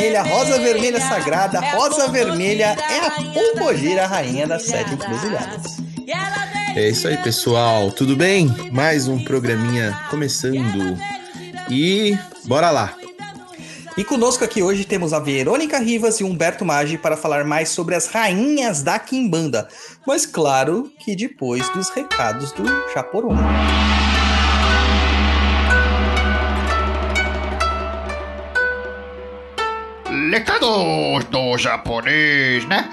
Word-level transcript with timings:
Vermelha, 0.00 0.22
Rosa 0.22 0.58
Vermelha 0.58 1.00
Sagrada, 1.00 1.60
Rosa 1.60 2.08
Vermelha 2.08 2.74
é 2.90 3.06
a 3.06 3.10
pombogira 3.10 4.06
rainha 4.06 4.46
das 4.46 4.62
sete 4.62 4.94
encruzilhadas. 4.94 5.76
É 6.74 6.88
isso 6.88 7.06
aí, 7.06 7.18
pessoal. 7.18 7.92
Tudo 7.92 8.16
bem? 8.16 8.48
Mais 8.72 9.06
um 9.06 9.22
programinha 9.22 9.94
começando. 10.08 10.98
E 11.68 12.16
bora 12.46 12.70
lá. 12.70 12.94
E 13.94 14.02
conosco 14.02 14.42
aqui 14.42 14.62
hoje 14.62 14.86
temos 14.86 15.12
a 15.12 15.18
Verônica 15.18 15.78
Rivas 15.78 16.18
e 16.20 16.24
Humberto 16.24 16.64
Maggi 16.64 16.96
para 16.96 17.16
falar 17.16 17.44
mais 17.44 17.68
sobre 17.68 17.94
as 17.94 18.06
rainhas 18.06 18.82
da 18.82 18.98
Quimbanda. 18.98 19.68
Mas 20.06 20.24
claro 20.24 20.90
que 20.98 21.14
depois 21.14 21.68
dos 21.70 21.90
recados 21.90 22.52
do 22.52 22.64
Chaporum. 22.94 23.36
Recados 30.30 31.24
do 31.24 31.58
japonês, 31.58 32.64
né? 32.68 32.88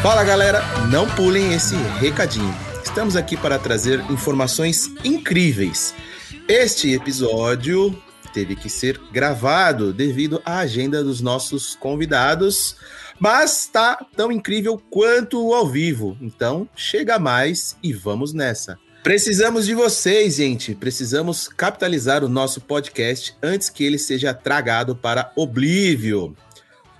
Fala 0.00 0.22
galera, 0.22 0.62
não 0.88 1.08
pulem 1.16 1.52
esse 1.52 1.74
recadinho. 1.98 2.54
Estamos 2.84 3.16
aqui 3.16 3.36
para 3.36 3.58
trazer 3.58 3.98
informações 4.08 4.92
incríveis. 5.02 5.96
Este 6.46 6.94
episódio 6.94 8.00
teve 8.32 8.54
que 8.54 8.70
ser 8.70 9.00
gravado 9.10 9.92
devido 9.92 10.40
à 10.44 10.58
agenda 10.58 11.02
dos 11.02 11.20
nossos 11.20 11.74
convidados, 11.74 12.76
mas 13.18 13.62
está 13.62 14.04
tão 14.16 14.30
incrível 14.30 14.80
quanto 14.90 15.44
o 15.44 15.54
ao 15.54 15.66
vivo. 15.66 16.16
Então, 16.20 16.68
chega 16.74 17.18
mais 17.18 17.76
e 17.82 17.92
vamos 17.92 18.32
nessa. 18.32 18.78
Precisamos 19.02 19.66
de 19.66 19.74
vocês, 19.74 20.36
gente. 20.36 20.74
Precisamos 20.74 21.46
capitalizar 21.46 22.24
o 22.24 22.28
nosso 22.28 22.60
podcast 22.60 23.36
antes 23.42 23.68
que 23.68 23.84
ele 23.84 23.98
seja 23.98 24.34
tragado 24.34 24.96
para 24.96 25.30
oblívio. 25.36 26.36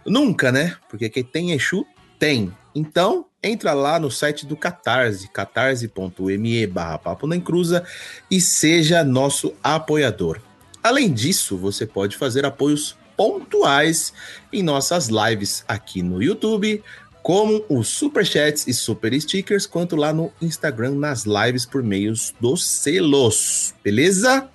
Nunca, 0.06 0.53
né? 0.53 0.77
Porque 0.89 1.08
quem 1.08 1.25
tem 1.25 1.50
Exu, 1.50 1.84
tem. 2.17 2.53
Então, 2.75 3.27
entra 3.42 3.73
lá 3.73 3.98
no 3.98 4.11
site 4.11 4.46
do 4.46 4.57
Catarse, 4.57 5.29
catarse.me 5.33 6.67
barra 6.68 6.98
papo 6.98 7.27
na 7.27 7.35
encruza 7.35 7.85
e 8.30 8.41
seja 8.41 9.02
nosso 9.02 9.52
apoiador. 9.62 10.41
Além 10.83 11.12
disso, 11.12 11.57
você 11.57 11.85
pode 11.85 12.17
fazer 12.17 12.45
apoios 12.45 12.96
pontuais 13.17 14.13
em 14.53 14.63
nossas 14.63 15.09
lives 15.09 15.65
aqui 15.67 16.03
no 16.03 16.23
YouTube, 16.23 16.83
como 17.23 17.65
os 17.69 17.89
superchats 17.89 18.67
e 18.69 18.73
super 18.73 19.21
stickers, 19.21 19.67
quanto 19.67 19.97
lá 19.97 20.13
no 20.13 20.33
Instagram 20.41 20.93
nas 20.93 21.25
lives 21.25 21.67
por 21.67 21.83
meios 21.83 22.33
dos 22.41 22.65
selos, 22.65 23.75
beleza? 23.83 24.49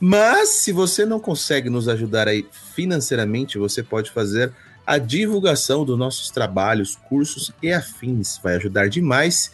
Mas 0.00 0.48
se 0.60 0.72
você 0.72 1.04
não 1.04 1.18
consegue 1.18 1.68
nos 1.68 1.88
ajudar 1.88 2.28
aí 2.28 2.46
financeiramente, 2.74 3.58
você 3.58 3.82
pode 3.82 4.10
fazer 4.10 4.52
a 4.86 4.96
divulgação 4.96 5.84
dos 5.84 5.98
nossos 5.98 6.30
trabalhos, 6.30 6.96
cursos 6.96 7.52
e 7.62 7.70
afins. 7.70 8.38
Vai 8.42 8.56
ajudar 8.56 8.88
demais 8.88 9.50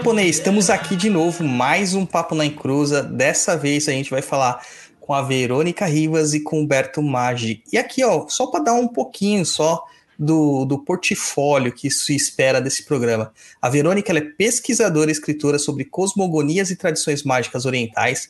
japonês, 0.07 0.37
estamos 0.37 0.69
aqui 0.69 0.95
de 0.95 1.09
novo, 1.09 1.43
mais 1.43 1.93
um 1.93 2.05
Papo 2.05 2.33
na 2.33 2.45
Encruza. 2.45 3.03
Dessa 3.03 3.57
vez 3.57 3.89
a 3.89 3.91
gente 3.91 4.09
vai 4.09 4.21
falar 4.21 4.65
com 5.01 5.13
a 5.13 5.21
Verônica 5.21 5.85
Rivas 5.85 6.33
e 6.33 6.39
com 6.39 6.59
o 6.59 6.61
Humberto 6.61 7.01
Maggi. 7.01 7.61
E 7.73 7.77
aqui, 7.77 8.05
ó, 8.05 8.25
só 8.29 8.47
para 8.47 8.63
dar 8.63 8.73
um 8.73 8.87
pouquinho 8.87 9.45
só 9.45 9.83
do, 10.17 10.63
do 10.63 10.79
portfólio 10.79 11.73
que 11.73 11.91
se 11.91 12.15
espera 12.15 12.61
desse 12.61 12.85
programa. 12.85 13.33
A 13.61 13.67
Verônica 13.67 14.17
é 14.17 14.21
pesquisadora 14.21 15.11
e 15.11 15.11
escritora 15.11 15.59
sobre 15.59 15.83
cosmogonias 15.83 16.71
e 16.71 16.77
tradições 16.77 17.23
mágicas 17.23 17.65
orientais, 17.65 18.29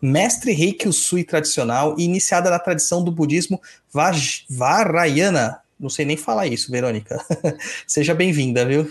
mestre 0.00 0.52
Reiki 0.52 0.88
Usui 0.88 1.24
tradicional 1.24 1.94
e 1.98 2.04
iniciada 2.04 2.48
na 2.48 2.58
tradição 2.58 3.04
do 3.04 3.12
budismo 3.12 3.60
Vaj- 3.92 4.46
Vajrayana. 4.48 5.60
Não 5.78 5.90
sei 5.90 6.06
nem 6.06 6.16
falar 6.16 6.46
isso, 6.46 6.72
Verônica. 6.72 7.22
Seja 7.86 8.14
bem-vinda, 8.14 8.64
viu? 8.64 8.90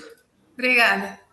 Obrigada. 0.53 1.25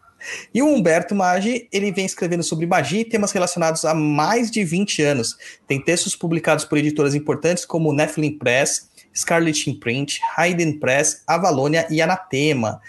E 0.52 0.62
o 0.62 0.66
Humberto 0.66 1.14
Maggi, 1.14 1.68
ele 1.72 1.92
vem 1.92 2.06
escrevendo 2.06 2.42
sobre 2.42 2.66
magia 2.66 3.00
e 3.00 3.04
temas 3.04 3.32
relacionados 3.32 3.84
há 3.84 3.94
mais 3.94 4.50
de 4.50 4.64
20 4.64 5.02
anos. 5.02 5.36
Tem 5.66 5.80
textos 5.80 6.16
publicados 6.16 6.64
por 6.64 6.78
editoras 6.78 7.14
importantes 7.14 7.64
como 7.64 7.92
Nephilim 7.92 8.38
Press, 8.38 8.88
Scarlet 9.14 9.68
Imprint, 9.70 10.20
Hayden 10.36 10.78
Press, 10.78 11.22
Avalonia 11.26 11.86
e 11.90 12.00
Anatema. 12.02 12.80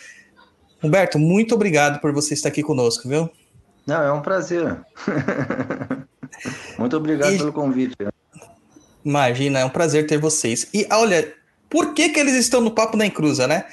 Humberto, 0.84 1.18
muito 1.18 1.56
obrigado 1.56 2.00
por 2.00 2.12
você 2.14 2.34
estar 2.34 2.50
aqui 2.50 2.62
conosco, 2.64 3.08
viu? 3.08 3.30
Não, 3.86 4.02
é 4.02 4.12
um 4.12 4.22
prazer. 4.22 4.78
Muito 6.78 6.98
obrigado 6.98 7.34
E- 7.34 7.38
pelo 7.38 7.54
convite. 7.54 7.96
Imagina, 9.04 9.60
é 9.60 9.66
um 9.66 9.70
prazer 9.70 10.08
ter 10.08 10.18
vocês. 10.18 10.68
E 10.74 10.88
olha, 10.92 11.34
por 11.70 11.94
que, 11.94 12.10
que 12.10 12.20
eles 12.20 12.34
estão 12.34 12.60
no 12.62 12.72
Papo 12.72 12.98
na 12.98 13.06
Encruza, 13.06 13.48
né? 13.48 13.66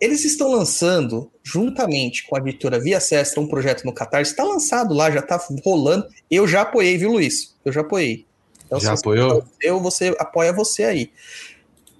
Eles 0.00 0.24
estão 0.24 0.50
lançando, 0.50 1.30
juntamente 1.42 2.26
com 2.26 2.36
a 2.36 2.38
editora 2.40 2.78
Via 2.78 3.00
Sestra, 3.00 3.40
um 3.40 3.46
projeto 3.46 3.84
no 3.84 3.92
Catarse. 3.92 4.32
Está 4.32 4.44
lançado 4.44 4.92
lá, 4.92 5.10
já 5.10 5.20
está 5.20 5.40
rolando. 5.64 6.06
Eu 6.30 6.46
já 6.46 6.62
apoiei, 6.62 6.98
viu, 6.98 7.12
Luiz? 7.12 7.54
Eu 7.64 7.72
já 7.72 7.80
apoiei. 7.80 8.26
Então, 8.66 8.80
Já 8.80 8.94
apoiou? 8.94 9.44
Eu, 9.60 9.80
você 9.80 10.14
apoia 10.18 10.52
você 10.52 10.84
aí. 10.84 11.12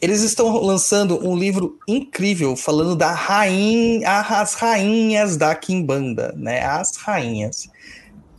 Eles 0.00 0.22
estão 0.22 0.54
lançando 0.58 1.26
um 1.26 1.36
livro 1.36 1.78
incrível 1.88 2.56
falando 2.56 2.96
da 2.96 3.12
rainha, 3.12 4.08
as 4.20 4.54
rainhas 4.54 5.36
da 5.36 5.54
Kimbanda, 5.54 6.34
né? 6.36 6.62
As 6.62 6.96
rainhas. 6.96 7.68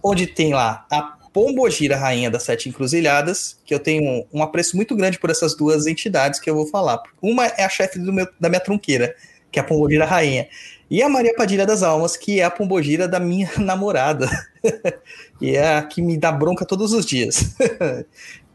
Onde 0.03 0.27
tem 0.27 0.53
lá 0.53 0.85
a 0.91 1.15
Pombogira, 1.33 1.97
rainha 1.97 2.31
das 2.31 2.43
sete 2.43 2.69
encruzilhadas, 2.69 3.59
que 3.65 3.73
eu 3.73 3.79
tenho 3.79 4.25
um 4.31 4.41
apreço 4.41 4.75
muito 4.75 4.95
grande 4.95 5.19
por 5.19 5.29
essas 5.29 5.55
duas 5.55 5.85
entidades 5.85 6.39
que 6.39 6.49
eu 6.49 6.55
vou 6.55 6.67
falar. 6.67 7.01
Uma 7.21 7.45
é 7.47 7.63
a 7.65 7.69
chefe 7.69 7.99
meu- 7.99 8.27
da 8.39 8.47
minha 8.47 8.61
trunqueira, 8.61 9.13
que 9.55 9.59
é 9.59 9.61
a 9.61 9.65
Pombogira 9.65 10.05
rainha. 10.05 10.49
E 10.91 11.01
a 11.01 11.07
Maria 11.07 11.33
Padilha 11.33 11.65
das 11.65 11.81
Almas, 11.81 12.17
que 12.17 12.41
é 12.41 12.43
a 12.43 12.51
Pombogira 12.51 13.07
da 13.07 13.21
minha 13.21 13.49
namorada. 13.57 14.29
e 15.41 15.55
é 15.55 15.77
a 15.77 15.81
que 15.81 16.01
me 16.01 16.17
dá 16.17 16.29
bronca 16.29 16.65
todos 16.65 16.91
os 16.91 17.05
dias. 17.05 17.55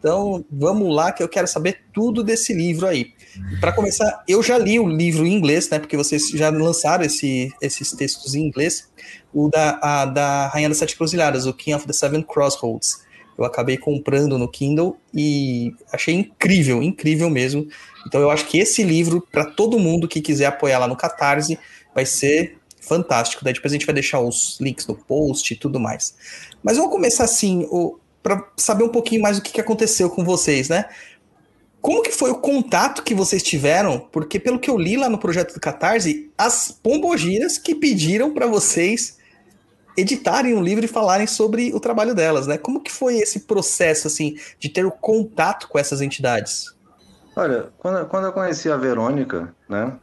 Então, 0.02 0.43
vamos 0.50 0.94
lá 0.97 1.12
que 1.12 1.23
eu 1.23 1.29
quero 1.29 1.47
saber 1.47 1.81
tudo 1.93 2.25
desse 2.25 2.55
livro 2.55 2.87
aí. 2.87 3.12
Para 3.61 3.70
começar, 3.70 4.25
eu 4.26 4.43
já 4.43 4.56
li 4.56 4.81
o 4.81 4.88
livro 4.88 5.26
em 5.26 5.35
inglês, 5.35 5.69
né? 5.69 5.79
Porque 5.79 5.94
vocês 5.94 6.31
já 6.31 6.49
lançaram 6.49 7.05
esse- 7.05 7.52
esses 7.61 7.93
textos 7.93 8.35
em 8.35 8.47
inglês. 8.47 8.88
O 9.31 9.50
da, 9.50 9.79
a- 9.82 10.06
da 10.06 10.47
Rainha 10.49 10.70
das 10.70 10.79
Sete 10.79 10.97
Cruzilhadas, 10.97 11.44
o 11.44 11.52
King 11.52 11.75
of 11.76 11.87
the 11.87 11.93
Seven 11.93 12.23
Crossroads. 12.23 13.02
Eu 13.40 13.46
acabei 13.46 13.76
comprando 13.78 14.37
no 14.37 14.46
Kindle 14.46 14.96
e 15.12 15.75
achei 15.92 16.14
incrível, 16.14 16.82
incrível 16.82 17.31
mesmo. 17.31 17.66
Então, 18.06 18.20
eu 18.20 18.31
acho 18.31 18.46
que 18.46 18.58
esse 18.58 18.82
livro, 18.82 19.26
para 19.32 19.44
todo 19.44 19.78
mundo 19.78 20.06
que 20.06 20.20
quiser 20.20 20.46
apoiar 20.46 20.78
lá 20.78 20.87
no 20.87 20.96
Catarse, 20.96 21.58
vai 21.94 22.04
ser 22.04 22.58
fantástico. 22.81 23.44
Daí 23.44 23.54
depois 23.54 23.72
a 23.72 23.76
gente 23.76 23.87
vai 23.87 23.94
deixar 23.94 24.20
os 24.20 24.58
links 24.60 24.87
no 24.87 24.94
post 24.94 25.52
e 25.52 25.56
tudo 25.56 25.78
mais. 25.81 26.14
Mas 26.62 26.76
vamos 26.76 26.92
começar 26.92 27.25
assim, 27.25 27.66
para 28.22 28.46
saber 28.56 28.84
um 28.84 28.88
pouquinho 28.88 29.22
mais 29.22 29.38
o 29.38 29.42
que, 29.42 29.60
aconteceu 29.60 30.10
com 30.10 30.25
vocês, 30.25 30.69
né? 30.69 30.87
Como 31.81 32.02
que 32.02 32.12
foi 32.12 32.31
o 32.31 32.38
contato 32.38 33.02
que 33.02 33.14
vocês 33.14 33.42
tiveram? 33.42 33.98
Porque 34.12 34.38
pelo 34.38 34.58
que 34.58 34.69
eu 34.69 34.76
li 34.76 34.98
lá 34.98 35.08
no 35.08 35.16
projeto 35.16 35.54
do 35.54 35.60
Catarse, 35.60 36.31
as 36.37 36.70
pombogiras 36.70 37.56
que 37.56 37.75
pediram 37.75 38.34
para 38.34 38.46
vocês 38.46 39.16
editarem 39.96 40.54
um 40.54 40.62
livro 40.62 40.84
e 40.84 40.88
falarem 40.88 41.26
sobre 41.26 41.72
o 41.75 41.81
trabalho 41.81 42.14
delas, 42.14 42.46
né? 42.46 42.58
Como 42.58 42.81
que 42.81 42.92
foi 42.92 43.16
esse 43.16 43.40
processo 43.40 44.06
assim 44.06 44.37
de 44.58 44.69
ter 44.69 44.84
o 44.84 44.90
contato 44.90 45.69
com 45.69 45.78
essas 45.78 46.00
entidades? 46.00 46.75
Olha, 47.37 47.72
quando, 47.78 48.06
quando 48.08 48.26
eu 48.26 48.32
conheci 48.32 48.70
a 48.70 48.76
Verônica, 48.76 49.54
né? 49.69 49.98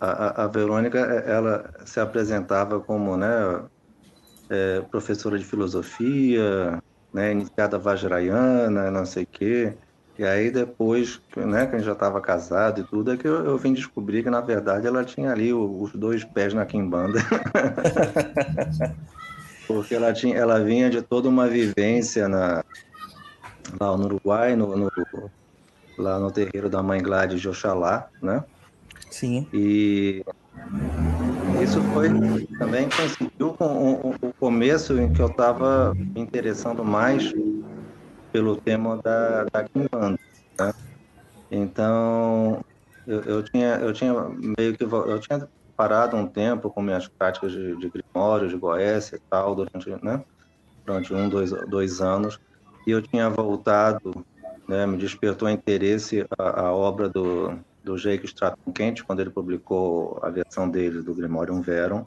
A, 0.00 0.10
a, 0.10 0.44
a 0.44 0.46
Verônica, 0.46 0.98
eh, 0.98 1.30
ela 1.30 1.70
se 1.84 2.00
apresentava 2.00 2.80
como, 2.80 3.16
né? 3.16 3.28
eh, 4.50 4.82
professora 4.90 5.38
de 5.38 5.44
filosofia, 5.44 6.82
né? 7.14 7.32
Iniciada 7.32 7.78
Vajrayana, 7.78 8.90
não 8.90 9.06
sei 9.06 9.22
o 9.22 9.26
quê. 9.26 9.74
E 10.20 10.24
aí 10.26 10.50
depois, 10.50 11.18
né? 11.34 11.66
Que 11.66 11.76
a 11.76 11.78
gente 11.78 11.86
já 11.86 11.94
estava 11.94 12.20
casado 12.20 12.82
e 12.82 12.84
tudo, 12.84 13.10
é 13.10 13.16
que 13.16 13.26
eu, 13.26 13.42
eu 13.42 13.56
vim 13.56 13.72
descobrir 13.72 14.22
que 14.22 14.28
na 14.28 14.42
verdade 14.42 14.86
ela 14.86 15.02
tinha 15.02 15.32
ali 15.32 15.50
os 15.50 15.92
dois 15.94 16.22
pés 16.24 16.52
na 16.52 16.66
quimbanda. 16.66 17.20
Porque 19.66 19.94
ela 19.94 20.12
tinha, 20.12 20.36
ela 20.36 20.62
vinha 20.62 20.90
de 20.90 21.00
toda 21.00 21.26
uma 21.26 21.48
vivência 21.48 22.28
na 22.28 22.62
lá 23.80 23.96
no 23.96 24.04
Uruguai, 24.04 24.54
no, 24.54 24.76
no 24.76 24.90
lá 25.96 26.18
no 26.18 26.30
terreiro 26.30 26.68
da 26.68 26.82
mãe 26.82 27.02
Gladys 27.02 27.40
de 27.40 27.48
Oxalá, 27.48 28.06
né? 28.22 28.44
Sim. 29.10 29.48
E 29.54 30.22
isso 31.62 31.80
foi 31.80 32.10
também 32.58 32.86
coincidiu 32.90 33.54
com 33.56 33.64
o, 33.64 34.10
o- 34.10 34.14
o 34.22 34.30
começo 34.38 35.00
em 35.00 35.10
que 35.10 35.22
eu 35.22 35.28
estava 35.28 35.94
me 35.96 36.20
interessando 36.20 36.84
mais 36.84 37.32
pelo 38.32 38.56
tema 38.56 39.00
da, 39.02 39.44
da 39.44 39.64
Kimbanda, 39.64 40.18
né? 40.58 40.72
Então, 41.50 42.60
eu, 43.06 43.20
eu 43.22 43.42
tinha, 43.42 43.76
eu 43.76 43.92
tinha 43.92 44.12
meio 44.58 44.76
que, 44.76 44.84
eu 44.84 45.20
tinha 45.20 45.48
parado 45.76 46.16
um 46.16 46.26
tempo 46.26 46.70
com 46.70 46.82
minhas 46.82 47.08
práticas 47.08 47.52
de, 47.52 47.76
de 47.76 47.90
grimório, 47.90 48.48
de 48.48 48.56
goécia 48.56 49.16
e 49.16 49.20
tal, 49.30 49.54
durante, 49.54 49.88
né? 50.04 50.22
Durante 50.86 51.12
um, 51.12 51.28
dois, 51.28 51.50
dois 51.68 52.00
anos, 52.00 52.38
e 52.86 52.90
eu 52.90 53.02
tinha 53.02 53.28
voltado, 53.28 54.24
né? 54.68 54.86
Me 54.86 54.96
despertou 54.96 55.48
interesse 55.48 56.24
a, 56.38 56.66
a 56.66 56.72
obra 56.72 57.08
do, 57.08 57.58
do 57.82 57.96
Jake 57.96 58.26
Stratton 58.26 58.72
Kent, 58.72 59.02
quando 59.04 59.20
ele 59.20 59.30
publicou 59.30 60.20
a 60.22 60.30
versão 60.30 60.68
dele 60.68 61.02
do 61.02 61.14
Grimorium 61.14 61.60
Verum, 61.60 62.04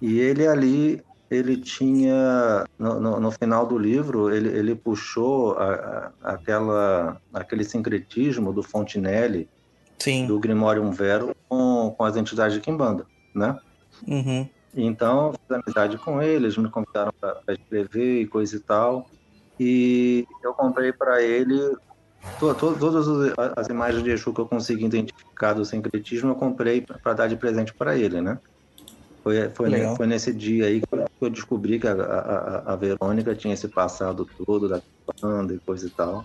e 0.00 0.18
ele 0.18 0.46
ali, 0.46 1.02
ele 1.30 1.56
tinha, 1.56 2.64
no, 2.78 3.00
no, 3.00 3.20
no 3.20 3.30
final 3.30 3.66
do 3.66 3.76
livro, 3.76 4.32
ele, 4.32 4.48
ele 4.48 4.74
puxou 4.74 5.52
a, 5.58 6.12
a, 6.22 6.32
aquela, 6.32 7.20
aquele 7.34 7.64
sincretismo 7.64 8.52
do 8.52 8.62
Fontinelli, 8.62 9.48
Sim. 9.98 10.26
do 10.26 10.38
Grimorium 10.38 10.90
Verum, 10.92 11.32
com, 11.48 11.94
com 11.96 12.04
as 12.04 12.16
entidades 12.16 12.54
de 12.54 12.60
Kimbanda, 12.60 13.06
né? 13.34 13.58
Uhum. 14.06 14.48
Então, 14.74 15.32
fiz 15.32 15.58
amizade 15.58 15.98
com 15.98 16.20
eles, 16.22 16.56
me 16.56 16.68
convidaram 16.68 17.12
para 17.18 17.54
escrever 17.54 18.20
e 18.20 18.26
coisa 18.26 18.56
e 18.56 18.60
tal. 18.60 19.08
E 19.58 20.26
eu 20.44 20.52
comprei 20.52 20.92
para 20.92 21.22
ele 21.22 21.58
to, 22.38 22.54
to, 22.54 22.76
todas 22.78 23.06
as 23.56 23.68
imagens 23.68 24.02
de 24.04 24.10
Exu 24.10 24.34
que 24.34 24.40
eu 24.40 24.46
consegui 24.46 24.84
identificar 24.84 25.54
do 25.54 25.64
sincretismo, 25.64 26.30
eu 26.30 26.34
comprei 26.34 26.82
para 26.82 27.14
dar 27.14 27.26
de 27.26 27.36
presente 27.36 27.72
para 27.72 27.96
ele, 27.96 28.20
né? 28.20 28.38
Foi, 29.26 29.50
foi, 29.50 29.68
ne- 29.68 29.96
foi 29.96 30.06
nesse 30.06 30.32
dia 30.32 30.66
aí 30.66 30.80
que 30.80 30.86
eu 31.20 31.28
descobri 31.28 31.80
que 31.80 31.88
a, 31.88 31.94
a, 31.94 32.72
a- 32.74 32.76
Verônica 32.76 33.34
tinha 33.34 33.54
esse 33.54 33.66
passado 33.66 34.24
todo 34.46 34.68
da 34.68 34.80
banda 35.20 35.52
e 35.52 35.58
coisa 35.66 35.88
e 35.88 35.90
tal. 35.90 36.24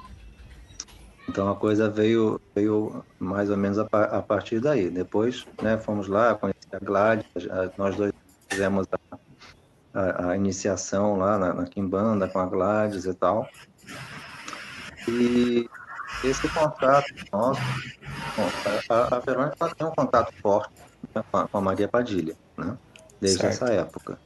Então 1.28 1.50
a 1.50 1.56
coisa 1.56 1.90
veio, 1.90 2.40
veio 2.56 3.04
mais 3.18 3.50
ou 3.50 3.58
menos 3.58 3.80
a, 3.80 3.88
a 3.92 4.22
partir 4.22 4.60
daí. 4.60 4.88
Depois, 4.92 5.48
né, 5.64 5.80
fomos 5.80 6.08
lá, 6.08 6.36
conheci 6.36 6.60
a 6.74 6.78
Gladys, 6.78 7.26
nós 7.76 7.96
dois 7.96 8.12
fizemos 8.52 8.86
a, 9.12 10.00
a- 10.00 10.30
a 10.34 10.36
iniciação 10.38 11.18
lá 11.18 11.40
na, 11.40 11.56
na 11.56 11.66
Kimbanda 11.66 12.28
com 12.28 12.38
a 12.38 12.46
Gladys 12.46 13.06
e 13.06 13.16
tal. 13.16 13.50
E 15.10 15.66
esse 16.24 16.48
contato 16.50 17.12
nosso, 17.34 17.60
a, 18.88 19.16
a 19.16 19.20
Verônica 19.22 19.56
tem 19.76 19.88
um 19.88 19.92
contato 19.92 20.32
forte 20.40 20.70
né, 21.16 21.24
com, 21.32 21.38
a, 21.40 21.48
com 21.48 21.58
a 21.58 21.62
Maria 21.62 21.88
Padilha, 21.88 22.36
né? 22.56 22.78
Desde 23.22 23.42
Certo. 23.42 23.54
essa 23.54 23.74
época. 23.74 24.20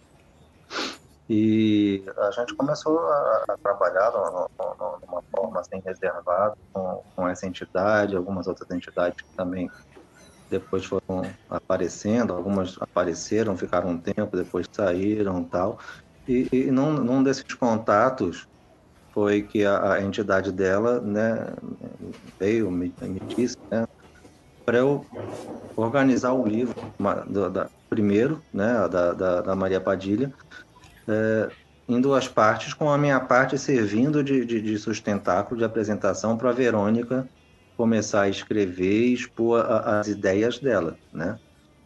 E 1.28 2.04
a 2.18 2.32
gente 2.32 2.56
começou 2.56 3.00
a, 3.00 3.44
trabalhar 3.64 4.12
no- 4.12 4.48
numa 5.08 5.22
forma 5.36 5.60
assim 5.60 5.82
reservada 5.84 6.54
com, 6.72 7.04
com 7.16 7.28
essa 7.28 7.48
entidade, 7.48 8.16
algumas 8.16 8.48
outras 8.48 8.70
entidades 8.70 9.16
que 9.24 9.36
também 9.36 9.68
depois 10.50 10.86
foram 10.86 11.34
aparecendo, 11.50 12.34
algumas 12.34 12.75
apareceram, 12.80 13.58
ficaram 13.58 13.90
um 13.90 14.00
tempo, 14.00 14.38
depois 14.38 14.66
saíram 14.75 15.42
e 15.42 15.50
tal. 15.50 15.80
E, 16.28 16.48
e 16.52 16.72
num, 16.72 16.94
num 16.94 17.24
desses 17.24 17.44
contatos 17.60 18.46
foi 19.12 19.44
que 19.44 19.66
a, 19.66 19.94
a 19.94 20.02
entidade 20.02 20.52
dela 20.52 21.02
né, 21.02 21.56
veio, 22.40 22.70
me, 22.70 22.94
me 23.02 23.20
disse, 23.36 23.56
né, 23.72 23.84
para 24.65 24.77
eu 24.79 25.05
organizar 25.75 26.34
o 26.34 26.45
livro 26.45 26.74
do- 27.27 27.50
da, 27.50 27.69
primeiro, 27.89 28.43
né, 28.53 28.88
da, 28.89 29.13
da, 29.13 29.41
da 29.41 29.55
Maria 29.55 29.81
Padilha, 29.81 30.34
é, 31.07 31.51
em 31.88 32.01
duas 32.01 32.27
partes, 32.27 32.74
com 32.74 32.89
a 32.89 32.98
minha 32.98 33.19
parte 33.19 33.57
servindo 33.57 34.24
de, 34.24 34.45
de, 34.45 34.62
de 34.62 34.77
sustentáculo, 34.77 35.57
de 35.57 35.63
apresentação 35.65 36.38
para 36.38 36.50
a 36.50 36.53
Verônica 36.53 37.29
começar 37.77 38.24
a 38.24 38.29
escrever 38.29 39.07
e 39.10 39.13
expor 39.13 39.60
a- 39.62 40.00
as 40.00 40.07
ideias 40.07 40.60
dela, 40.60 40.98
né? 41.12 41.39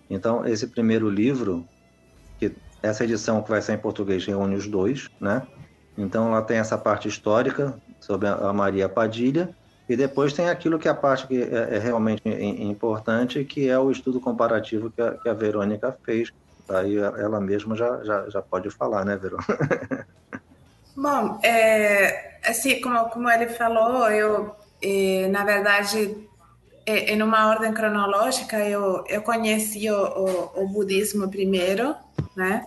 Então, 0.09 0.45
esse 0.45 0.67
primeiro 0.67 1.09
livro, 1.09 1.67
que 2.37 2.55
essa 2.81 3.03
edição 3.03 3.43
que 3.43 3.49
vai 3.49 3.61
sair 3.61 3.75
em 3.77 3.81
português 3.81 4.25
reúne 4.25 4.55
os 4.55 4.67
dois, 4.67 5.09
né? 5.19 5.47
Então, 5.97 6.29
ela 6.29 6.41
tem 6.41 6.57
essa 6.57 6.77
parte 6.77 7.07
histórica 7.07 7.77
sobre 7.99 8.27
a 8.27 8.53
Maria 8.53 8.87
Padilha 8.87 9.55
E 9.89 9.95
depois 9.95 10.31
tem 10.33 10.47
aquilo 10.47 10.77
que 10.77 10.87
é 10.87 10.91
a 10.91 10.95
parte 10.95 11.25
que 11.27 11.41
é, 11.41 11.75
é 11.75 11.79
realmente 11.79 12.21
im- 12.25 12.69
importante, 12.69 13.43
que 13.43 13.67
é 13.67 13.77
o 13.79 13.89
estudo 13.89 14.21
comparativo 14.21 14.91
que 14.91 15.01
a, 15.01 15.11
que 15.13 15.27
a 15.27 15.33
Verônica 15.33 15.97
fez. 16.05 16.29
Aí 16.69 16.95
ela 16.97 17.41
mesma 17.41 17.75
já, 17.75 18.03
já, 18.03 18.29
já 18.29 18.41
pode 18.41 18.69
falar, 18.69 19.03
né, 19.03 19.17
Verônica? 19.17 20.05
Bom, 20.95 21.39
é, 21.41 22.37
assim 22.45 22.79
como, 22.81 23.09
como 23.09 23.29
ele 23.29 23.47
falou, 23.47 24.09
eu, 24.11 24.53
eh, 24.81 25.27
na 25.29 25.43
verdade, 25.45 26.27
eh, 26.85 27.13
em 27.13 27.21
uma 27.23 27.47
ordem 27.49 27.73
cronológica, 27.73 28.57
eu, 28.59 29.03
eu 29.07 29.21
conheci 29.21 29.89
o, 29.89 29.95
o, 29.95 30.63
o 30.63 30.67
budismo 30.67 31.29
primeiro, 31.29 31.95
né? 32.35 32.63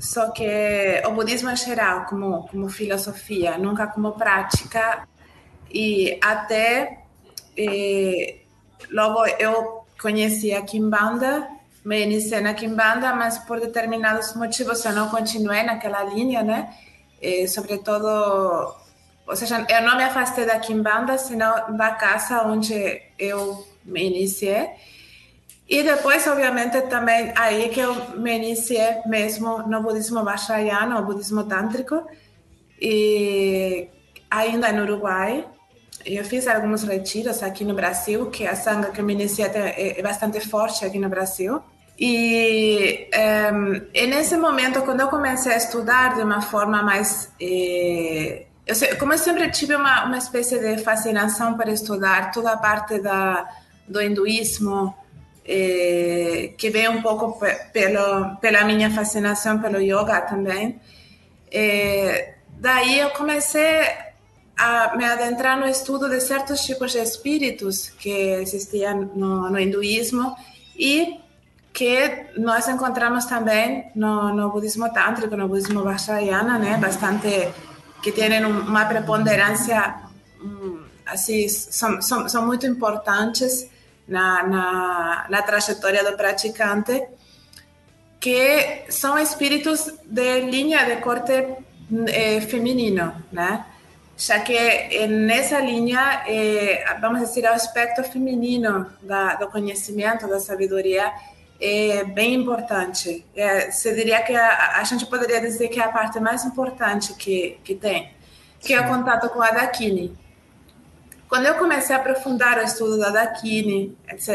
Só 0.00 0.30
que 0.30 1.02
o 1.06 1.12
budismo 1.12 1.50
em 1.50 1.56
geral, 1.56 2.06
como, 2.06 2.48
como 2.48 2.68
filosofia, 2.68 3.56
nunca 3.56 3.86
como 3.86 4.12
prática, 4.12 5.06
e 5.70 6.18
até 6.22 7.04
logo 8.90 9.26
eu 9.38 9.84
conheci 10.00 10.52
a 10.52 10.62
Kimbanda, 10.62 11.48
me 11.84 12.02
iniciei 12.02 12.40
na 12.40 12.54
Kimbanda, 12.54 13.14
mas 13.14 13.38
por 13.38 13.60
determinados 13.60 14.34
motivos 14.34 14.84
eu 14.84 14.92
não 14.92 15.08
continuei 15.08 15.62
naquela 15.62 16.02
linha, 16.04 16.42
né? 16.42 16.74
Eh, 17.22 17.46
sobretudo, 17.46 18.06
ou 19.26 19.36
seja, 19.36 19.66
eu 19.68 19.82
não 19.82 19.96
me 19.96 20.04
afastei 20.04 20.46
da 20.46 20.58
Kimbanda, 20.58 21.16
senão 21.18 21.76
da 21.76 21.92
casa 21.92 22.42
onde 22.42 23.02
eu 23.18 23.66
me 23.84 24.04
iniciei. 24.04 24.68
E 25.68 25.82
depois, 25.82 26.26
obviamente, 26.26 26.80
também 26.82 27.32
aí 27.36 27.68
que 27.68 27.80
eu 27.80 27.94
me 28.16 28.36
iniciei 28.36 29.02
mesmo 29.06 29.58
no 29.68 29.82
budismo 29.82 30.24
Vajrayana, 30.24 30.98
o 30.98 31.04
budismo 31.04 31.44
tântrico, 31.44 32.04
e 32.80 33.88
ainda 34.30 34.72
no 34.72 34.82
Uruguai. 34.82 35.46
Eu 36.04 36.24
fiz 36.24 36.46
alguns 36.48 36.82
retiros 36.82 37.42
aqui 37.42 37.64
no 37.64 37.74
Brasil, 37.74 38.26
que 38.30 38.46
a 38.46 38.56
sanga 38.56 38.90
que 38.90 39.00
eu 39.00 39.04
me 39.04 39.12
iniciei 39.12 39.46
é, 39.46 39.98
é 39.98 40.02
bastante 40.02 40.40
forte 40.40 40.84
aqui 40.84 40.98
no 40.98 41.08
Brasil. 41.08 41.60
E, 41.98 43.08
um, 43.52 43.74
e 43.92 44.06
nesse 44.06 44.36
momento, 44.36 44.80
quando 44.82 45.00
eu 45.00 45.08
comecei 45.08 45.52
a 45.52 45.56
estudar 45.56 46.14
de 46.14 46.22
uma 46.22 46.40
forma 46.40 46.82
mais. 46.82 47.30
Eh, 47.40 48.46
eu, 48.66 48.74
se- 48.74 48.96
como 48.96 49.12
eu 49.12 49.18
sempre 49.18 49.50
tive 49.50 49.76
uma, 49.76 50.04
uma 50.06 50.16
espécie 50.16 50.58
de 50.58 50.82
fascinação 50.82 51.56
para 51.58 51.70
estudar 51.70 52.30
toda 52.32 52.52
a 52.52 52.56
parte 52.56 52.98
da, 53.00 53.46
do 53.86 54.00
hinduísmo, 54.00 54.94
eh, 55.44 56.54
que 56.56 56.70
vem 56.70 56.88
um 56.88 57.02
pouco 57.02 57.38
pe- 57.38 57.56
pelo, 57.72 58.36
pela 58.36 58.64
minha 58.64 58.90
fascinação 58.90 59.58
pelo 59.60 59.78
yoga 59.80 60.22
também. 60.22 60.80
Eh, 61.52 62.34
daí 62.58 62.98
eu 63.00 63.10
comecei 63.10 63.80
a 64.60 64.94
me 64.94 65.06
adentrar 65.06 65.58
no 65.58 65.66
estudo 65.66 66.06
de 66.08 66.20
certos 66.20 66.60
tipos 66.60 66.92
de 66.92 66.98
espíritos 66.98 67.88
que 67.98 68.10
existiam 68.44 69.10
no, 69.14 69.48
no 69.48 69.58
hinduísmo 69.58 70.36
e 70.76 71.18
que 71.72 72.26
nós 72.36 72.68
encontramos 72.68 73.24
também 73.24 73.90
no, 73.94 74.34
no 74.34 74.50
budismo 74.50 74.92
tântrico, 74.92 75.34
no 75.34 75.48
budismo 75.48 75.82
vajrayana, 75.82 76.58
né, 76.58 76.76
bastante 76.76 77.48
que 78.02 78.12
têm 78.12 78.44
um- 78.44 78.60
uma 78.68 78.84
preponderância 78.84 79.94
hum, 80.42 80.82
assim 81.06 81.48
são, 81.48 82.02
são, 82.02 82.28
são 82.28 82.46
muito 82.46 82.66
importantes 82.66 83.66
na, 84.06 84.42
na, 84.42 85.26
na 85.30 85.42
trajetória 85.42 86.04
do 86.04 86.16
praticante, 86.18 87.02
que 88.20 88.82
são 88.90 89.18
espíritos 89.18 89.90
de 90.04 90.40
linha 90.42 90.84
de 90.84 90.96
corte 90.96 91.32
eh, 92.08 92.40
feminino, 92.42 93.14
né? 93.32 93.64
Já 94.26 94.38
que 94.40 94.54
eh, 94.54 95.06
nessa 95.06 95.58
linha, 95.60 96.22
eh, 96.26 96.84
vamos 97.00 97.20
dizer, 97.20 97.44
o 97.44 97.54
aspecto 97.54 98.02
feminino 98.04 98.86
da, 99.00 99.34
do 99.36 99.48
conhecimento, 99.48 100.28
da 100.28 100.38
sabedoria, 100.38 101.10
é 101.58 102.04
bem 102.04 102.34
importante. 102.34 103.24
É, 103.34 103.70
se 103.70 103.94
diria 103.94 104.20
que 104.22 104.34
a, 104.36 104.76
a 104.76 104.84
gente 104.84 105.06
poderia 105.06 105.40
dizer 105.40 105.68
que 105.68 105.80
é 105.80 105.84
a 105.84 105.88
parte 105.88 106.20
mais 106.20 106.44
importante 106.44 107.14
que, 107.14 107.58
que 107.64 107.74
tem, 107.74 108.12
que 108.60 108.74
é 108.74 108.80
o 108.82 108.88
contato 108.88 109.30
com 109.30 109.40
a 109.40 109.50
Dakini. 109.52 110.14
Quando 111.26 111.46
eu 111.46 111.54
comecei 111.54 111.96
a 111.96 111.98
aprofundar 111.98 112.58
o 112.58 112.62
estudo 112.62 112.98
da 112.98 113.08
Dakini, 113.08 113.96
etc., 114.06 114.28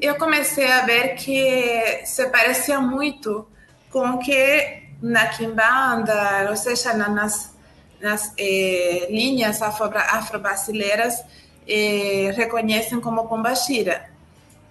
eu 0.00 0.16
comecei 0.16 0.68
a 0.72 0.80
ver 0.84 1.14
que 1.14 2.02
se 2.04 2.26
parecia 2.30 2.80
muito 2.80 3.46
com 3.92 4.10
o 4.10 4.18
que 4.18 4.82
na 5.00 5.26
Kimbanda, 5.28 6.46
ou 6.50 6.56
seja, 6.56 6.94
na- 6.94 7.08
nas, 7.08 7.52
nas 8.00 8.32
eh, 8.38 9.08
linhas 9.10 9.60
afro- 9.62 9.96
afro-brasileiras, 9.96 11.24
eh, 11.66 12.32
reconhecem 12.34 13.00
como 13.00 13.26
Pombagira. 13.28 14.08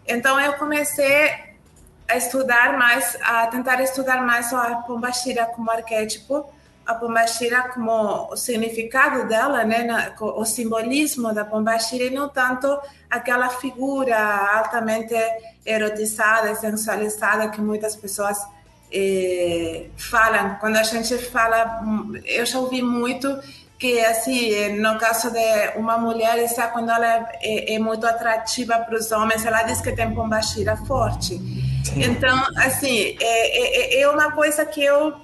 Então 0.08 0.40
eu 0.40 0.54
comecei 0.54 1.32
a 2.08 2.16
estudar 2.16 2.78
mais, 2.78 3.18
a 3.22 3.48
tentar 3.48 3.82
estudar 3.82 4.22
mais 4.22 4.54
a 4.54 4.76
Pombagira 4.78 5.46
como 5.48 5.70
arquétipo, 5.70 6.46
a 6.86 6.96
Pombagira 6.96 7.68
como 7.74 8.32
o 8.32 8.38
significado 8.38 9.28
dela, 9.28 9.66
né, 9.66 10.14
o 10.20 10.46
simbolismo 10.46 11.34
da 11.34 11.44
Pombagira 11.44 12.06
e 12.06 12.10
não 12.10 12.30
tanto 12.30 12.80
aquela 13.10 13.50
figura 13.50 14.18
altamente 14.18 15.14
erotizada 15.66 16.50
e 16.52 16.56
sensualizada 16.56 17.50
que 17.50 17.60
muitas 17.60 17.94
pessoas 17.94 18.38
falam. 19.98 20.56
Quando 20.60 20.78
a 20.78 20.84
gente 20.84 21.18
fala, 21.18 21.82
hum, 21.84 22.14
eu 22.26 22.46
já 22.46 22.60
ouvi 22.60 22.82
muito 22.82 23.28
que 23.80 24.00
assim, 24.00 24.76
no 24.80 24.98
caso 24.98 25.30
de 25.32 25.78
uma 25.78 25.98
mulher, 25.98 26.38
é 26.40 26.68
quando 26.68 26.90
ela 26.90 27.30
é, 27.42 27.76
é 27.76 27.80
muito 27.80 28.08
atrativa 28.08 28.80
para 28.80 28.96
os 28.96 29.12
homens, 29.12 29.46
ela 29.46 29.64
diz 29.64 29.82
que 29.82 29.92
tem 29.92 30.14
pombagira 30.14 30.76
forte. 30.76 31.40
Então, 31.96 32.44
assim, 32.58 33.16
é, 33.22 33.98
é, 33.98 34.02
é 34.02 34.10
uma 34.10 34.32
coisa 34.32 34.66
que 34.66 34.84
eu 34.84 35.16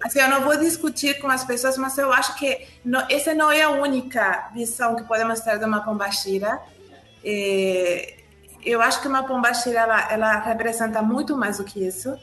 assim, 0.00 0.20
eu 0.20 0.28
não 0.28 0.42
vou 0.42 0.56
discutir 0.56 1.20
com 1.20 1.28
as 1.28 1.44
pessoas, 1.44 1.76
mas 1.76 1.96
eu 1.98 2.12
acho 2.12 2.36
que 2.36 2.66
não, 2.84 3.04
essa 3.08 3.34
não 3.34 3.50
é 3.50 3.62
a 3.62 3.70
única 3.70 4.50
visão 4.54 4.96
que 4.96 5.04
podemos 5.04 5.40
ter 5.40 5.58
de 5.58 5.64
uma 5.64 5.80
pombagira. 5.80 6.60
É, 7.24 8.16
eu 8.64 8.82
acho 8.82 9.00
que 9.00 9.08
uma 9.08 9.22
pombagira 9.24 9.80
ela, 9.80 10.12
ela 10.12 10.40
representa 10.40 11.00
muito 11.00 11.36
mais 11.36 11.58
do 11.58 11.64
que 11.64 11.84
isso. 11.84 12.18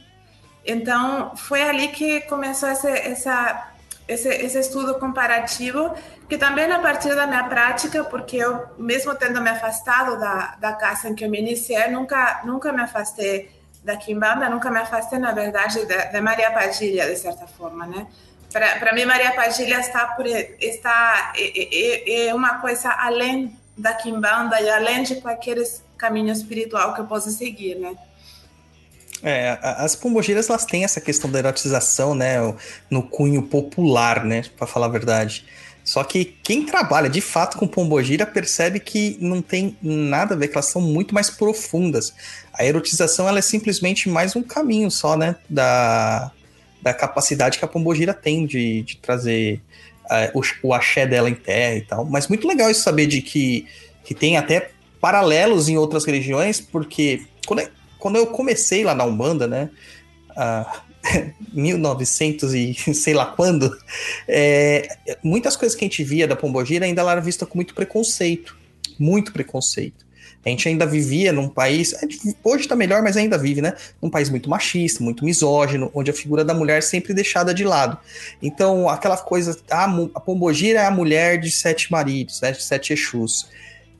Então, 0.66 1.36
foi 1.36 1.62
ali 1.62 1.90
que 1.90 2.22
começou 2.22 2.70
esse, 2.70 2.90
essa, 2.90 3.70
esse, 4.08 4.30
esse 4.30 4.60
estudo 4.60 4.96
comparativo, 4.96 5.94
que 6.28 6.38
também 6.38 6.72
a 6.72 6.80
partir 6.80 7.16
da 7.16 7.28
minha 7.28 7.44
prática, 7.44 8.04
porque 8.04 8.38
eu, 8.38 8.66
mesmo 8.78 9.14
tendo 9.16 9.40
me 9.42 9.50
afastado 9.50 10.20
da, 10.20 10.56
da 10.60 10.74
casa 10.74 11.10
em 11.10 11.16
que 11.16 11.24
eu 11.24 11.30
me 11.30 11.40
iniciei, 11.40 11.88
nunca, 11.88 12.42
nunca 12.44 12.72
me 12.74 12.82
afastei 12.82 13.52
da 13.84 13.96
Kimbanda, 13.96 14.50
nunca 14.50 14.72
me 14.72 14.80
afastei, 14.80 15.20
na 15.20 15.32
verdade, 15.32 15.86
da, 15.86 16.06
da 16.06 16.22
Maria 16.22 16.52
Padilha, 16.52 17.06
de 17.06 17.16
certa 17.16 17.46
forma, 17.46 17.86
né? 17.86 18.08
Para 18.52 18.94
mim, 18.94 19.06
Maria 19.06 19.34
Padilha 19.34 19.80
está, 19.80 20.08
por, 20.08 20.26
está 20.26 21.34
é, 21.36 22.24
é, 22.24 22.28
é 22.28 22.34
uma 22.34 22.60
coisa 22.60 22.90
além 22.90 23.56
da 23.78 23.94
Kimbanda 23.94 24.60
e 24.62 24.70
além 24.70 25.04
de 25.04 25.16
qualquer 25.16 25.58
caminho 25.98 26.32
espiritual 26.32 26.94
que 26.94 27.02
eu 27.02 27.06
possa 27.06 27.30
seguir, 27.30 27.76
né? 27.76 27.96
É, 29.28 29.58
as 29.62 29.96
pombogiras 29.96 30.48
elas 30.50 30.66
têm 30.66 30.84
essa 30.84 31.02
questão 31.02 31.32
da 31.32 31.40
erotização, 31.40 32.14
né, 32.14 32.36
no 32.92 33.02
cunho 33.02 33.42
popular, 33.42 34.24
né, 34.24 34.44
para 34.56 34.68
falar 34.68 34.86
a 34.86 34.90
verdade. 34.90 35.44
Só 35.84 36.04
que 36.04 36.26
quem 36.44 36.64
trabalha 36.64 37.10
de 37.10 37.22
fato 37.22 37.58
com 37.58 37.68
pombogira 37.68 38.24
percebe 38.26 38.80
que 38.80 39.18
não 39.20 39.42
tem 39.42 39.76
nada 39.82 40.36
a 40.36 40.38
ver, 40.38 40.48
que 40.48 40.54
elas 40.54 40.68
são 40.68 40.80
muito 40.82 41.14
mais 41.14 41.30
profundas. 41.32 42.14
A 42.54 42.64
erotização 42.64 43.28
ela 43.28 43.40
é 43.40 43.42
simplesmente 43.42 44.08
mais 44.10 44.36
um 44.36 44.44
caminho 44.44 44.92
só, 44.92 45.18
né, 45.18 45.36
da, 45.50 46.32
da 46.82 46.94
capacidade 46.94 47.58
que 47.58 47.66
a 47.66 47.68
pombogira 47.68 48.14
tem 48.14 48.46
de, 48.46 48.84
de 48.84 48.98
trazer 48.98 49.60
eh, 50.12 50.32
o, 50.36 50.42
o 50.68 50.72
axé 50.74 51.08
dela 51.08 51.30
em 51.30 51.36
terra 51.36 51.76
e 51.76 51.82
tal. 51.82 52.06
Mas 52.06 52.28
muito 52.28 52.48
legal 52.48 52.70
isso 52.70 52.82
saber 52.82 53.08
de 53.08 53.22
que, 53.24 53.68
que 54.04 54.14
tem 54.14 54.38
até 54.38 54.70
paralelos 55.02 55.68
em 55.68 55.78
outras 55.78 56.06
religiões, 56.06 56.60
porque 56.62 57.26
quando, 57.46 57.60
eu- 57.62 57.70
quando 58.06 58.18
eu 58.18 58.28
comecei 58.28 58.84
lá 58.84 58.94
na 58.94 59.04
Umbanda, 59.04 59.48
né, 59.48 59.72
ah, 60.38 60.84
1900 61.52 62.54
e 62.54 62.76
sei 62.94 63.16
lá 63.16 63.26
quando, 63.26 63.76
é, 64.28 64.88
muitas 65.24 65.56
coisas 65.56 65.76
que 65.76 65.84
a 65.84 65.88
gente 65.88 66.04
via 66.04 66.28
da 66.28 66.36
Pombogira 66.36 66.86
ainda 66.86 67.02
era 67.02 67.20
vista 67.20 67.48
com 67.48 67.58
muito 67.58 67.74
preconceito, 67.74 68.56
muito 69.00 69.34
preconceito. 69.34 70.06
A 70.46 70.50
gente 70.50 70.70
ainda 70.70 70.86
vivia 70.86 71.34
num 71.34 71.50
país, 71.50 71.94
é, 71.94 72.06
hoje 72.44 72.68
tá 72.68 72.76
melhor, 72.76 73.02
mas 73.02 73.18
ainda 73.18 73.40
vive, 73.40 73.60
né? 73.60 73.74
Num 74.00 74.12
país 74.12 74.30
muito 74.30 74.52
machista, 74.52 75.04
muito 75.04 75.26
misógino, 75.26 75.90
onde 75.92 76.12
a 76.12 76.14
figura 76.14 76.46
da 76.46 76.54
mulher 76.54 76.78
é 76.78 76.82
sempre 76.82 77.12
deixada 77.12 77.56
de 77.56 77.64
lado. 77.64 77.98
Então, 78.40 78.88
aquela 78.88 79.18
coisa, 79.18 79.58
a, 79.68 79.86
a 80.14 80.20
Pombogira 80.20 80.82
é 80.82 80.86
a 80.86 80.92
mulher 80.92 81.40
de 81.40 81.50
sete 81.50 81.92
maridos, 81.92 82.40
né? 82.40 82.52
De 82.52 82.62
sete 82.62 82.94
Exus. 82.94 83.50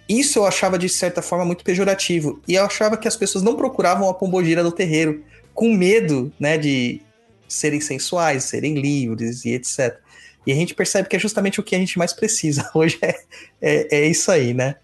Isso 0.08 0.40
eu 0.40 0.46
achava, 0.46 0.78
de 0.78 0.88
certa 0.88 1.22
forma, 1.22 1.46
muito 1.46 1.64
pejorativo. 1.64 2.42
E 2.48 2.56
eu 2.56 2.66
achava 2.66 2.98
que 2.98 3.08
as 3.08 3.16
pessoas 3.16 3.44
não 3.44 3.56
procuravam 3.56 4.10
a 4.10 4.14
Pombogira 4.14 4.64
no 4.64 4.72
terreiro, 4.72 5.24
com 5.54 5.74
medo, 5.74 6.32
né, 6.40 6.58
de 6.58 7.02
serem 7.48 7.82
sensuais, 7.82 8.44
serem 8.44 8.76
livres 8.76 9.46
e 9.46 9.54
etc. 9.54 9.98
E 10.46 10.52
a 10.52 10.56
gente 10.56 10.76
percebe 10.76 11.10
que 11.10 11.16
é 11.16 11.20
justamente 11.20 11.60
o 11.60 11.64
que 11.64 11.76
a 11.76 11.80
gente 11.80 11.98
mais 11.98 12.14
precisa 12.14 12.70
hoje, 12.76 13.00
é, 13.02 13.16
é, 13.62 13.98
é 14.00 14.06
isso 14.08 14.32
aí, 14.32 14.54
né? 14.54 14.76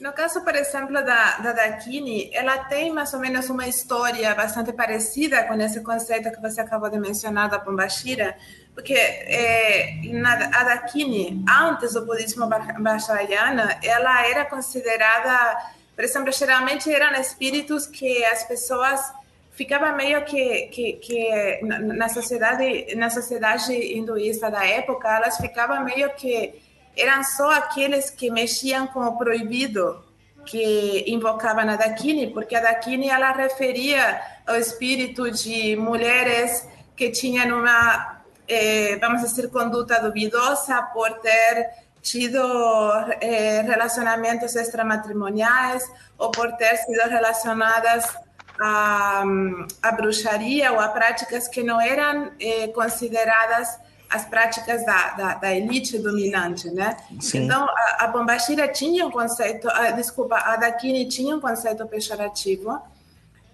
No 0.00 0.12
caso, 0.12 0.42
por 0.42 0.54
exemplo, 0.54 0.92
da, 0.92 1.38
da 1.38 1.52
Dakini, 1.52 2.30
ela 2.32 2.58
tem 2.64 2.92
mais 2.92 3.12
ou 3.14 3.20
menos 3.20 3.48
uma 3.48 3.66
história 3.66 4.34
bastante 4.34 4.72
parecida 4.72 5.44
com 5.44 5.54
esse 5.54 5.80
conceito 5.82 6.30
que 6.32 6.40
você 6.40 6.60
acabou 6.60 6.90
de 6.90 6.98
mencionar 6.98 7.48
da 7.48 7.58
Pombashira, 7.58 8.36
porque 8.74 8.94
é, 8.94 10.00
na, 10.12 10.32
a 10.32 10.64
Dakini, 10.64 11.44
antes 11.48 11.94
do 11.94 12.04
budismo 12.04 12.48
Vajrayana, 12.80 13.78
ela 13.82 14.26
era 14.26 14.44
considerada, 14.44 15.56
por 15.94 16.04
exemplo, 16.04 16.32
geralmente 16.32 16.92
eram 16.92 17.18
espíritos 17.20 17.86
que 17.86 18.24
as 18.24 18.42
pessoas 18.44 19.00
ficavam 19.52 19.94
meio 19.96 20.24
que, 20.24 20.66
que, 20.72 20.92
que 20.94 21.60
na 21.62 22.08
sociedade 22.08 22.94
na 22.96 23.08
sociedade 23.08 23.72
hinduísta 23.72 24.50
da 24.50 24.66
época, 24.66 25.08
elas 25.08 25.36
ficavam 25.36 25.84
meio 25.84 26.10
que 26.16 26.60
eram 26.96 27.22
só 27.22 27.52
aqueles 27.52 28.10
que 28.10 28.30
mexiam 28.30 28.88
com 28.88 29.00
o 29.00 29.16
proibido 29.16 30.02
que 30.44 31.04
invocavam 31.06 31.68
a 31.68 31.76
Dakini, 31.76 32.32
porque 32.32 32.56
a 32.56 32.60
Dakini 32.60 33.08
ela 33.08 33.30
referia 33.32 34.20
ao 34.46 34.56
espírito 34.56 35.30
de 35.30 35.76
mulheres 35.76 36.68
que 36.96 37.10
tinham 37.10 37.60
uma, 37.60 38.13
eh, 38.48 38.98
vamos 39.00 39.22
dizer, 39.22 39.48
conduta 39.50 40.00
duvidosa 40.00 40.82
por 40.92 41.20
ter 41.20 41.68
tido 42.02 42.38
eh, 43.20 43.62
relacionamentos 43.62 44.54
extramatrimoniais 44.54 45.82
ou 46.18 46.30
por 46.30 46.52
ter 46.52 46.76
sido 46.76 47.08
relacionadas 47.08 48.04
a, 48.60 49.24
a 49.82 49.92
bruxaria 49.92 50.72
ou 50.72 50.80
a 50.80 50.88
práticas 50.88 51.48
que 51.48 51.62
não 51.62 51.80
eram 51.80 52.30
eh, 52.38 52.68
consideradas 52.68 53.78
as 54.10 54.24
práticas 54.26 54.84
da, 54.84 55.10
da, 55.14 55.34
da, 55.34 55.54
elite 55.54 55.98
dominante, 55.98 56.70
né? 56.70 56.96
Sim. 57.20 57.44
Então, 57.44 57.66
a, 57.66 58.04
a 58.04 58.06
Bombachira 58.06 58.68
tinha 58.68 59.04
um 59.04 59.10
conceito, 59.10 59.68
a, 59.68 59.90
desculpa, 59.90 60.36
a 60.36 60.56
Dakini 60.56 61.08
tinha 61.08 61.34
um 61.34 61.40
conceito 61.40 61.84
pejorativo, 61.86 62.80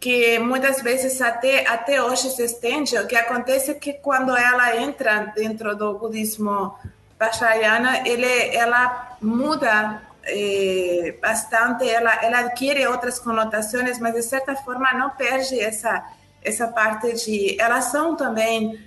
que 0.00 0.38
muitas 0.38 0.80
vezes 0.80 1.20
até, 1.20 1.68
até 1.68 2.02
hoje 2.02 2.30
se 2.30 2.42
estende. 2.42 2.96
O 2.98 3.06
que 3.06 3.14
acontece 3.14 3.70
é 3.70 3.74
que 3.74 3.92
quando 3.92 4.34
ela 4.34 4.74
entra 4.76 5.30
dentro 5.36 5.76
do 5.76 5.98
budismo 5.98 6.74
Vajrayana, 7.18 8.08
ele, 8.08 8.56
ela 8.56 9.18
muda 9.20 10.00
eh, 10.24 11.16
bastante, 11.20 11.86
ela, 11.86 12.14
ela 12.24 12.38
adquire 12.38 12.86
outras 12.86 13.18
conotações, 13.18 13.98
mas 13.98 14.14
de 14.14 14.22
certa 14.22 14.56
forma 14.56 14.90
não 14.94 15.10
perde 15.10 15.60
essa, 15.60 16.02
essa 16.42 16.66
parte 16.68 17.12
de. 17.12 17.60
Elas 17.60 17.84
são 17.86 18.16
também 18.16 18.82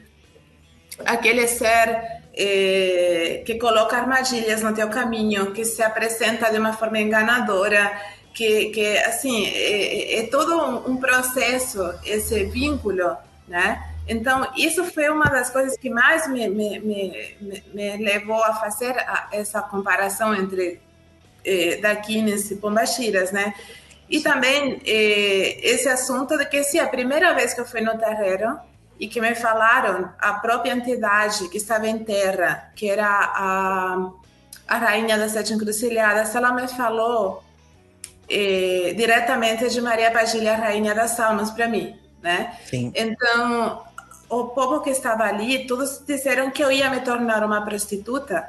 aquele 1.06 1.48
ser 1.48 2.24
eh, 2.34 3.44
que 3.46 3.60
coloca 3.60 3.96
armadilhas 3.96 4.64
no 4.64 4.74
teu 4.74 4.90
caminho, 4.90 5.52
que 5.54 5.64
se 5.64 5.84
apresenta 5.84 6.52
de 6.52 6.58
uma 6.58 6.74
forma 6.74 7.00
enganadora, 7.00 7.92
que, 8.34 8.70
que 8.70 8.98
assim, 9.00 9.46
é, 9.46 10.20
é 10.20 10.28
todo 10.28 10.90
um, 10.90 10.98
processo, 10.98 11.94
esse 12.06 12.44
vínculo, 12.46 13.16
né? 13.48 13.90
Então, 14.08 14.46
isso 14.58 14.84
foi 14.86 15.10
uma 15.10 15.26
das 15.26 15.50
coisas 15.50 15.78
que 15.78 15.90
mais 15.90 16.28
me, 16.28 16.50
me, 16.50 16.80
me, 16.80 17.64
me 17.74 17.98
levou 17.98 18.44
a 18.44 18.56
fazer 18.56 18.98
a, 18.98 19.30
essa 19.32 19.62
comparação 19.62 20.36
entre 20.36 20.82
eh, 21.46 21.78
Daquines 21.78 22.52
e 22.52 22.58
Pombaxiras, 22.58 23.32
né? 23.32 23.54
E 24.10 24.20
também 24.20 24.82
eh, 24.86 25.60
esse 25.64 25.88
assunto 25.88 26.38
de 26.38 26.46
que, 26.46 26.64
se 26.64 26.80
a 26.80 26.88
primeira 26.88 27.34
vez 27.34 27.54
que 27.54 27.62
eu 27.62 27.66
fui 27.66 27.80
no 27.80 27.98
terreiro, 27.98 28.60
e 29.00 29.08
que 29.08 29.20
me 29.20 29.36
falaram 29.36 30.10
a 30.20 30.34
própria 30.36 30.72
entidade 30.72 31.50
que 31.50 31.58
estava 31.58 31.88
em 31.88 32.04
terra, 32.04 32.72
que 32.76 32.90
era 32.90 33.08
a, 33.08 34.12
a 34.68 34.78
rainha 34.78 35.18
das 35.18 35.32
sete 35.32 35.54
encruzilhadas, 35.54 36.34
ela 36.36 36.54
me 36.54 36.68
falou 36.68 37.44
eh, 38.30 38.94
diretamente 38.96 39.70
de 39.70 39.82
Maria 39.82 40.12
Padilha, 40.12 40.56
rainha 40.56 40.94
das 40.94 41.20
almas, 41.20 41.52
para 41.52 41.68
mim, 41.68 41.96
né? 42.22 42.58
Sim. 42.66 42.92
Então, 42.96 43.84
o 44.30 44.46
povo 44.46 44.82
que 44.82 44.90
estava 44.90 45.24
ali, 45.24 45.68
todos 45.68 46.04
disseram 46.06 46.52
que 46.52 46.64
eu 46.64 46.72
ia 46.72 46.90
me 46.90 47.02
tornar 47.02 47.44
uma 47.44 47.64
prostituta. 47.64 48.48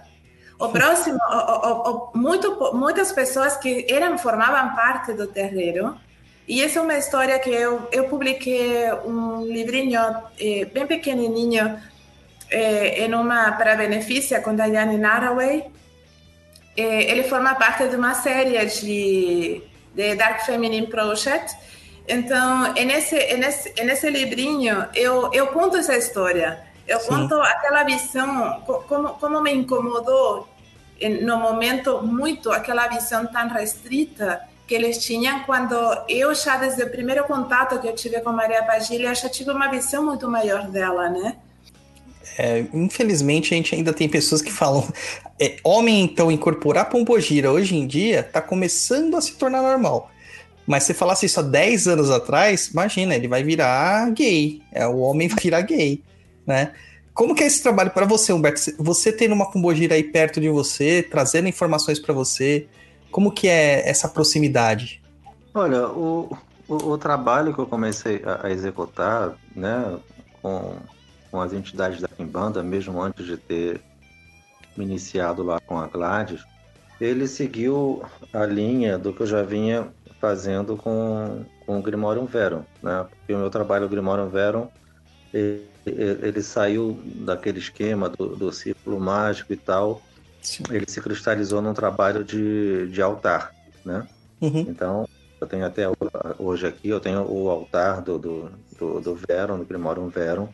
O 0.59 0.69
próximo, 0.73 1.19
o, 1.29 1.35
o, 1.35 1.91
o, 1.91 2.19
muito, 2.19 2.75
muitas 2.75 3.13
pessoas 3.13 3.57
que 3.57 3.87
eram 3.89 4.17
formavam 4.19 4.75
parte 4.75 5.13
do 5.13 5.27
terreiro 5.27 5.97
e 6.47 6.63
essa 6.63 6.79
é 6.79 6.83
uma 6.83 6.97
história 6.97 7.39
que 7.39 7.49
eu, 7.49 7.89
eu 7.91 8.05
publiquei 8.05 8.93
um 9.07 9.43
livrinho 9.47 10.01
eh, 10.39 10.67
bem 10.67 10.87
pequenininho 10.87 11.79
eh, 12.51 13.05
em 13.05 13.15
uma 13.15 13.53
para 13.53 13.75
benefício 13.77 14.41
com 14.43 14.55
Diane 14.55 14.99
Naraway. 14.99 15.65
Eh, 16.77 17.11
ele 17.11 17.25
forma 17.25 17.55
parte 17.55 17.89
de 17.89 17.97
uma 17.97 18.15
série 18.15 18.63
de, 18.67 19.63
de 19.95 20.15
Dark 20.15 20.45
Feminine 20.45 20.87
Project. 20.87 21.57
Então, 22.07 22.73
nesse, 22.75 23.17
nesse, 23.37 23.73
nesse 23.83 24.11
livrinho, 24.11 24.87
eu, 24.95 25.31
eu 25.33 25.47
conto 25.49 25.77
essa 25.77 25.97
história. 25.97 26.61
Eu 26.87 27.01
Sim. 27.01 27.09
conto 27.09 27.35
aquela 27.37 27.83
visão, 27.83 28.61
como, 28.87 29.11
como 29.15 29.41
me 29.41 29.53
incomodou 29.53 30.49
no 31.23 31.39
momento 31.39 32.03
muito 32.03 32.51
aquela 32.53 32.87
visão 32.89 33.27
tão 33.27 33.49
restrita 33.49 34.43
que 34.67 34.75
eles 34.75 35.05
tinham 35.05 35.41
quando 35.41 35.75
eu 36.09 36.35
já 36.35 36.57
desde 36.57 36.83
o 36.83 36.91
primeiro 36.91 37.25
contato 37.25 37.79
que 37.81 37.87
eu 37.87 37.95
tive 37.95 38.21
com 38.21 38.33
Maria 38.33 38.63
Padilha 38.63 39.15
já 39.15 39.29
tive 39.29 39.51
uma 39.51 39.69
visão 39.69 40.05
muito 40.05 40.29
maior 40.29 40.69
dela, 40.69 41.11
né? 41.11 41.37
É, 42.39 42.65
infelizmente 42.73 43.53
a 43.53 43.57
gente 43.57 43.75
ainda 43.75 43.93
tem 43.93 44.09
pessoas 44.09 44.41
que 44.41 44.51
falam 44.51 44.89
é, 45.39 45.57
homem 45.63 46.03
então 46.03 46.33
incorporar 46.33 46.89
pombogira 46.89 47.53
hoje 47.53 47.77
em 47.77 47.87
dia 47.87 48.21
está 48.21 48.41
começando 48.41 49.17
a 49.17 49.21
se 49.21 49.33
tornar 49.33 49.63
normal. 49.63 50.11
Mas 50.67 50.85
se 50.85 50.95
falasse 50.95 51.27
isso 51.27 51.41
há 51.41 51.43
10 51.43 51.89
anos 51.89 52.11
atrás, 52.11 52.69
imagina, 52.69 53.15
ele 53.15 53.29
vai 53.29 53.43
virar 53.43 54.11
gay. 54.13 54.63
É, 54.73 54.87
o 54.87 54.99
homem 54.99 55.29
virar 55.29 55.61
gay, 55.61 56.03
né? 56.47 56.73
Como 57.13 57.35
que 57.35 57.45
é 57.45 57.47
esse 57.47 57.63
trabalho 57.63 57.91
para 57.91 58.07
você, 58.07 58.33
Humberto? 58.33 58.61
Você 58.79 59.13
tendo 59.13 59.35
uma 59.35 59.51
pombogira 59.51 59.95
aí 59.95 60.03
perto 60.03 60.41
de 60.41 60.49
você, 60.49 61.01
trazendo 61.03 61.49
informações 61.49 62.01
para 62.01 62.13
você, 62.13 62.67
como 63.11 63.31
que 63.31 63.47
é 63.47 63.89
essa 63.89 64.09
proximidade? 64.09 65.01
Olha, 65.55 65.87
o, 65.89 66.37
o, 66.67 66.75
o 66.75 66.99
trabalho 66.99 67.55
que 67.55 67.61
eu 67.61 67.67
comecei 67.67 68.21
a, 68.25 68.49
a 68.49 68.51
executar, 68.51 69.35
né, 69.55 69.97
com, 70.43 70.75
com 71.35 71.41
as 71.41 71.53
entidades 71.53 72.01
da 72.01 72.07
Kimbanda, 72.07 72.63
mesmo 72.63 73.03
antes 73.03 73.27
de 73.27 73.37
ter 73.37 73.81
me 74.77 74.85
iniciado 74.85 75.43
lá 75.43 75.59
com 75.59 75.77
a 75.77 75.89
Gladys, 75.89 76.45
ele 77.01 77.27
seguiu 77.27 78.05
a 78.33 78.47
linha 78.47 78.97
do 78.97 79.13
que 79.13 79.23
eu 79.23 79.27
já 79.27 79.43
vinha 79.43 79.89
fazendo 80.21 80.77
com, 80.77 81.45
com 81.67 81.81
o 81.81 81.83
Grimorium 81.83 82.25
Verum, 82.25 82.63
né? 82.81 83.05
Porque 83.11 83.35
o 83.35 83.39
meu 83.39 83.51
trabalho, 83.51 83.87
o 83.87 83.89
Grimorium 83.89 84.29
Verum, 84.29 84.69
ele, 85.33 85.67
ele 85.85 86.41
saiu 86.41 87.01
daquele 87.03 87.59
esquema 87.59 88.09
do, 88.09 88.37
do 88.37 88.53
círculo 88.53 89.01
mágico 89.01 89.53
e 89.53 89.57
tal, 89.57 90.01
ele 90.71 90.85
se 90.87 91.01
cristalizou 91.01 91.61
num 91.61 91.75
trabalho 91.75 92.23
de, 92.23 92.87
de 92.93 93.03
altar, 93.03 93.53
né? 93.85 94.07
Uhum. 94.41 94.61
Então, 94.61 95.09
eu 95.41 95.49
tenho 95.49 95.67
até 95.67 95.83
hoje 96.39 96.65
aqui, 96.65 96.91
eu 96.91 97.01
tenho 97.01 97.29
o 97.29 97.51
altar 97.51 98.03
do, 98.03 98.21
do, 98.21 98.53
do, 98.79 99.01
do 99.01 99.15
Veron, 99.17 99.59
do 99.59 99.65
Primorium 99.65 100.09
Veron, 100.09 100.49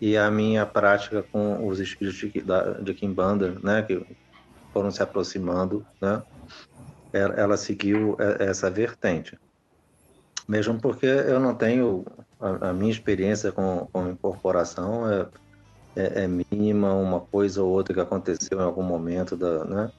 e 0.00 0.16
a 0.16 0.30
minha 0.30 0.64
prática 0.64 1.22
com 1.22 1.66
os 1.66 1.78
espíritos 1.78 2.18
de, 2.18 2.40
da, 2.40 2.72
de 2.72 2.94
Kimbanda, 2.94 3.56
né, 3.62 3.82
que 3.82 4.04
foram 4.72 4.90
se 4.90 5.02
aproximando, 5.02 5.84
né, 6.00 6.22
ela, 7.12 7.34
ela 7.34 7.56
seguiu 7.56 8.16
essa 8.38 8.70
vertente. 8.70 9.38
Mesmo 10.48 10.80
porque 10.80 11.06
eu 11.06 11.38
não 11.38 11.54
tenho, 11.54 12.04
a, 12.40 12.70
a 12.70 12.72
minha 12.72 12.90
experiência 12.90 13.52
com, 13.52 13.88
com 13.92 14.08
incorporação 14.08 15.08
é 15.10 15.26
é, 15.96 16.24
é, 16.24 16.28
mínima, 16.28 16.94
uma 16.94 17.20
coisa 17.20 17.62
ou 17.62 17.70
outra 17.70 17.94
que 17.94 18.00
aconteceu 18.00 18.58
em 18.60 18.62
algum 18.62 18.82
momento 18.82 19.36
da, 19.36 19.64
né, 19.64 19.92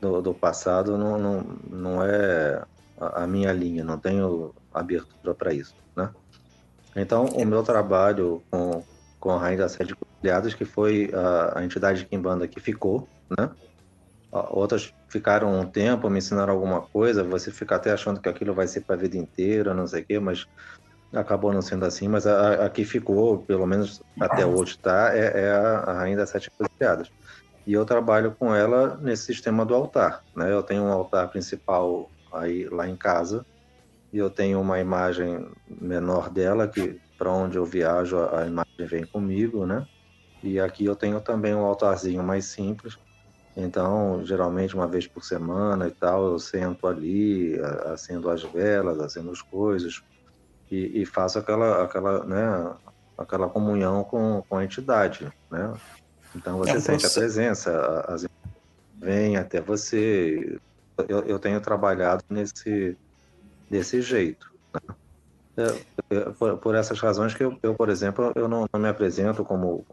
do, 0.00 0.22
do 0.22 0.34
passado 0.34 0.96
não, 0.96 1.18
não, 1.18 1.46
não 1.70 2.04
é 2.04 2.62
a, 2.98 3.24
a 3.24 3.26
minha 3.26 3.52
linha, 3.52 3.84
não 3.84 3.98
tenho 3.98 4.54
abertura 4.72 5.34
para 5.34 5.52
isso, 5.52 5.74
né? 5.94 6.10
Então, 6.94 7.26
o 7.26 7.44
meu 7.44 7.62
trabalho 7.62 8.42
com, 8.50 8.82
com 9.18 9.30
a 9.30 9.38
Rainha 9.38 9.58
das 9.58 9.72
Sete 9.72 9.94
Cruciadas, 9.94 10.54
que 10.54 10.64
foi 10.64 11.10
a, 11.12 11.58
a 11.58 11.64
entidade 11.64 12.00
de 12.00 12.06
Kimbanda 12.06 12.46
que 12.46 12.60
ficou, 12.60 13.08
né? 13.38 13.50
Outras 14.50 14.92
ficaram 15.08 15.58
um 15.58 15.64
tempo, 15.64 16.10
me 16.10 16.18
ensinaram 16.18 16.52
alguma 16.52 16.82
coisa, 16.82 17.24
você 17.24 17.50
fica 17.50 17.76
até 17.76 17.92
achando 17.92 18.20
que 18.20 18.28
aquilo 18.28 18.52
vai 18.52 18.66
ser 18.66 18.82
para 18.82 18.94
a 18.94 18.98
vida 18.98 19.16
inteira, 19.16 19.72
não 19.72 19.86
sei 19.86 20.02
o 20.02 20.06
quê, 20.06 20.18
mas 20.18 20.46
acabou 21.14 21.52
não 21.52 21.62
sendo 21.62 21.84
assim, 21.84 22.08
mas 22.08 22.26
a, 22.26 22.66
a 22.66 22.70
que 22.70 22.84
ficou, 22.84 23.38
pelo 23.38 23.66
menos 23.66 24.02
até 24.20 24.44
hoje 24.44 24.78
tá, 24.78 25.16
é, 25.16 25.44
é 25.44 25.50
a, 25.52 25.92
Rainha 25.92 26.18
das 26.18 26.30
Sete 26.30 26.50
Encruzilhadas. 26.52 27.10
E 27.66 27.72
eu 27.72 27.84
trabalho 27.84 28.34
com 28.38 28.54
ela 28.54 28.96
nesse 28.98 29.24
sistema 29.24 29.64
do 29.64 29.74
altar, 29.74 30.22
né? 30.36 30.52
Eu 30.52 30.62
tenho 30.62 30.82
um 30.82 30.92
altar 30.92 31.28
principal 31.30 32.10
aí 32.32 32.68
lá 32.68 32.86
em 32.86 32.96
casa 32.96 33.44
e 34.12 34.18
eu 34.18 34.30
tenho 34.30 34.60
uma 34.60 34.78
imagem 34.78 35.48
menor 35.68 36.30
dela 36.30 36.68
que 36.68 37.00
para 37.18 37.32
onde 37.32 37.58
eu 37.58 37.64
viajo 37.64 38.18
a, 38.18 38.42
a 38.42 38.46
vem 38.84 39.04
comigo, 39.06 39.64
né? 39.66 39.86
E 40.42 40.60
aqui 40.60 40.84
eu 40.84 40.94
tenho 40.96 41.20
também 41.20 41.54
um 41.54 41.64
altarzinho 41.64 42.22
mais 42.22 42.46
simples. 42.46 42.98
Então, 43.56 44.24
geralmente 44.24 44.74
uma 44.74 44.86
vez 44.86 45.06
por 45.06 45.24
semana 45.24 45.88
e 45.88 45.90
tal, 45.90 46.26
eu 46.32 46.38
sento 46.38 46.86
ali, 46.86 47.58
a- 47.60 47.92
acendo 47.94 48.28
as 48.28 48.42
velas, 48.42 48.98
acendo 49.00 49.30
as 49.30 49.40
coisas 49.40 49.94
e, 50.70 51.02
e 51.02 51.06
faço 51.06 51.38
aquela, 51.38 51.84
aquela, 51.84 52.24
né, 52.26 52.78
aquela 53.16 53.48
comunhão 53.48 54.04
com, 54.04 54.42
com 54.48 54.56
a 54.58 54.64
entidade, 54.64 55.30
né? 55.50 55.72
Então 56.34 56.58
você 56.58 56.72
É 56.72 56.80
sente 56.80 56.84
a 56.88 57.00
processo. 57.00 57.14
presença, 57.14 57.70
a- 57.72 58.14
as 58.14 58.26
vem 58.98 59.36
até 59.36 59.60
você. 59.60 60.58
Eu, 61.08 61.20
eu 61.26 61.38
tenho 61.38 61.60
trabalhado 61.60 62.22
nesse 62.30 62.98
desse 63.70 64.00
jeito. 64.00 64.46
né? 64.74 64.94
É, 65.58 65.95
por, 66.38 66.58
por 66.58 66.74
essas 66.74 67.00
razões 67.00 67.34
que 67.34 67.42
eu, 67.44 67.58
eu, 67.62 67.74
por 67.74 67.88
exemplo, 67.88 68.32
eu 68.36 68.48
não, 68.48 68.64
não 68.72 68.80
me 68.80 68.88
apresento 68.88 69.44
como 69.44 69.84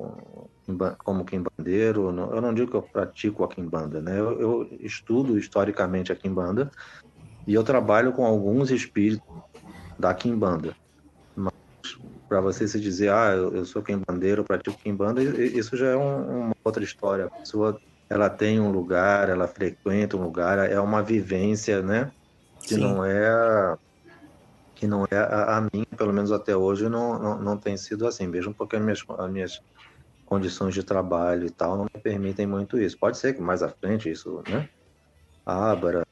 como 1.03 1.25
quimbandeiro, 1.25 2.11
não- 2.11 2.33
eu 2.33 2.41
não 2.41 2.53
digo 2.53 2.71
que 2.71 2.77
eu 2.77 2.83
pratico 2.83 3.43
a 3.43 3.49
quimbanda, 3.49 4.01
né? 4.01 4.19
Eu, 4.19 4.39
eu 4.39 4.69
estudo 4.79 5.37
historicamente 5.37 6.11
a 6.11 6.15
quimbanda 6.15 6.69
e 7.47 7.53
eu 7.53 7.63
trabalho 7.63 8.13
com 8.13 8.25
alguns 8.25 8.71
espíritos 8.71 9.25
da 9.99 10.13
quimbanda. 10.13 10.73
Mas 11.35 11.51
para 12.29 12.41
você 12.41 12.67
se 12.67 12.79
dizer, 12.79 13.11
ah, 13.11 13.33
eu, 13.35 13.55
eu 13.55 13.65
sou 13.65 13.83
quimbandeiro, 13.83 14.43
pratico 14.43 14.77
quimbanda, 14.77 15.21
isso 15.23 15.75
já 15.77 15.87
é 15.89 15.95
um- 15.97 16.45
uma 16.47 16.53
outra 16.65 16.83
história. 16.83 17.25
A 17.25 17.29
pessoa, 17.41 17.77
ela 18.09 18.29
tem 18.29 18.59
um 18.59 18.71
lugar, 18.71 19.29
ela 19.29 19.47
frequenta 19.47 20.17
um 20.17 20.23
lugar, 20.23 20.59
é 20.59 20.79
uma 20.79 21.03
vivência, 21.03 21.81
né? 21.81 22.11
Que 22.63 22.75
Sim. 22.75 22.81
não 22.81 23.03
é 23.05 23.77
que 24.83 24.87
não 24.87 25.05
é 25.09 25.15
a, 25.15 25.57
a 25.57 25.69
pelo 25.95 26.11
menos 26.11 26.29
até 26.29 26.57
hoje, 26.57 26.89
não, 26.89 27.17
não, 27.17 27.41
não 27.41 27.57
tem 27.57 27.77
sido 27.77 28.05
assim, 28.05 28.27
mesmo 28.27 28.53
porque 28.53 28.75
as 28.75 28.81
minhas, 28.81 29.01
as 29.17 29.31
minhas 29.31 29.61
condições 30.25 30.73
de 30.73 30.83
trabalho 30.83 31.45
e 31.45 31.49
tal 31.49 31.77
não 31.77 31.85
me 31.85 32.01
permitem 32.01 32.45
muito 32.45 32.77
isso. 32.77 32.99
Pode 32.99 33.17
ser 33.17 33.33
que 33.33 33.41
mais 33.41 33.63
à 33.63 33.69
frente 33.69 34.11
isso, 34.11 34.43
né? 34.45 34.67
Abra 35.45 36.05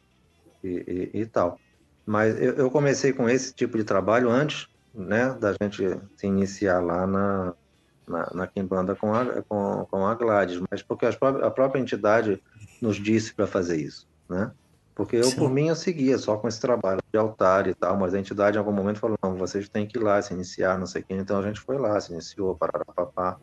e, 0.64 1.10
e, 1.14 1.20
e 1.20 1.26
tal. 1.26 1.60
Mas 2.06 2.40
eu, 2.40 2.54
eu 2.54 2.72
comecei 2.72 3.12
com 3.12 3.28
esse 3.28 3.54
tipo 3.54 3.78
de 3.78 3.84
trabalho 3.84 4.30
antes, 4.30 4.70
né, 4.94 5.34
da 5.34 5.54
gente 5.62 5.84
se 6.16 6.28
iniciar 6.28 6.80
lá 6.80 7.06
na, 7.06 7.54
na, 8.08 8.32
na 8.34 8.48
Quimbanda 8.48 8.96
com 8.96 9.14
a, 9.14 9.42
com, 9.44 9.86
com 9.92 10.08
a 10.08 10.16
Gladys, 10.16 10.62
mas 10.72 10.82
porque 10.82 11.06
as 11.06 11.18
a 11.22 11.52
própria 11.52 11.82
entidade 11.82 12.42
nos 12.82 12.96
disse 12.96 13.34
para 13.34 13.48
fazer 13.48 13.82
isso, 13.82 14.08
né? 14.30 14.50
Porque 15.02 15.16
eu, 15.16 15.24
Sim. 15.24 15.36
por 15.36 15.50
mim, 15.50 15.68
eu 15.68 15.76
seguia 15.76 16.16
só 16.20 16.38
com 16.38 16.48
esse 16.48 16.62
trabalho 16.62 17.00
de 17.12 17.20
altar 17.20 17.66
e 17.66 17.74
tal, 17.74 17.98
mas 17.98 18.14
a 18.14 18.20
entidade 18.20 18.56
em 18.56 18.60
algum 18.60 18.72
momento 18.72 19.00
falou, 19.00 19.18
não, 19.24 19.36
vocês 19.36 19.68
têm 19.68 19.88
que 19.88 19.98
ir 19.98 20.02
lá 20.02 20.22
se 20.22 20.32
iniciar, 20.32 20.78
não 20.78 20.86
sei 20.86 21.02
o 21.02 21.06
quê. 21.06 21.16
Então 21.16 21.40
a 21.40 21.42
gente 21.42 21.60
foi 21.60 21.80
lá, 21.80 22.00
se 22.00 22.14
iniciou, 22.14 22.56
pararapapá, 22.56 23.36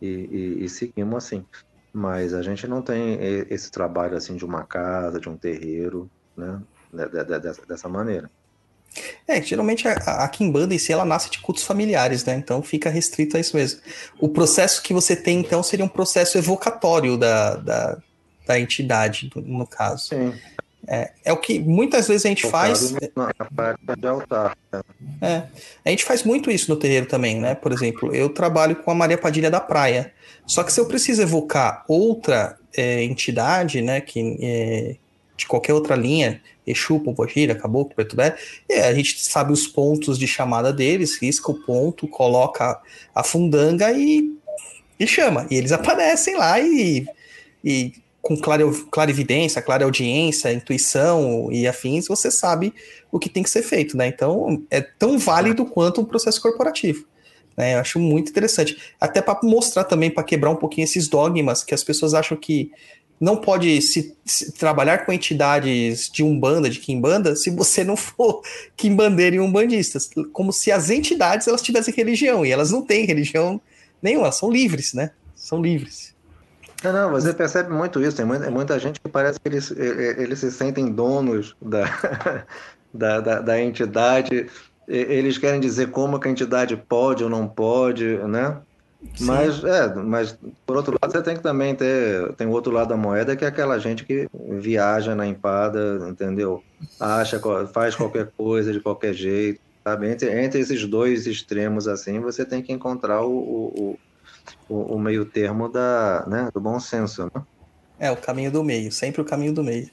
e, 0.00 0.06
e, 0.08 0.64
e 0.64 0.68
seguimos 0.70 1.26
assim. 1.26 1.44
Mas 1.92 2.32
a 2.32 2.40
gente 2.40 2.66
não 2.66 2.80
tem 2.80 3.18
esse 3.50 3.70
trabalho 3.70 4.16
assim 4.16 4.34
de 4.34 4.46
uma 4.46 4.64
casa, 4.64 5.20
de 5.20 5.28
um 5.28 5.36
terreiro, 5.36 6.10
né? 6.34 6.62
De- 6.90 7.08
de- 7.10 7.24
de- 7.24 7.38
dessa, 7.40 7.66
dessa 7.66 7.86
maneira. 7.86 8.30
É, 9.28 9.42
geralmente 9.42 9.86
a, 9.86 9.92
a 9.92 10.28
Kimbanda 10.28 10.74
em 10.74 10.78
si, 10.78 10.90
ela 10.90 11.04
nasce 11.04 11.30
de 11.30 11.38
cultos 11.42 11.64
familiares, 11.64 12.24
né? 12.24 12.34
Então 12.34 12.62
fica 12.62 12.88
restrito 12.88 13.36
a 13.36 13.40
isso 13.40 13.54
mesmo. 13.54 13.78
O 14.18 14.30
processo 14.30 14.82
que 14.82 14.94
você 14.94 15.14
tem, 15.14 15.40
então, 15.40 15.62
seria 15.62 15.84
um 15.84 15.88
processo 15.88 16.38
evocatório 16.38 17.18
da, 17.18 17.56
da, 17.56 17.98
da 18.46 18.58
entidade, 18.58 19.30
no- 19.34 19.66
caso. 19.66 20.08
Sim, 20.08 20.32
É 21.24 21.32
o 21.32 21.36
que 21.36 21.58
muitas 21.60 22.08
vezes 22.08 22.26
a 22.26 22.28
gente 22.28 22.46
faz. 22.48 22.92
na, 23.14 23.32
prática 23.54 23.96
de 23.96 24.06
altar. 24.06 24.56
né? 25.20 25.48
É, 25.84 25.88
a 25.88 25.90
gente 25.90 26.04
faz 26.04 26.24
muito 26.24 26.50
isso 26.50 26.68
no 26.70 26.76
terreiro 26.76 27.06
também, 27.06 27.40
né? 27.40 27.54
Por 27.54 27.72
exemplo, 27.72 28.12
eu 28.14 28.28
trabalho 28.28 28.76
com 28.76 28.90
a 28.90 28.94
Maria 28.94 29.16
Padilha 29.16 29.50
da 29.50 29.60
Praia. 29.60 30.12
Só 30.46 30.64
que 30.64 30.72
se 30.72 30.80
eu 30.80 30.86
preciso 30.86 31.22
evocar 31.22 31.84
outra 31.86 32.58
é, 32.76 33.04
entidade, 33.04 33.80
né, 33.80 34.00
que 34.00 34.36
é, 34.40 34.96
de 35.36 35.46
qualquer 35.46 35.72
outra 35.72 35.94
linha, 35.94 36.40
Exu, 36.66 37.00
Pombogira, 37.00 37.54
Caboclo, 37.54 37.94
Velho, 37.96 38.34
é, 38.68 38.82
a 38.88 38.94
gente 38.94 39.20
sabe 39.22 39.52
os 39.52 39.66
pontos 39.66 40.18
de 40.18 40.26
chamada 40.26 40.72
deles, 40.72 41.16
risca 41.20 41.50
o 41.50 41.54
ponto, 41.62 42.06
coloca 42.08 42.80
a 43.14 43.22
fundanga 43.22 43.92
e, 43.92 44.36
e 44.98 45.06
chama. 45.06 45.46
E 45.50 45.56
eles 45.56 45.70
aparecem 45.72 46.36
lá 46.36 46.58
e, 46.60 47.06
e 47.64 47.92
com 48.22 48.36
clara, 48.36 48.64
clarividência, 48.90 49.60
clara 49.60 49.84
audiência, 49.84 50.52
intuição 50.52 51.50
e 51.50 51.66
afins, 51.66 52.06
você 52.06 52.30
sabe 52.30 52.72
o 53.10 53.18
que 53.18 53.28
tem 53.28 53.42
que 53.42 53.50
ser 53.50 53.62
feito, 53.62 53.96
né? 53.96 54.06
Então 54.06 54.62
é 54.70 54.80
tão 54.80 55.18
válido 55.18 55.66
quanto 55.66 56.00
um 56.00 56.04
processo 56.04 56.40
corporativo. 56.40 57.04
Né? 57.56 57.74
Eu 57.74 57.80
acho 57.80 57.98
muito 57.98 58.30
interessante. 58.30 58.78
Até 59.00 59.20
para 59.20 59.40
mostrar 59.42 59.84
também, 59.84 60.10
para 60.10 60.22
quebrar 60.22 60.50
um 60.50 60.56
pouquinho 60.56 60.84
esses 60.84 61.08
dogmas 61.08 61.64
que 61.64 61.74
as 61.74 61.82
pessoas 61.82 62.14
acham 62.14 62.36
que 62.36 62.70
não 63.20 63.36
pode 63.36 63.80
se, 63.82 64.16
se 64.24 64.52
trabalhar 64.52 65.04
com 65.04 65.12
entidades 65.12 66.10
de 66.10 66.24
umbanda, 66.24 66.68
de 66.68 66.80
quimbanda, 66.80 67.36
se 67.36 67.50
você 67.50 67.84
não 67.84 67.96
for 67.96 68.42
quimbandeiro 68.76 69.36
e 69.36 69.40
umbandistas. 69.40 70.10
Como 70.32 70.52
se 70.52 70.72
as 70.72 70.90
entidades 70.90 71.46
elas 71.46 71.62
tivessem 71.62 71.94
religião, 71.94 72.44
e 72.44 72.50
elas 72.50 72.70
não 72.70 72.82
têm 72.82 73.04
religião 73.04 73.60
nenhuma, 74.00 74.32
são 74.32 74.50
livres, 74.50 74.92
né? 74.92 75.10
São 75.36 75.62
livres. 75.62 76.11
Não, 76.82 76.92
não, 76.92 77.10
você 77.10 77.32
percebe 77.32 77.72
muito 77.72 78.00
isso. 78.00 78.16
Tem 78.16 78.26
muita, 78.26 78.50
muita 78.50 78.78
gente 78.78 79.00
que 79.00 79.08
parece 79.08 79.38
que 79.38 79.48
eles, 79.48 79.70
eh, 79.70 80.16
eles 80.18 80.38
se 80.38 80.50
sentem 80.50 80.90
donos 80.90 81.54
da, 81.60 81.84
da, 82.92 83.20
da, 83.20 83.40
da 83.40 83.60
entidade. 83.60 84.48
Eles 84.88 85.38
querem 85.38 85.60
dizer 85.60 85.90
como 85.90 86.18
que 86.18 86.28
a 86.28 86.30
entidade 86.30 86.76
pode 86.76 87.22
ou 87.22 87.30
não 87.30 87.46
pode, 87.46 88.18
né? 88.26 88.60
Mas, 89.20 89.62
é, 89.64 89.94
mas 89.94 90.38
por 90.64 90.76
outro 90.76 90.96
lado, 91.00 91.12
você 91.12 91.22
tem 91.22 91.36
que 91.36 91.42
também 91.42 91.74
ter. 91.74 92.32
Tem 92.34 92.46
o 92.46 92.50
outro 92.50 92.72
lado 92.72 92.88
da 92.88 92.96
moeda, 92.96 93.36
que 93.36 93.44
é 93.44 93.48
aquela 93.48 93.78
gente 93.78 94.04
que 94.04 94.28
viaja 94.32 95.14
na 95.14 95.26
empada, 95.26 96.06
entendeu? 96.08 96.62
Acha, 96.98 97.40
faz 97.72 97.94
qualquer 97.94 98.30
coisa 98.36 98.72
de 98.72 98.80
qualquer 98.80 99.12
jeito, 99.12 99.60
sabe? 99.84 100.08
Entre, 100.08 100.30
entre 100.44 100.60
esses 100.60 100.86
dois 100.86 101.26
extremos, 101.26 101.88
assim, 101.88 102.20
você 102.20 102.44
tem 102.44 102.62
que 102.62 102.72
encontrar 102.72 103.22
o, 103.22 103.32
o, 103.32 103.98
o, 104.68 104.94
o 104.96 104.98
meio 105.00 105.24
termo 105.24 105.68
da, 105.68 106.24
né, 106.26 106.48
do 106.52 106.60
bom 106.60 106.78
senso, 106.80 107.24
né? 107.34 107.42
É, 107.98 108.10
o 108.10 108.16
caminho 108.16 108.50
do 108.50 108.64
meio, 108.64 108.90
sempre 108.90 109.20
o 109.20 109.24
caminho 109.24 109.52
do 109.52 109.62
meio. 109.62 109.88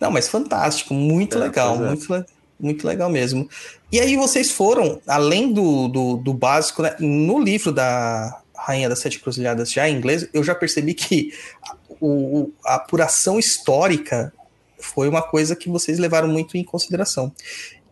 Não, 0.00 0.10
mas 0.10 0.28
fantástico, 0.28 0.92
muito 0.92 1.38
É, 1.38 1.40
legal, 1.40 1.76
é. 1.76 1.88
muito, 1.88 2.24
muito 2.58 2.86
legal 2.86 3.08
mesmo. 3.08 3.48
E 3.92 4.00
aí 4.00 4.16
vocês 4.16 4.50
foram, 4.50 5.00
além 5.06 5.52
do, 5.52 5.88
do, 5.88 6.16
do 6.16 6.34
básico, 6.34 6.82
né, 6.82 6.96
no 6.98 7.38
livro 7.38 7.72
da 7.72 8.40
Rainha 8.56 8.88
das 8.88 8.98
Sete 8.98 9.20
Cruzilhadas, 9.20 9.70
já 9.70 9.88
em 9.88 9.96
inglês, 9.96 10.28
eu 10.32 10.42
já 10.42 10.54
percebi 10.54 10.92
que 10.92 11.32
o- 12.00 12.50
a 12.64 12.74
apuração 12.76 13.38
histórica 13.38 14.32
foi 14.78 15.08
uma 15.08 15.22
coisa 15.22 15.54
que 15.56 15.68
vocês 15.70 15.98
levaram 15.98 16.28
muito 16.28 16.56
em 16.56 16.64
consideração. 16.64 17.32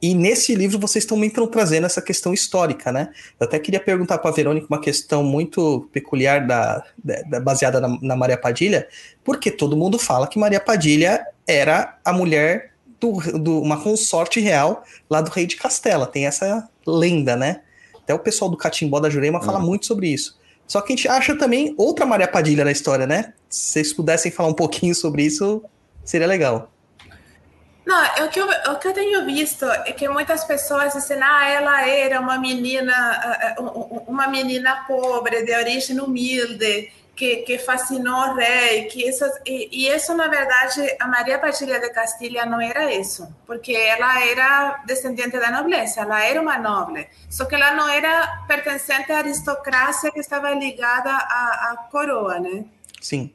E 0.02 0.14
nesse 0.14 0.54
livro 0.54 0.78
vocês 0.78 1.04
também 1.04 1.28
estão 1.28 1.46
trazendo 1.46 1.86
essa 1.86 2.02
questão 2.02 2.34
histórica, 2.34 2.92
né? 2.92 3.08
Eu 3.40 3.46
até 3.46 3.58
queria 3.58 3.80
perguntar 3.80 4.18
para 4.18 4.30
a 4.30 4.34
Verônica 4.34 4.66
uma 4.68 4.80
questão 4.80 5.22
muito 5.24 5.88
peculiar 5.92 6.46
da, 6.46 6.84
da- 7.02 7.22
da- 7.22 7.40
baseada 7.40 7.80
na, 7.80 7.98
na 8.02 8.14
Maria 8.16 8.36
Padilha, 8.36 8.86
porque 9.24 9.50
todo 9.50 9.76
mundo 9.76 9.98
fala 9.98 10.26
que 10.26 10.38
Maria 10.38 10.60
Padilha 10.60 11.24
era 11.46 11.96
a 12.04 12.12
mulher 12.12 12.72
do, 13.00 13.12
do- 13.38 13.60
uma 13.62 13.80
consorte 13.80 14.40
real 14.40 14.84
lá 15.08 15.20
do 15.22 15.30
rei 15.30 15.46
de 15.46 15.56
Castela. 15.56 16.06
Tem 16.06 16.26
essa 16.26 16.68
lenda, 16.86 17.34
né? 17.34 17.62
Até 17.96 18.12
o 18.12 18.18
pessoal 18.18 18.50
do 18.50 18.56
Catimbó 18.58 19.00
da 19.00 19.08
Jurema 19.08 19.40
fala 19.42 19.58
muito 19.58 19.86
sobre 19.86 20.08
isso. 20.08 20.38
Só 20.66 20.82
que 20.82 20.92
a 20.92 20.96
gente 20.96 21.08
acha 21.08 21.34
também 21.36 21.74
outra 21.78 22.04
Maria 22.04 22.28
Padilha 22.28 22.64
na 22.64 22.72
história, 22.72 23.06
né? 23.06 23.32
Se 23.48 23.72
vocês 23.72 23.92
pudessem 23.94 24.30
falar 24.30 24.50
um 24.50 24.54
pouquinho 24.54 24.94
sobre 24.94 25.22
isso, 25.22 25.62
seria 26.04 26.26
legal. 26.26 26.70
Não, 27.84 28.02
o 28.24 28.28
que, 28.30 28.40
eu, 28.40 28.46
o 28.46 28.78
que 28.78 28.88
eu 28.88 28.94
tenho 28.94 29.24
visto 29.26 29.66
é 29.66 29.92
que 29.92 30.08
muitas 30.08 30.44
pessoas 30.44 30.94
dizem, 30.94 31.18
ah, 31.22 31.48
ela 31.48 31.86
era 31.86 32.18
uma 32.18 32.38
menina, 32.38 33.54
uma 34.06 34.26
menina 34.26 34.84
pobre, 34.86 35.44
de 35.44 35.54
origem 35.54 36.00
humilde, 36.00 36.90
que, 37.14 37.36
que 37.38 37.58
fascinou 37.58 38.30
o 38.30 38.34
rei, 38.34 38.84
que 38.86 39.08
isso, 39.08 39.24
e, 39.46 39.68
e 39.70 39.88
isso, 39.88 40.14
na 40.14 40.28
verdade, 40.28 40.96
a 40.98 41.06
Maria 41.06 41.38
Padilha 41.38 41.78
de 41.78 41.90
Castilha 41.90 42.44
não 42.44 42.60
era 42.60 42.92
isso, 42.92 43.28
porque 43.46 43.72
ela 43.72 44.24
era 44.24 44.82
descendente 44.86 45.38
da 45.38 45.50
nobreza, 45.50 46.00
ela 46.00 46.24
era 46.24 46.40
uma 46.40 46.58
nobre, 46.58 47.08
só 47.30 47.44
que 47.44 47.54
ela 47.54 47.74
não 47.74 47.88
era 47.88 48.44
pertencente 48.48 49.12
à 49.12 49.18
aristocracia 49.18 50.10
que 50.10 50.20
estava 50.20 50.52
ligada 50.52 51.10
à, 51.10 51.72
à 51.72 51.76
coroa, 51.90 52.40
né? 52.40 52.64
Sim. 53.00 53.32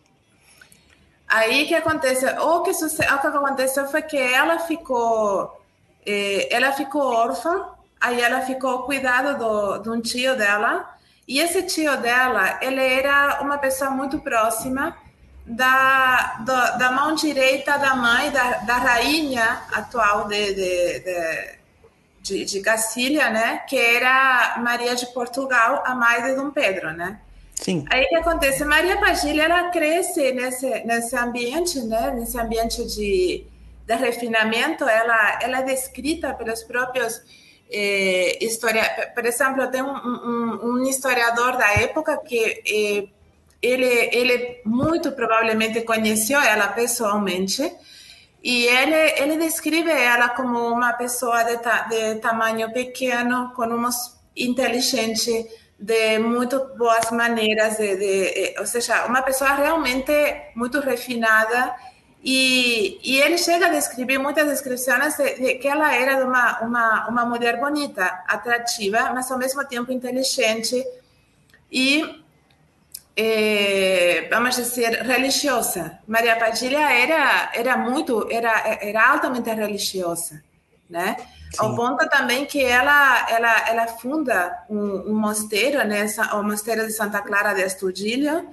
Aí 1.30 1.68
que 1.68 1.76
acontece, 1.76 2.26
o 2.39 2.62
que, 2.63 2.74
suce- 2.74 3.06
o 3.06 3.20
que 3.20 3.28
aconteceu 3.28 3.88
foi 3.88 4.02
que 4.02 4.18
ela 4.18 4.60
ficou, 4.60 5.62
eh, 6.06 6.48
ela 6.52 6.72
ficou 6.74 7.04
órfã, 7.04 7.68
aí 8.02 8.20
ela 8.22 8.42
ficou 8.42 8.84
cuidado 8.84 9.38
do, 9.38 9.78
de 9.80 9.89
um 9.92 10.02
tio 10.02 10.36
dela, 10.36 10.89
e 11.28 11.39
esse 11.39 11.62
tio 11.63 11.96
dela, 11.98 12.58
ele 12.62 12.84
era 12.84 13.39
uma 13.42 13.58
pessoa 13.60 13.92
muito 13.92 14.20
próxima 14.20 14.98
da, 15.46 16.38
do- 16.39 16.78
da 16.80 16.92
mão 16.92 17.13
direita 17.13 17.78
da 17.78 17.96
mãe, 17.96 18.32
da, 18.32 18.52
da 18.60 18.78
rainha 18.78 19.62
atual 19.72 20.28
de, 20.28 20.54
de, 20.56 21.00
de, 21.00 21.60
de, 22.22 22.46
de 22.46 22.62
Cacília, 22.62 23.30
né, 23.30 23.60
que 23.68 23.78
era 23.78 24.56
Maria 24.60 24.96
de 24.96 25.06
Portugal, 25.13 25.84
a 25.86 25.94
mãe 25.94 26.24
de 26.24 26.36
Dom 26.36 26.50
Pedro, 26.52 26.92
né? 26.94 27.20
Sim. 27.60 27.84
Aí 27.89 28.06
o 28.06 28.08
que 28.08 28.15
acontece? 28.15 28.63
Maria 28.63 28.98
Padilha 28.98 29.43
ela 29.43 29.69
cresce 29.69 30.32
nesse 30.32 30.69
nesse 30.86 31.13
ambiente, 31.17 31.78
né? 31.82 32.12
Nesse 32.17 32.39
ambiente 32.39 32.86
de, 32.86 33.43
de 33.86 33.95
refinamento. 33.95 34.86
Ela 34.88 35.39
ela 35.41 35.60
é 35.60 35.63
descrita 35.63 36.34
pelos 36.34 36.63
próprios 36.63 37.22
eh, 37.69 38.38
historia... 38.39 39.12
Por 39.13 39.26
exemplo, 39.26 39.69
tem 39.69 39.82
um, 39.82 39.93
um, 39.93 40.60
um 40.69 40.84
historiador 40.88 41.58
da 41.58 41.69
época 41.74 42.15
que 42.17 42.63
eh, 42.65 43.10
ele 43.62 44.10
ele 44.13 44.62
muito 44.63 45.12
provavelmente 45.12 45.82
conheceu 45.82 46.39
ela 46.39 46.69
pessoalmente 46.69 47.62
e 48.41 48.67
ele 48.67 49.02
ele 49.22 49.38
descreve 49.38 49.91
ela 49.91 50.30
como 50.30 50.60
uma 50.69 50.93
pessoa 50.93 51.43
de, 51.43 51.58
ta, 51.58 51.88
de 51.89 52.15
tamanho 52.22 52.72
pequeno, 52.72 53.52
com 53.54 53.65
uma 53.65 53.89
inteligente 54.34 55.45
de 55.80 56.20
muito 56.20 56.76
boas 56.78 57.10
maneiras, 57.12 57.78
de, 57.78 57.96
de, 57.96 58.60
ou 58.60 58.65
seja, 58.65 59.06
uma 59.06 59.22
pessoa 59.22 59.52
realmente 59.56 60.12
muito 60.56 60.80
refinada. 60.80 61.76
E, 62.22 63.00
e 63.02 63.22
ele 63.22 63.38
chega 63.38 63.68
a 63.68 63.70
descrever 63.70 64.18
muitas 64.18 64.46
descrições 64.48 65.15
de, 65.15 65.36
de 65.36 65.56
que 65.56 65.68
ela 65.68 65.96
era 65.96 66.26
uma, 66.26 66.60
uma, 66.60 67.08
uma 67.08 67.26
mulher 67.26 67.58
bonita, 67.60 68.04
atrativa, 68.28 69.12
mas 69.13 69.32
ao 69.32 69.38
mesmo 69.38 69.65
tempo 69.65 69.89
inteligente 69.89 70.86
e, 71.72 72.24
eh, 73.15 74.28
vamos 74.30 74.56
dizer, 74.56 75.02
religiosa. 75.04 76.00
Maria 76.08 76.36
Padilha 76.36 76.92
era, 76.92 77.52
era 77.54 77.78
muito, 77.78 78.28
era, 78.30 78.80
era 78.82 79.12
altamente 79.12 79.50
religiosa, 79.50 80.44
né? 80.89 81.15
Ao 81.58 81.75
ponto 81.75 82.08
também 82.10 82.45
que 82.45 82.63
ela 82.63 83.30
ela 83.30 83.69
ela 83.69 83.88
funda 83.88 84.65
um, 84.69 85.12
um 85.12 85.15
mosteiro, 85.15 85.84
né, 85.88 86.06
o 86.34 86.43
mosteiro 86.43 86.86
de 86.86 86.93
Santa 86.93 87.21
Clara 87.21 87.54
de 87.54 87.62
Estudilha, 87.62 88.45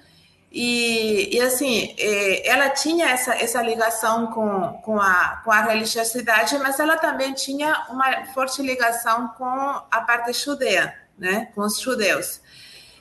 e, 0.51 1.37
e 1.37 1.40
assim 1.40 1.94
eh, 1.99 2.49
ela 2.49 2.70
tinha 2.70 3.09
essa 3.09 3.35
essa 3.35 3.61
ligação 3.62 4.29
com 4.29 4.81
com 4.83 5.01
a 5.01 5.42
com 5.44 5.53
a 5.53 5.62
religiosidade, 5.62 6.57
mas 6.59 6.81
ela 6.81 6.96
também 6.96 7.35
tinha 7.35 7.87
uma 7.90 8.27
forte 8.33 8.62
ligação 8.62 9.29
com 9.37 9.46
a 9.90 10.01
parte 10.07 10.33
judeia, 10.33 10.94
né, 11.18 11.49
com 11.55 11.62
os 11.62 11.79
judeus. 11.79 12.40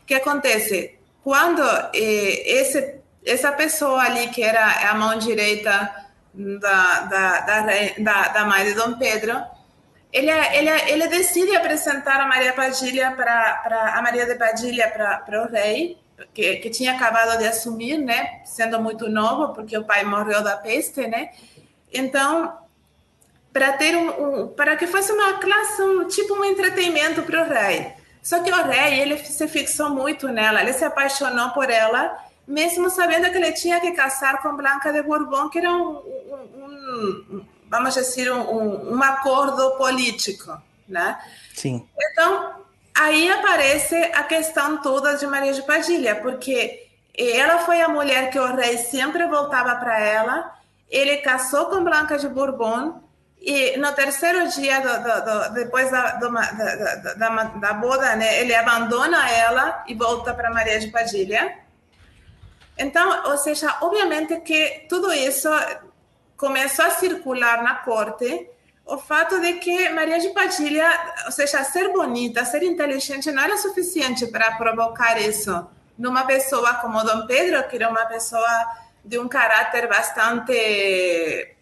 O 0.02 0.06
que 0.06 0.14
acontece? 0.14 0.98
Quando 1.24 1.62
eh, 1.94 2.44
esse 2.60 2.96
essa 3.26 3.52
pessoa 3.52 4.02
ali 4.02 4.28
que 4.28 4.44
era 4.44 4.90
a 4.90 4.94
mão 4.94 5.18
direita 5.18 6.05
da 6.60 7.02
da, 7.02 7.40
da, 7.42 8.28
da, 8.28 8.64
de 8.64 8.74
Dom 8.74 8.98
Pedro 8.98 9.56
ele, 10.16 10.32
ele, 10.32 10.70
ele 10.70 11.08
decide 11.10 11.58
apresentar 11.58 12.22
a 12.22 12.26
Maria 12.26 12.54
Padilha 12.54 13.12
para 13.12 13.94
a 13.96 14.02
Maria 14.02 14.26
de 14.26 14.36
Padilha 14.36 14.88
para 14.90 15.44
o 15.44 15.52
rei, 15.52 15.98
que, 16.34 16.56
que 16.56 16.70
tinha 16.70 16.94
acabado 16.94 17.38
de 17.38 17.46
assumir, 17.46 17.98
né, 17.98 18.40
sendo 18.46 18.82
muito 18.82 19.10
novo, 19.10 19.54
porque 19.54 19.78
o 19.78 19.84
pai 19.84 20.06
morreu 20.06 20.42
da 20.42 20.56
peste, 20.56 21.06
né? 21.06 21.32
Então, 21.94 22.58
para 23.52 23.74
ter 23.74 23.98
um, 23.98 24.44
um, 24.44 24.48
para 24.48 24.78
que 24.78 24.88
fosse 24.88 25.12
uma 25.12 25.34
classe, 25.34 25.82
um, 25.82 26.08
tipo 26.08 26.34
um 26.34 26.46
entretenimento 26.46 27.22
para 27.24 27.44
o 27.44 27.50
rei. 27.50 27.92
Só 28.24 28.40
que 28.40 28.50
o 28.50 28.64
rei, 28.64 29.02
ele 29.02 29.18
se 29.18 29.46
fixou 29.50 29.90
muito 29.90 30.30
nela, 30.30 30.62
ele 30.62 30.72
se 30.72 30.86
apaixonou 30.86 31.50
por 31.50 31.70
ela, 31.70 32.18
mesmo 32.48 32.90
sabendo 32.90 33.30
que 33.32 33.38
ele 33.38 33.52
tinha 33.54 33.80
que 33.80 33.92
casar 33.92 34.42
com 34.42 34.56
Blanca 34.56 34.92
de 34.92 35.02
Bourbon, 35.02 35.50
que 35.50 35.60
era 35.60 35.72
um, 35.72 35.98
um 35.98 37.46
vamos 37.70 37.94
dizer, 37.94 38.32
um, 38.32 38.96
um 38.96 39.04
acordo 39.04 39.72
político, 39.72 40.58
né? 40.88 41.20
Sim. 41.54 41.88
Então, 42.12 42.54
aí 42.94 43.30
aparece 43.30 43.96
a 44.14 44.24
questão 44.24 44.82
toda 44.82 45.18
de 45.18 45.26
Maria 45.28 45.54
de 45.54 45.64
Padilha, 45.64 46.16
porque 46.16 46.88
ela 47.18 47.60
foi 47.60 47.82
a 47.82 47.90
mulher 47.90 48.30
que 48.30 48.40
o 48.40 48.56
rei 48.56 48.78
sempre 48.78 49.26
voltava 49.28 49.76
para 49.76 50.00
ela, 50.00 50.54
ele 50.90 51.18
casou 51.18 51.66
com 51.66 51.84
Blanca 51.84 52.18
de 52.18 52.28
Bourbon, 52.28 53.02
e 53.42 53.78
no 53.78 53.92
terceiro 53.94 54.48
dia, 54.50 54.80
do, 54.80 55.04
do, 55.04 55.50
do, 55.50 55.54
depois 55.54 55.92
da, 55.92 56.14
da, 56.14 56.30
da, 57.14 57.44
da, 57.44 57.74
boda, 57.74 58.16
né, 58.16 58.42
ele 58.42 58.56
abandona 58.56 59.30
ela 59.30 59.84
e 59.88 59.94
volta 59.94 60.34
para 60.34 60.50
Maria 60.52 60.80
de 60.80 60.88
Padilha. 60.88 61.56
Então, 62.78 63.30
ou 63.30 63.38
seja, 63.38 63.78
obviamente 63.82 64.40
que 64.42 64.86
tudo 64.90 65.12
isso 65.14 65.50
começou 66.36 66.86
a 66.86 66.92
circular 66.92 67.64
na 67.64 67.76
corte 67.76 68.50
o 68.86 68.98
fato 68.98 69.40
de 69.40 69.54
que 69.54 69.90
Maria 69.90 70.20
de 70.20 70.30
Padilha, 70.30 70.88
ou 71.26 71.32
seja, 71.32 71.64
ser 71.64 71.92
bonita, 71.92 72.46
ser 72.46 72.62
inteligente 72.62 73.32
não 73.32 73.42
era 73.42 73.58
suficiente 73.58 74.28
para 74.28 74.52
provocar 74.58 75.20
isso 75.20 75.68
numa 75.98 76.26
pessoa 76.26 76.76
como 76.76 77.04
Dom 77.04 77.26
Pedro, 77.26 77.68
que 77.68 77.78
era 77.78 77.90
uma 77.90 78.06
pessoa 78.06 78.48
de 79.04 79.18
um 79.18 79.28
caráter 79.28 79.88
bastante 79.88 81.56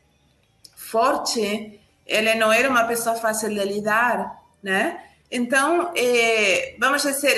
forte, 0.75 1.79
ele 2.05 2.35
não 2.35 2.51
era 2.51 2.69
uma 2.69 2.83
pessoa 2.85 3.15
fácil 3.15 3.49
de 3.49 3.63
lidar, 3.63 4.41
né? 4.61 5.01
Então, 5.35 5.91
eh, 5.95 6.75
vamos 6.79 7.01
dizer, 7.01 7.33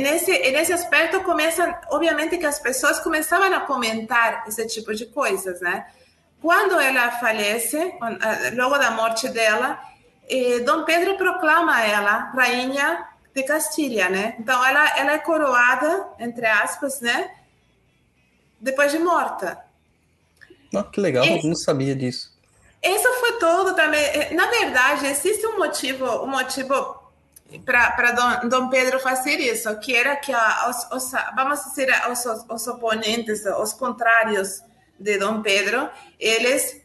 nesse, 0.00 0.36
nesse 0.50 0.72
aspecto 0.72 1.20
começam, 1.22 1.72
obviamente 1.92 2.36
que 2.36 2.44
as 2.44 2.58
pessoas 2.58 2.98
começavam 2.98 3.54
a 3.54 3.60
comentar 3.60 4.42
esse 4.48 4.66
tipo 4.66 4.92
de 4.92 5.06
coisas, 5.06 5.60
né? 5.60 5.86
Quando 6.40 6.80
ela 6.80 7.12
falece, 7.12 7.78
logo 8.56 8.76
da 8.78 8.90
morte 8.90 9.28
dela, 9.28 9.80
eh, 10.28 10.58
Dom 10.58 10.84
Pedro 10.84 11.16
proclama 11.16 11.84
ela 11.84 12.32
rainha 12.34 13.06
de 13.32 13.44
Castilha, 13.44 14.08
né? 14.08 14.34
Então 14.40 14.66
ela 14.66 14.98
ela 14.98 15.12
é 15.12 15.18
coroada 15.18 16.08
entre 16.18 16.44
aspas, 16.46 17.00
né? 17.00 17.30
Depois 18.60 18.90
de 18.90 18.98
morta. 18.98 19.56
Oh, 20.74 20.82
que 20.82 21.00
legal, 21.00 21.24
Esse, 21.24 21.46
não 21.46 21.54
sabia 21.54 21.94
disso. 21.94 22.31
Isso 22.82 23.08
foi 23.20 23.32
tudo 23.38 23.74
também. 23.74 24.34
Na 24.34 24.46
verdade, 24.46 25.06
existe 25.06 25.46
um 25.46 25.58
motivo, 25.58 26.24
um 26.24 26.26
motivo 26.26 27.02
para 27.64 28.12
Dom, 28.12 28.48
Dom 28.48 28.68
Pedro 28.68 28.98
fazer 28.98 29.38
isso, 29.38 29.78
que 29.78 29.94
era 29.94 30.16
que 30.16 30.32
a, 30.32 30.68
os, 30.68 30.90
os, 30.90 31.12
vamos 31.36 31.62
dizer 31.64 31.88
os, 32.10 32.24
os 32.48 32.66
oponentes, 32.66 33.44
os 33.44 33.72
contrários 33.74 34.62
de 34.98 35.18
Dom 35.18 35.42
Pedro, 35.42 35.88
eles 36.18 36.80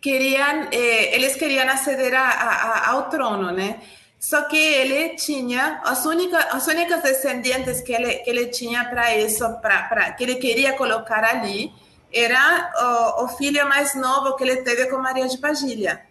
queriam, 0.00 0.68
eh, 0.72 1.14
eles 1.14 1.36
queriam 1.36 1.68
aceder 1.68 2.14
a, 2.14 2.28
a, 2.28 2.90
ao 2.90 3.08
trono, 3.08 3.50
né? 3.50 3.80
Só 4.18 4.42
que 4.42 4.56
ele 4.56 5.16
tinha 5.16 5.80
as 5.82 6.04
únicas, 6.04 6.44
as 6.52 6.66
únicas 6.66 7.02
descendentes 7.02 7.80
que 7.80 7.92
ele, 7.92 8.16
que 8.16 8.28
ele 8.28 8.46
tinha 8.48 8.84
para 8.84 9.16
isso, 9.16 9.48
para 9.60 10.12
que 10.12 10.24
ele 10.24 10.34
queria 10.34 10.74
colocar 10.74 11.24
ali, 11.24 11.72
era 12.12 12.72
o, 13.18 13.24
o, 13.24 13.28
filho 13.28 13.68
mais 13.68 13.94
novo 13.94 14.36
que 14.36 14.44
ele 14.44 14.58
teve 14.58 14.86
com 14.86 14.98
Maria 14.98 15.28
de 15.28 15.38
Padilha. 15.38 16.02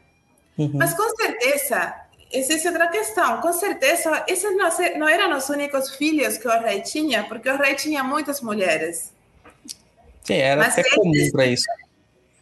Uhum. 0.58 0.72
Mas 0.74 0.94
com 0.94 1.10
certeza, 1.16 1.94
existe 2.32 2.68
outra 2.68 2.88
questão. 2.88 3.42
Com 3.42 3.54
certeza, 3.54 4.24
esses 4.28 4.56
não, 4.56 4.70
não 4.98 5.10
eram 5.10 5.36
os 5.38 5.50
únicos 5.50 5.96
filhos 5.96 6.38
que 6.38 6.48
o 6.48 6.62
rei 6.62 6.82
tinha, 6.82 7.24
porque 7.24 7.50
o 7.50 7.58
rei 7.58 7.76
tinha 7.76 8.04
muitas 8.04 8.42
mulheres. 8.42 9.14
Sim, 10.24 10.38
era 10.38 10.62
Mas 10.62 10.78
até 10.78 10.90
comum 10.96 11.32
para 11.32 11.46
isso. 11.46 11.66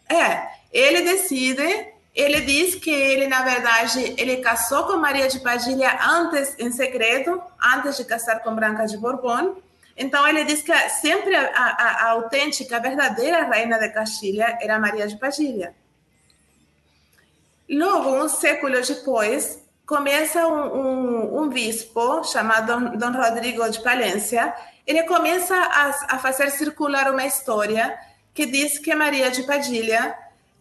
É, 0.10 0.48
ele 0.72 1.02
decide, 1.02 1.88
ele 2.14 2.42
diz 2.42 2.76
que 2.76 2.90
ele, 2.90 3.28
na 3.28 3.44
verdade, 3.44 4.16
ele 4.18 4.38
casou 4.38 4.84
com 4.84 4.98
Maria 4.98 5.28
de 5.28 5.40
Padilha 5.40 5.98
antes, 6.02 6.56
em 6.60 6.72
segredo, 6.72 7.42
antes 7.64 7.98
de 7.98 8.06
casar 8.06 8.42
com 8.42 8.56
Branca 8.56 8.86
de 8.86 8.98
Bourbon. 8.98 9.56
Então, 9.98 10.28
ele 10.28 10.44
diz 10.44 10.62
que 10.62 10.72
sempre 10.90 11.36
a, 11.36 11.50
a, 11.56 12.06
a 12.06 12.10
autêntica, 12.12 12.78
a 12.78 12.80
verdadeira 12.80 13.44
rainha 13.46 13.80
de 13.80 13.90
Castilha 13.90 14.58
era 14.62 14.78
Maria 14.78 15.08
de 15.08 15.18
Padilha. 15.18 15.76
Logo, 17.68 18.24
um 18.24 18.30
século 18.30 18.80
depois, 18.80 19.62
começa 19.86 20.48
um, 20.48 20.76
um, 20.76 21.42
um 21.42 21.50
bispo 21.50 22.24
chamado 22.24 22.96
Dom 22.98 23.12
Rodrigo 23.12 23.68
de 23.70 23.82
Palência, 23.82 24.54
ele 24.86 25.04
começa 25.04 25.56
a, 25.56 26.16
a 26.16 26.20
fazer 26.20 26.52
circular 26.52 27.12
uma 27.12 27.26
história 27.26 27.98
que 28.34 28.46
diz 28.46 28.78
que 28.78 28.94
Maria 28.94 29.32
de 29.32 29.44
Padilha, 29.44 30.16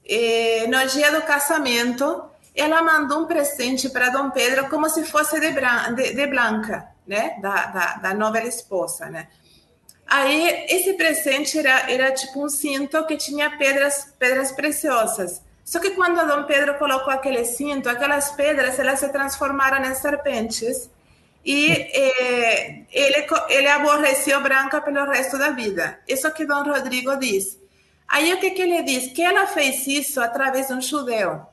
eh, 0.08 0.66
no 0.68 0.84
dia 0.86 1.12
do 1.12 1.22
casamento, 1.22 2.24
ela 2.56 2.82
mandou 2.82 3.20
um 3.20 3.26
presente 3.26 3.90
para 3.90 4.08
Dom 4.08 4.30
Pedro 4.30 4.68
como 4.68 4.88
se 4.88 5.04
fosse 5.04 5.38
de, 5.38 5.50
Bran 5.50 5.94
de, 5.94 6.14
de 6.14 6.26
Blanca, 6.26 6.88
né? 7.06 7.36
Da, 7.40 7.66
da, 8.00 8.12
da, 8.12 8.44
esposa, 8.44 9.06
né? 9.06 9.28
Aí, 10.06 10.66
esse 10.68 10.94
presente 10.94 11.58
era, 11.58 11.90
era 11.90 12.12
tipo 12.12 12.44
um 12.44 12.48
cinto 12.48 13.04
que 13.06 13.16
tinha 13.16 13.56
pedras, 13.58 14.14
pedras 14.18 14.52
preciosas. 14.52 15.42
Só 15.64 15.80
que 15.80 15.90
quando 15.90 16.26
Dom 16.26 16.44
Pedro 16.44 16.78
colocou 16.78 17.12
aquele 17.12 17.44
cinto, 17.44 17.88
aquelas 17.88 18.30
pedras 18.30 18.78
elas 18.78 19.00
se 19.00 19.08
transformaram 19.08 19.84
em 19.84 19.94
serpentes 19.96 20.88
e 21.44 21.70
eh, 21.72 22.84
ele, 22.92 23.26
ele 23.48 23.68
aborreceu 23.68 24.40
Branca 24.40 24.80
pelo 24.80 25.04
resto 25.06 25.36
da 25.36 25.50
vida. 25.50 25.98
Isso 26.06 26.30
que 26.32 26.46
Dom 26.46 26.62
Rodrigo 26.62 27.16
diz. 27.16 27.58
Aí 28.08 28.32
o 28.32 28.38
que, 28.38 28.50
que 28.50 28.62
ele 28.62 28.82
diz? 28.82 29.12
Que 29.12 29.22
ela 29.22 29.46
fez 29.48 29.86
isso 29.88 30.20
através 30.20 30.68
de 30.68 30.74
um 30.74 30.80
judeu. 30.80 31.46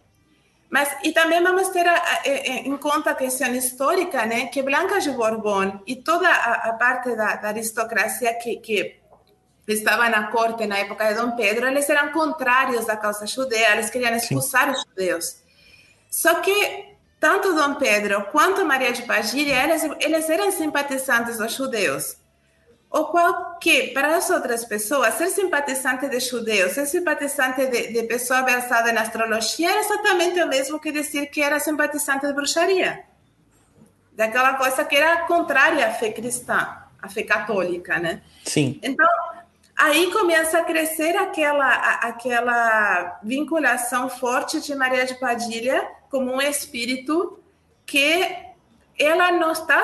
Mas, 0.73 0.89
e 1.03 1.12
também 1.12 1.43
vamos 1.43 1.69
ter 1.69 1.88
a, 1.88 1.93
a, 1.93 2.27
em 2.27 2.75
conta 2.77 3.12
a 3.12 3.15
questão 3.15 3.53
histórica, 3.53 4.25
né, 4.25 4.47
que 4.47 4.63
Blanca 4.63 4.99
de 4.99 5.12
Borbón 5.12 5.79
e 5.86 5.97
toda 5.97 6.27
a, 6.27 6.69
a 6.69 6.73
parte 6.73 7.15
da, 7.15 7.36
da 7.36 7.49
aristocracia 7.49 8.33
que, 8.33 8.55
que 8.55 8.99
estava 9.67 10.09
na 10.09 10.31
corte 10.31 10.65
na 10.65 10.79
época 10.79 11.07
de 11.09 11.13
Dom 11.13 11.36
Pedro, 11.36 11.67
eles 11.67 11.88
eram 11.88 12.12
contrários 12.12 12.89
à 12.89 12.97
causa 12.97 13.27
judeia, 13.27 13.73
eles 13.73 13.91
queriam 13.91 14.15
expulsar 14.15 14.65
Sim. 14.65 14.71
os 14.71 14.83
judeus. 14.89 15.36
Só 16.09 16.41
que 16.41 16.97
tanto 17.19 17.53
Dom 17.53 17.75
Pedro 17.75 18.23
quanto 18.31 18.65
Maria 18.65 18.91
de 18.91 19.03
Padilha, 19.03 19.65
eles, 19.65 19.83
eles 19.99 20.27
eram 20.27 20.51
simpatizantes 20.51 21.38
dos 21.38 21.53
judeus. 21.53 22.17
O 22.93 23.06
qual 23.06 23.58
que, 23.58 23.88
para 23.88 24.15
as 24.15 24.29
outras 24.29 24.65
pessoas, 24.65 25.15
ser 25.15 25.29
simpatizante 25.29 26.08
de 26.08 26.19
judeus, 26.19 26.73
ser 26.73 26.86
simpatizante 26.86 27.65
de, 27.65 27.91
de 27.91 28.03
pessoa 28.03 28.43
versada 28.43 28.93
na 28.93 29.01
astrologia 29.01 29.71
era 29.71 29.79
exatamente 29.79 30.39
o 30.39 30.47
mesmo 30.47 30.79
que 30.79 30.91
dizer 30.91 31.25
que 31.25 31.41
era 31.41 31.60
simpatizante 31.60 32.27
de 32.27 32.34
bruxaria. 32.34 33.03
Daquela 34.12 34.53
coisa 34.53 34.86
que 34.86 34.95
era 34.95 35.25
contrária 35.25 35.88
à 35.88 35.89
fé 35.89 36.12
cristã, 36.12 36.84
à 37.01 37.10
fé 37.10 37.23
católica, 37.23 37.97
né? 37.97 38.21
Sim. 38.45 38.79
Então, 38.84 39.08
aí 39.75 40.12
começa 40.12 40.60
a 40.60 40.63
crescer 40.63 41.17
aquela, 41.17 41.73
aquela 41.95 43.19
vinculação 43.23 44.08
forte 44.08 44.62
de 44.62 44.75
Maria 44.75 45.03
de 45.08 45.15
Padilha 45.15 45.84
como 46.12 46.32
um 46.32 46.39
espírito 46.39 47.39
que 47.88 48.36
ela 48.99 49.32
não 49.32 49.51
está, 49.51 49.84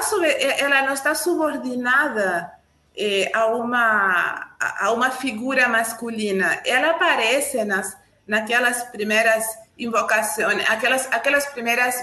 ela 0.60 0.84
não 0.84 0.94
está 0.94 1.16
subordinada 1.16 2.59
eh, 3.02 3.32
a, 3.34 3.46
uma, 3.48 4.52
a 4.60 4.92
uma 4.92 5.10
figura 5.10 5.70
masculina. 5.70 6.62
Ela 6.66 6.92
aparece 6.92 7.64
nas, 7.64 7.96
naquelas 8.28 8.84
primeiras 8.92 9.46
invocações, 9.78 10.70
aquelas, 10.70 11.08
aquelas 11.10 11.46
primeiras 11.46 11.96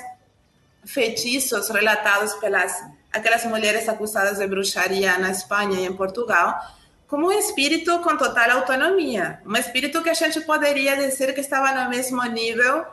feitiços 0.87 1.69
relatados 1.69 2.33
pelas 2.35 2.83
aquelas 3.13 3.45
mulheres 3.45 3.89
acusadas 3.89 4.39
de 4.39 4.47
bruxaria 4.47 5.19
na 5.19 5.31
Espanha 5.31 5.81
e 5.81 5.87
em 5.87 5.93
Portugal, 5.95 6.59
como 7.07 7.29
um 7.29 7.33
espírito 7.33 7.99
com 8.01 8.17
total 8.17 8.51
autonomia, 8.53 9.41
um 9.47 9.57
espírito 9.57 10.03
que 10.03 10.11
a 10.11 10.15
gente 10.15 10.41
poderia 10.41 10.97
dizer 10.97 11.35
que 11.35 11.41
estava 11.41 11.73
no 11.73 11.91
mesmo 11.91 12.23
nível 12.25 12.85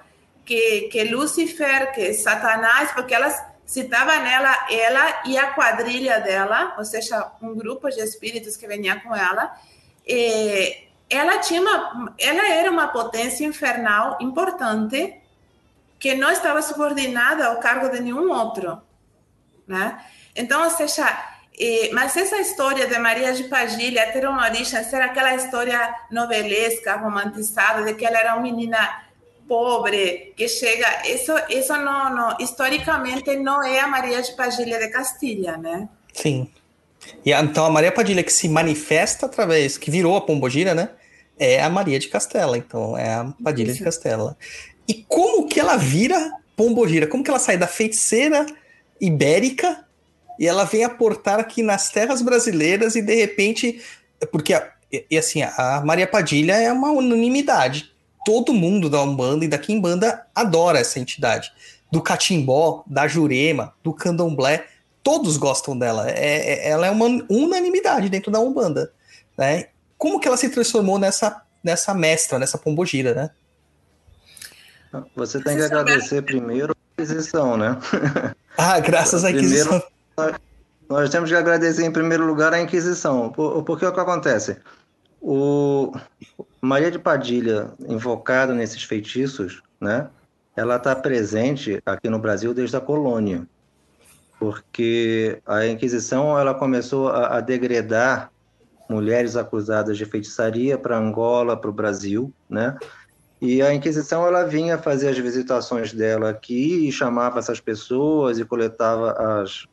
que, 0.45 0.89
que 0.91 1.05
Lúcifer, 1.05 1.93
que 1.93 2.13
Satanás, 2.13 2.91
porque 2.91 3.13
elas 3.13 3.41
citava 3.73 4.15
nela 4.19 4.67
ela 4.69 5.23
e 5.25 5.35
a 5.35 5.47
quadrilha 5.47 6.19
dela, 6.19 6.75
ou 6.77 6.85
seja, 6.85 7.31
um 7.41 7.55
grupo 7.55 7.89
de 7.89 8.01
espíritos 8.01 8.55
que 8.55 8.67
vinha 8.67 8.99
com 8.99 9.15
ela. 9.15 9.51
E 10.05 10.89
ela 11.09 11.39
tinha 11.39 11.59
uma, 11.59 12.13
ela 12.19 12.47
era 12.49 12.69
uma 12.69 12.89
potência 12.89 13.43
infernal 13.43 14.19
importante 14.21 15.19
que 15.99 16.13
não 16.13 16.29
estava 16.29 16.61
subordinada 16.61 17.47
ao 17.47 17.59
cargo 17.59 17.89
de 17.89 17.99
nenhum 17.99 18.29
outro, 18.29 18.79
né? 19.67 20.05
Então, 20.35 20.63
ou 20.65 20.69
seja, 20.69 21.07
mas 21.93 22.15
essa 22.15 22.37
história 22.37 22.85
de 22.85 22.99
Maria 22.99 23.33
de 23.33 23.45
Padilha 23.45 24.11
ter 24.11 24.27
uma 24.27 24.43
origem, 24.43 24.83
ser 24.83 25.01
aquela 25.01 25.33
história 25.33 25.95
novelesca, 26.11 26.95
romantizada, 26.97 27.81
de 27.83 27.95
que 27.95 28.05
ela 28.05 28.19
era 28.19 28.33
uma 28.33 28.43
menina 28.43 29.03
pobre 29.47 30.33
que 30.35 30.47
chega, 30.47 31.07
isso, 31.07 31.31
isso 31.49 31.73
não, 31.77 32.15
não, 32.15 32.37
historicamente 32.39 33.35
não 33.37 33.63
é 33.63 33.79
a 33.79 33.87
Maria 33.87 34.21
de 34.21 34.31
Padilha 34.33 34.79
de 34.79 34.89
Castilha, 34.89 35.57
né? 35.57 35.87
Sim. 36.13 36.49
E 37.25 37.31
então 37.31 37.65
a 37.65 37.69
Maria 37.69 37.91
Padilha 37.91 38.23
que 38.23 38.31
se 38.31 38.47
manifesta 38.47 39.25
através, 39.25 39.77
que 39.77 39.91
virou 39.91 40.15
a 40.15 40.21
Pombogira, 40.21 40.73
né? 40.73 40.89
É 41.37 41.61
a 41.61 41.69
Maria 41.69 41.99
de 41.99 42.07
Castela, 42.07 42.57
então 42.57 42.97
é 42.97 43.13
a 43.13 43.33
Padilha 43.43 43.69
isso. 43.69 43.79
de 43.79 43.83
Castela. 43.83 44.37
E 44.87 44.93
como 45.07 45.47
que 45.47 45.59
ela 45.59 45.77
vira 45.77 46.31
Pombogira? 46.55 47.07
Como 47.07 47.23
que 47.23 47.29
ela 47.29 47.39
sai 47.39 47.57
da 47.57 47.67
feiticeira 47.67 48.45
ibérica 48.99 49.85
e 50.39 50.47
ela 50.47 50.63
vem 50.63 50.83
aportar 50.83 51.39
aqui 51.39 51.61
nas 51.61 51.89
terras 51.89 52.21
brasileiras 52.21 52.95
e 52.95 53.01
de 53.01 53.15
repente, 53.15 53.81
porque 54.31 54.53
e, 54.91 55.05
e 55.09 55.17
assim, 55.17 55.41
a 55.41 55.81
Maria 55.83 56.07
Padilha 56.07 56.53
é 56.53 56.71
uma 56.71 56.91
unanimidade 56.91 57.92
todo 58.25 58.53
mundo 58.53 58.89
da 58.89 59.01
Umbanda 59.01 59.45
e 59.45 59.47
da 59.47 59.57
Kimbanda 59.57 60.25
adora 60.33 60.79
essa 60.79 60.99
entidade. 60.99 61.51
Do 61.91 62.01
Catimbó, 62.01 62.83
da 62.87 63.07
Jurema, 63.07 63.73
do 63.83 63.93
Candomblé, 63.93 64.65
todos 65.03 65.37
gostam 65.37 65.77
dela. 65.77 66.09
É, 66.09 66.15
é, 66.17 66.69
ela 66.69 66.87
é 66.87 66.91
uma 66.91 67.05
unanimidade 67.29 68.09
dentro 68.09 68.31
da 68.31 68.39
Umbanda. 68.39 68.91
Né? 69.37 69.67
Como 69.97 70.19
que 70.19 70.27
ela 70.27 70.37
se 70.37 70.49
transformou 70.49 70.97
nessa, 70.97 71.41
nessa 71.63 71.93
mestra, 71.93 72.39
nessa 72.39 72.57
pombogira, 72.57 73.13
né? 73.13 73.29
Você 75.15 75.41
tem 75.41 75.57
que 75.57 75.63
agradecer 75.63 76.21
primeiro 76.21 76.73
a 76.73 77.01
aquisição, 77.01 77.57
né? 77.57 77.77
Ah, 78.55 78.79
graças 78.79 79.25
à 79.25 79.29
aquisição. 79.29 79.81
Primeiro, 80.15 80.39
nós 80.87 81.09
temos 81.09 81.27
que 81.27 81.35
agradecer 81.35 81.83
em 81.83 81.91
primeiro 81.91 82.23
lugar 82.23 82.53
a 82.53 82.61
Inquisição. 82.61 83.31
Porque 83.31 83.83
o 83.83 83.91
que 83.91 83.99
acontece? 83.99 84.57
O, 85.25 85.93
Maria 86.61 86.91
de 86.91 86.99
Padilha, 86.99 87.71
invocada 87.87 88.53
nesses 88.53 88.83
feitiços, 88.83 89.63
né? 89.79 90.09
Ela 90.53 90.75
está 90.75 90.93
presente 90.93 91.81
aqui 91.85 92.09
no 92.09 92.19
Brasil 92.19 92.53
desde 92.53 92.75
a 92.75 92.81
colônia, 92.81 93.47
porque 94.37 95.41
a 95.45 95.65
Inquisição 95.65 96.37
ela 96.37 96.53
começou 96.53 97.07
a, 97.07 97.37
a 97.37 97.39
degradar 97.39 98.33
mulheres 98.89 99.37
acusadas 99.37 99.97
de 99.97 100.05
feitiçaria 100.05 100.77
para 100.77 100.97
Angola, 100.97 101.55
para 101.55 101.69
o 101.69 101.73
Brasil, 101.73 102.33
né? 102.49 102.77
E 103.41 103.61
a 103.61 103.73
Inquisição 103.73 104.27
ela 104.27 104.43
vinha 104.43 104.77
fazer 104.77 105.07
as 105.07 105.17
visitações 105.17 105.93
dela 105.93 106.31
aqui 106.31 106.89
e 106.89 106.91
chamava 106.91 107.39
essas 107.39 107.61
pessoas 107.61 108.39
e 108.39 108.43
coletava 108.43 109.11
as, 109.41 109.65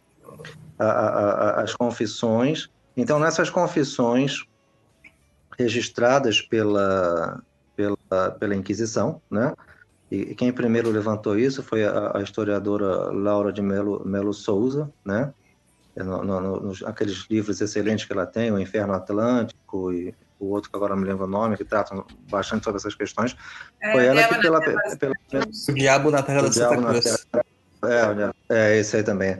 a, 0.79 0.87
a, 0.87 1.61
as 1.63 1.75
confissões. 1.75 2.71
Então, 2.97 3.19
nessas 3.19 3.51
confissões, 3.51 4.45
registradas 5.61 6.41
pela, 6.41 7.43
pela, 7.77 8.31
pela 8.39 8.55
Inquisição, 8.55 9.21
né? 9.31 9.55
E 10.11 10.35
quem 10.35 10.53
primeiro 10.53 10.91
levantou 10.91 11.39
isso 11.39 11.63
foi 11.63 11.85
a, 11.85 12.17
a 12.17 12.23
historiadora 12.23 13.13
Laura 13.13 13.53
de 13.53 13.63
Melo, 13.63 14.03
Melo 14.05 14.35
Souza, 14.35 14.91
né? 15.05 15.33
É 15.95 16.03
no, 16.03 16.25
no, 16.25 16.61
nos, 16.61 16.83
aqueles 16.83 17.27
livros 17.31 17.61
excelentes 17.61 18.05
que 18.05 18.13
ela 18.13 18.27
tem, 18.27 18.51
O 18.51 18.59
Inferno 18.59 18.95
Atlântico 18.95 19.93
e 19.93 20.15
o 20.39 20.47
outro 20.47 20.71
que 20.71 20.77
agora 20.77 20.95
não 20.95 21.03
me 21.03 21.09
lembro 21.09 21.25
o 21.25 21.29
nome, 21.29 21.57
que 21.57 21.65
tratam 21.65 22.05
bastante 22.31 22.65
sobre 22.65 22.79
essas 22.79 22.95
questões. 22.95 23.37
É, 23.81 23.93
foi 23.93 24.07
ela 24.07 24.25
que 24.27 24.39
pela, 24.41 24.61
pela, 24.61 24.81
pela, 25.29 25.45
O 25.69 25.73
Diabo 25.75 26.11
na 26.11 26.23
Terra 26.23 26.43
da 26.43 26.53
Santa 26.53 26.77
Cruz. 26.77 27.27
É, 27.83 28.33
é, 28.49 28.79
esse 28.79 28.97
aí 28.97 29.03
também. 29.03 29.39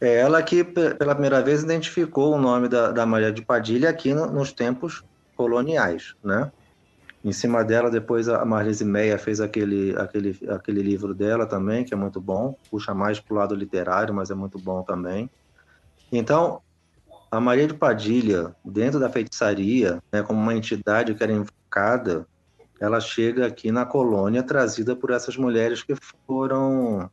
É 0.00 0.16
ela 0.16 0.42
que, 0.42 0.64
pela 0.64 1.14
primeira 1.14 1.42
vez, 1.42 1.62
identificou 1.62 2.34
o 2.34 2.38
nome 2.38 2.68
da, 2.68 2.90
da 2.90 3.06
Maria 3.06 3.32
de 3.32 3.42
Padilha 3.42 3.88
aqui 3.88 4.12
no, 4.12 4.26
nos 4.26 4.52
tempos 4.52 5.02
coloniais, 5.38 6.16
né? 6.22 6.50
Em 7.24 7.32
cima 7.32 7.64
dela, 7.64 7.90
depois 7.90 8.28
a 8.28 8.44
Marlise 8.44 8.84
Meia 8.84 9.16
fez 9.18 9.40
aquele, 9.40 9.96
aquele, 9.96 10.38
aquele 10.48 10.82
livro 10.82 11.14
dela 11.14 11.46
também, 11.46 11.84
que 11.84 11.94
é 11.94 11.96
muito 11.96 12.20
bom, 12.20 12.56
puxa 12.70 12.92
mais 12.92 13.20
para 13.20 13.34
o 13.34 13.36
lado 13.38 13.54
literário, 13.54 14.12
mas 14.12 14.30
é 14.30 14.34
muito 14.34 14.58
bom 14.58 14.82
também. 14.82 15.30
Então, 16.10 16.60
a 17.30 17.40
Maria 17.40 17.68
de 17.68 17.74
Padilha, 17.74 18.54
dentro 18.64 18.98
da 18.98 19.08
feitiçaria, 19.08 20.02
né, 20.12 20.22
como 20.22 20.40
uma 20.40 20.54
entidade 20.54 21.14
que 21.14 21.22
era 21.22 21.32
invocada, 21.32 22.26
ela 22.80 23.00
chega 23.00 23.46
aqui 23.46 23.70
na 23.70 23.84
colônia 23.84 24.42
trazida 24.42 24.96
por 24.96 25.10
essas 25.10 25.36
mulheres 25.36 25.82
que 25.82 25.94
foram 26.26 27.10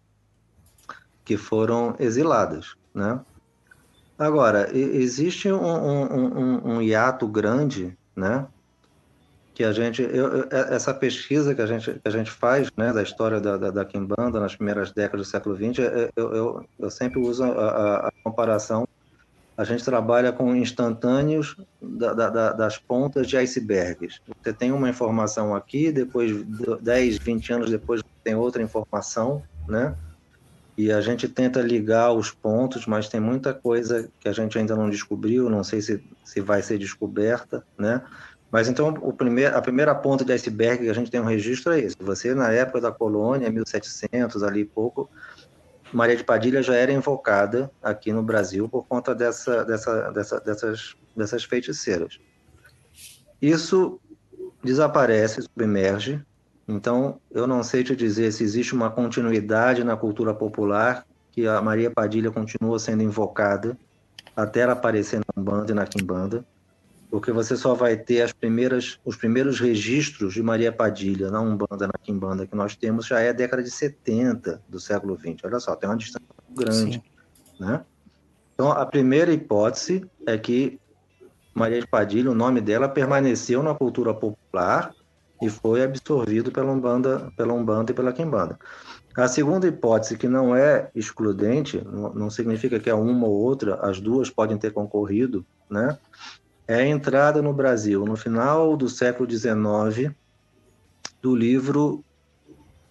que 1.23 1.38
foram 1.38 1.95
exiladas, 1.99 2.75
né? 2.93 3.19
Agora, 4.17 4.69
existe 4.77 5.51
um, 5.51 5.65
um, 5.65 6.13
um, 6.13 6.75
um 6.75 6.81
hiato 6.81 7.27
grande 7.27 7.97
né? 8.15 8.47
Que 9.54 9.63
a 9.63 9.71
gente, 9.71 10.01
eu, 10.01 10.43
é, 10.51 10.75
essa 10.75 10.93
pesquisa 10.93 11.56
que 11.56 11.62
a 11.62 11.65
gente, 11.65 11.93
que 11.93 12.08
a 12.08 12.10
gente 12.10 12.30
faz, 12.30 12.69
né, 12.75 12.91
da 12.91 13.01
história 13.01 13.39
da, 13.39 13.58
da, 13.58 13.71
da 13.71 13.86
Kimbanda 13.86 14.39
nas 14.39 14.56
primeiras 14.56 14.91
décadas 14.91 15.28
do 15.28 15.30
século 15.30 15.56
XX, 15.56 15.80
é, 15.80 16.10
eu, 16.15 16.36
eu, 16.36 16.65
eu 16.80 16.91
sempre 16.91 17.19
uso 17.19 17.43
a, 17.43 17.47
a, 17.47 18.08
a, 18.08 18.12
comparação. 18.23 18.88
A 19.58 19.63
gente 19.63 19.86
trabalha 19.86 20.34
com 20.34 20.54
instantâneos 20.54 21.56
da, 21.82 22.13
da, 22.13 22.51
das 22.51 22.78
pontas 22.78 23.28
de 23.28 23.38
icebergs. 23.38 24.20
Você 24.43 24.51
tem 24.51 24.74
uma 24.74 24.89
informação 24.89 25.55
aqui, 25.55 25.93
depois, 25.93 26.32
10, 26.82 27.18
20 27.20 27.53
anos 27.53 27.70
depois, 27.70 28.01
tem 28.22 28.36
outra 28.36 28.61
informação, 28.61 29.41
né? 29.66 29.95
E 30.78 30.91
a 30.91 30.99
gente 30.99 31.28
tenta 31.28 31.61
ligar 31.61 32.11
os 32.11 32.32
pontos, 32.32 32.86
mas 32.86 33.07
tem 33.07 33.19
muita 33.19 33.53
coisa 33.53 34.09
que 34.19 34.28
a 34.28 34.34
gente 34.34 34.57
ainda 34.57 34.76
não 34.76 34.89
descobriu, 34.89 35.49
não 35.49 35.63
sei 35.63 35.82
se, 35.82 36.03
se 36.23 36.41
vai 36.41 36.61
ser 36.61 36.78
descoberta, 36.78 37.65
né? 37.78 38.01
Mas 38.51 38.67
então 38.67 38.89
o 39.01 39.13
primeiro, 39.13 39.55
a 39.55 39.61
primeira 39.61 39.95
ponta 39.95 40.23
de 40.23 40.32
iceberg 40.34 40.84
que 40.84 40.89
a 40.89 40.93
gente 40.93 41.09
tem 41.09 41.19
um 41.19 41.26
registro 41.26 41.73
é 41.73 41.80
esse. 41.80 41.95
Você, 41.99 42.34
na 42.34 42.51
época 42.51 42.82
da 42.82 42.91
colônia, 42.91 43.49
1700, 43.49 44.43
ali 44.43 44.65
pouco, 44.65 45.09
Maria 45.91 46.15
de 46.15 46.23
Padilha 46.23 46.61
já 46.61 46.76
era 46.76 46.91
invocada 46.91 47.71
aqui 47.82 48.11
no 48.11 48.21
Brasil 48.21 48.67
por 48.67 48.86
conta 48.86 49.15
dessa, 49.15 49.63
dessa, 49.63 50.11
dessa, 50.11 50.39
dessas, 50.39 50.95
dessas 51.15 51.43
feiticeiras. 51.43 52.19
Isso 53.41 53.99
desaparece, 54.63 55.41
submerge, 55.41 56.21
Então, 56.68 57.20
eu 57.32 57.45
não 57.45 57.61
sei 57.61 57.84
te 57.84 57.95
dizer 57.95 58.32
se 58.32 58.43
existe 58.43 58.74
uma 58.74 58.89
continuidade 58.89 59.84
na 59.84 59.95
cultura 59.95 60.34
popular 60.34 61.05
que 61.32 61.47
a 61.47 61.61
Maria 61.61 61.91
Padilha 61.91 62.32
continua 62.32 62.80
sendo 62.80 63.03
invocada 63.03 63.78
até 64.36 64.61
ela 64.61 64.74
aparecer 64.74 65.20
na 65.20 65.41
Umbanda 65.41 65.72
e 65.72 65.76
na 65.76 65.86
Quimbanda, 65.86 66.45
porque 67.09 67.32
você 67.32 67.55
só 67.55 67.74
vai 67.74 67.95
ter 67.95 68.22
as 68.22 68.34
primeiras, 68.34 68.99
os 69.05 69.16
primeiros 69.16 69.59
registros 69.59 70.34
de 70.34 70.41
Maria 70.41 70.72
Padilha 70.72 71.30
na 71.30 71.39
Umbanda, 71.39 71.88
na 71.88 71.93
Quimbanda 72.01 72.47
que 72.47 72.55
nós 72.55 72.76
temos 72.76 73.05
já 73.05 73.20
é 73.20 73.30
a 73.30 73.34
década 73.34 73.61
de 73.61 73.70
70 73.70 74.61
do 74.68 74.80
século 74.80 75.18
XX. 75.18 75.43
Olha 75.45 75.59
só, 75.59 75.76
tem 75.76 75.89
uma 75.89 75.97
distância 75.97 76.28
grande, 76.49 76.95
Sim. 76.95 77.01
né? 77.59 77.86
Então, 78.53 78.72
a 78.72 78.86
primeira 78.86 79.32
hipótese 79.32 80.09
é 80.26 80.38
que 80.38 80.80
Maria 81.53 81.80
de 81.80 81.88
Padilha, 81.88 82.32
o 82.32 82.36
nome 82.36 82.59
dela 82.59 82.89
permaneceu 82.89 83.61
na 83.61 83.74
cultura 83.76 84.13
popular 84.13 84.93
e 85.41 85.49
foi 85.49 85.83
absorvido 85.83 86.51
pela 86.51 86.71
Umbanda, 86.71 87.31
pela 87.36 87.53
Umbanda 87.53 87.91
e 87.91 87.95
pela 87.95 88.13
Quimbanda. 88.13 88.57
A 89.17 89.27
segunda 89.27 89.67
hipótese, 89.67 90.17
que 90.17 90.27
não 90.27 90.55
é 90.55 90.89
excludente, 90.93 91.81
não 91.86 92.29
significa 92.29 92.79
que 92.79 92.89
é 92.89 92.93
uma 92.93 93.27
ou 93.27 93.33
outra, 93.33 93.75
as 93.75 93.99
duas 93.99 94.29
podem 94.29 94.57
ter 94.57 94.71
concorrido, 94.73 95.45
né? 95.69 95.97
É 96.67 96.75
a 96.75 96.88
entrada 96.88 97.41
no 97.41 97.53
Brasil, 97.53 98.05
no 98.05 98.15
final 98.15 98.75
do 98.75 98.89
século 98.89 99.29
XIX, 99.29 100.13
do 101.21 101.36
livro 101.36 102.03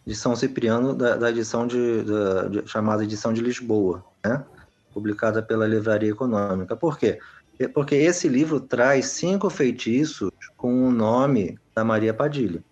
de 0.07 0.15
São 0.15 0.37
Cipriano, 0.37 0.95
da, 0.95 1.17
da 1.17 1.31
edição 1.31 1.67
de, 1.67 2.03
da- 2.05 2.49
de- 2.49 2.67
chamada 2.69 3.05
Edição 3.05 3.33
de 3.33 3.41
Lisboa, 3.41 4.05
né? 4.25 4.45
publicada 4.93 5.43
pela 5.43 5.67
Livraria 5.67 6.11
Econômica. 6.11 6.77
Por 6.77 6.97
quê? 6.97 7.19
É 7.59 7.67
Porque 7.67 7.97
esse 7.97 8.29
livro 8.29 8.61
traz 8.61 9.07
cinco 9.07 9.51
feitiços 9.51 10.31
com 10.57 10.87
o 10.87 10.91
nome 10.91 11.59
da 11.77 11.85
Maria 11.85 12.15
Padilha. 12.15 12.63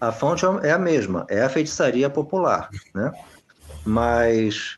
A 0.00 0.12
fonte 0.12 0.44
é 0.62 0.70
a 0.70 0.78
mesma, 0.78 1.26
é 1.28 1.42
a 1.42 1.48
feitiçaria 1.48 2.08
popular, 2.08 2.70
né? 2.94 3.12
Mas 3.84 4.76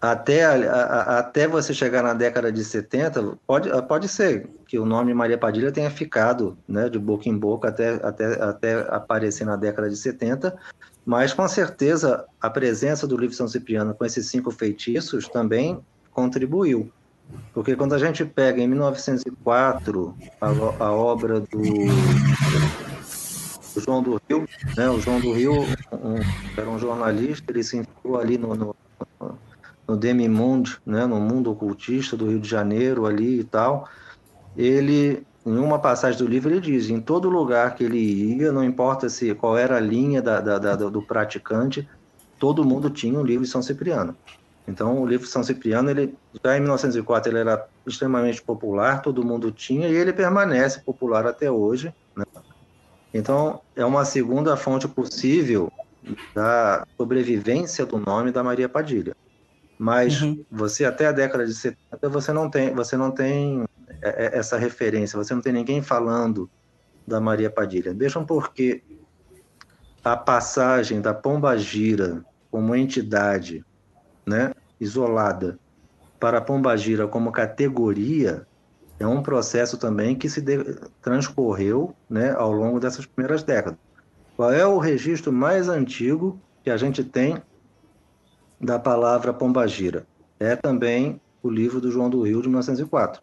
até, 0.00 0.44
a- 0.46 0.54
a- 0.54 1.18
até 1.18 1.46
você 1.46 1.74
chegar 1.74 2.02
na 2.02 2.14
década 2.14 2.50
de 2.50 2.64
70, 2.64 3.36
pode, 3.46 3.68
pode 3.86 4.08
ser 4.08 4.48
que 4.66 4.78
o 4.78 4.86
nome 4.86 5.12
Maria 5.12 5.36
Padilha 5.36 5.70
tenha 5.70 5.90
ficado 5.90 6.58
né, 6.66 6.88
de 6.88 6.98
boca 6.98 7.28
em 7.28 7.36
boca 7.36 7.68
até, 7.68 7.94
até, 7.96 8.42
até 8.42 8.74
aparecer 8.88 9.44
na 9.44 9.56
década 9.56 9.90
de 9.90 9.96
70, 9.96 10.56
mas 11.04 11.34
com 11.34 11.46
certeza 11.46 12.24
a 12.40 12.48
presença 12.48 13.06
do 13.06 13.16
livro 13.16 13.36
São 13.36 13.46
Cipriano 13.48 13.94
com 13.94 14.04
esses 14.04 14.30
cinco 14.30 14.50
feitiços 14.50 15.28
também 15.28 15.78
contribuiu. 16.10 16.90
Porque 17.52 17.74
quando 17.76 17.94
a 17.94 17.98
gente 17.98 18.24
pega 18.24 18.60
em 18.62 18.68
1904 18.68 20.14
a, 20.40 20.48
a 20.84 20.92
obra 20.92 21.40
do, 21.40 21.48
do 23.74 23.80
João 23.80 24.02
do 24.02 24.20
Rio, 24.28 24.48
né, 24.76 24.88
o 24.88 25.00
João 25.00 25.20
do 25.20 25.32
Rio 25.32 25.52
um- 25.92 26.20
era 26.56 26.68
um 26.68 26.78
jornalista, 26.78 27.44
ele 27.52 27.62
se 27.62 27.76
enfiou 27.78 28.18
ali 28.18 28.38
no, 28.38 28.54
no, 28.54 28.76
no 29.88 29.96
Demimundo, 29.96 30.70
né, 30.86 31.06
no 31.06 31.20
mundo 31.20 31.50
ocultista 31.50 32.16
do 32.16 32.26
Rio 32.28 32.40
de 32.40 32.48
Janeiro 32.48 33.06
ali 33.06 33.40
e 33.40 33.44
tal. 33.44 33.88
Ele, 34.56 35.22
em 35.46 35.56
uma 35.58 35.78
passagem 35.78 36.18
do 36.18 36.26
livro, 36.28 36.50
ele 36.50 36.60
diz: 36.60 36.90
em 36.90 37.00
todo 37.00 37.28
lugar 37.28 37.74
que 37.74 37.84
ele 37.84 37.98
ia, 37.98 38.52
não 38.52 38.64
importa 38.64 39.08
se 39.08 39.34
qual 39.34 39.56
era 39.56 39.76
a 39.76 39.80
linha 39.80 40.20
da, 40.22 40.40
da- 40.40 40.58
da- 40.58 40.76
do 40.76 41.02
praticante, 41.02 41.88
todo 42.38 42.64
mundo 42.64 42.90
tinha 42.90 43.18
um 43.18 43.22
livro 43.24 43.44
de 43.44 43.50
São 43.50 43.62
Cipriano. 43.62 44.16
Então, 44.66 45.00
o 45.00 45.06
livro 45.06 45.26
São 45.26 45.42
Cipriano, 45.42 45.90
ele 45.90 46.14
já 46.44 46.56
em 46.56 46.60
1904 46.60 47.30
ele 47.32 47.40
era 47.40 47.66
extremamente 47.86 48.42
popular, 48.42 49.02
todo 49.02 49.24
mundo 49.24 49.50
tinha 49.50 49.88
e 49.88 49.94
ele 49.94 50.12
permanece 50.12 50.80
popular 50.84 51.26
até 51.26 51.50
hoje. 51.50 51.92
Né? 52.16 52.24
Então, 53.12 53.60
é 53.74 53.84
uma 53.84 54.04
segunda 54.04 54.56
fonte 54.56 54.86
possível 54.86 55.68
da 56.34 56.84
sobrevivência 56.98 57.84
do 57.84 57.98
nome 57.98 58.30
da 58.30 58.42
Maria 58.42 58.68
Padilha. 58.68 59.12
Mas 59.78 60.20
Uhum. 60.20 60.44
você 60.50 60.84
até 60.84 61.06
a 61.06 61.12
década 61.12 61.46
de 61.46 61.54
70 61.54 62.08
você 62.08 62.32
não 62.32 62.50
tem, 62.50 62.74
você 62.74 62.96
não 62.96 63.10
tem 63.10 63.64
é, 64.02 64.26
é, 64.26 64.38
essa 64.38 64.58
referência, 64.58 65.16
você 65.16 65.34
não 65.34 65.40
tem 65.40 65.52
ninguém 65.52 65.82
falando 65.82 66.50
da 67.06 67.20
Maria 67.20 67.50
Padilha. 67.50 67.94
Vejam 67.94 68.24
porque 68.24 68.82
a 70.04 70.16
passagem 70.16 71.00
da 71.00 71.14
Pomba 71.14 71.56
Gira 71.56 72.22
como 72.50 72.74
entidade, 72.74 73.64
né, 74.26 74.52
isolada, 74.80 75.58
para 76.18 76.38
a 76.38 76.40
Pomba 76.40 76.76
Gira 76.76 77.08
como 77.08 77.32
categoria 77.32 78.46
é 78.98 79.06
um 79.06 79.22
processo 79.22 79.78
também 79.78 80.14
que 80.14 80.28
se 80.28 80.40
de- 80.40 80.76
transcorreu, 81.00 81.94
né, 82.08 82.32
ao 82.32 82.52
longo 82.52 82.78
dessas 82.78 83.06
primeiras 83.06 83.42
décadas. 83.42 83.78
Qual 84.36 84.52
é 84.52 84.66
o 84.66 84.78
registro 84.78 85.32
mais 85.32 85.68
antigo 85.68 86.38
que 86.62 86.70
a 86.70 86.76
gente 86.76 87.02
tem 87.02 87.40
da 88.60 88.78
palavra 88.78 89.32
pombagira? 89.32 90.04
É 90.38 90.54
também 90.54 91.20
o 91.42 91.48
livro 91.48 91.80
do 91.80 91.90
João 91.90 92.10
do 92.10 92.22
Rio 92.22 92.42
de 92.42 92.48
1904. 92.48 93.22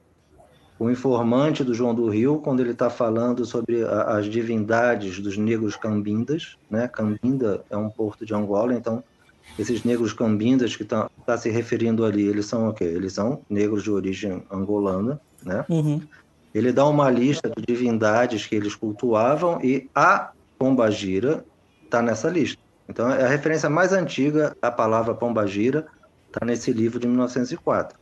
O 0.79 0.89
informante 0.91 1.63
do 1.63 1.73
João 1.73 1.93
do 1.93 2.07
Rio, 2.07 2.39
quando 2.39 2.59
ele 2.59 2.71
está 2.71 2.89
falando 2.89 3.45
sobre 3.45 3.83
a- 3.83 4.17
as 4.17 4.25
divindades 4.27 5.19
dos 5.19 5.37
negros 5.37 5.75
cambindas, 5.75 6.57
né? 6.69 6.87
Cambinda 6.87 7.63
é 7.69 7.77
um 7.77 7.89
porto 7.89 8.25
de 8.25 8.33
Angola, 8.33 8.73
então 8.73 9.03
esses 9.57 9.83
negros 9.83 10.13
cambindas 10.13 10.75
que 10.75 10.83
está 10.83 11.09
tá 11.25 11.37
se 11.37 11.49
referindo 11.49 12.05
ali, 12.05 12.27
eles 12.27 12.45
são 12.45 12.69
o 12.69 12.73
quê? 12.73 12.83
Eles 12.83 13.13
são 13.13 13.41
negros 13.49 13.83
de 13.83 13.91
origem 13.91 14.43
angolana, 14.51 15.19
né? 15.43 15.65
Uhum. 15.69 16.01
Ele 16.53 16.71
dá 16.71 16.85
uma 16.85 17.09
lista 17.09 17.49
de 17.49 17.63
divindades 17.65 18.45
que 18.45 18.55
eles 18.55 18.75
cultuavam 18.75 19.59
e 19.63 19.89
a 19.93 20.31
pombagira 20.57 21.45
está 21.83 22.01
nessa 22.01 22.29
lista. 22.29 22.61
Então, 22.89 23.11
é 23.11 23.25
a 23.25 23.27
referência 23.27 23.69
mais 23.69 23.91
antiga 23.91 24.55
à 24.61 24.71
palavra 24.71 25.13
pombagira 25.13 25.85
está 26.27 26.45
nesse 26.45 26.71
livro 26.71 26.99
de 26.99 27.07
1904. 27.07 27.97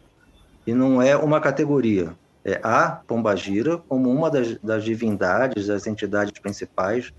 E 0.68 0.74
não 0.74 1.02
é 1.02 1.16
uma 1.16 1.40
categoria, 1.40 2.14
é 2.44 2.60
a 2.64 2.90
pombagira 3.08 3.78
como 3.78 4.10
uma 4.12 4.30
das, 4.30 4.58
das 4.60 4.84
divindades, 4.84 5.68
das 5.68 5.88
entidades 5.88 6.40
principais 6.40 7.12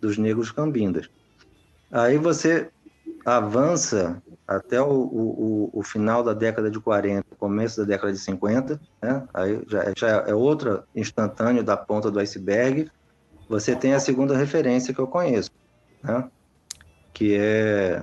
dos 0.00 0.18
negros 0.18 0.50
cambindas. 0.50 1.08
Aí 1.90 2.18
você 2.18 2.70
avança 3.24 4.22
até 4.46 4.80
o, 4.80 4.90
o, 4.90 5.70
o- 5.72 5.82
final 5.82 6.22
da 6.22 6.34
década 6.34 6.70
de 6.70 6.78
40, 6.80 7.24
começo 7.38 7.78
da 7.80 7.84
década 7.86 8.12
de 8.12 8.18
50, 8.18 8.80
né? 9.02 9.26
aí 9.32 9.62
já, 9.66 9.92
já 9.96 10.08
é 10.26 10.34
outra 10.34 10.84
instantâneo 10.94 11.62
da 11.64 11.76
ponta 11.76 12.10
do 12.10 12.18
iceberg, 12.18 12.90
você 13.48 13.74
tem 13.74 13.94
a 13.94 14.00
segunda 14.00 14.36
referência 14.36 14.92
que 14.92 15.00
eu 15.00 15.06
conheço, 15.06 15.50
né? 16.02 16.28
que 17.12 17.34
é... 17.34 18.02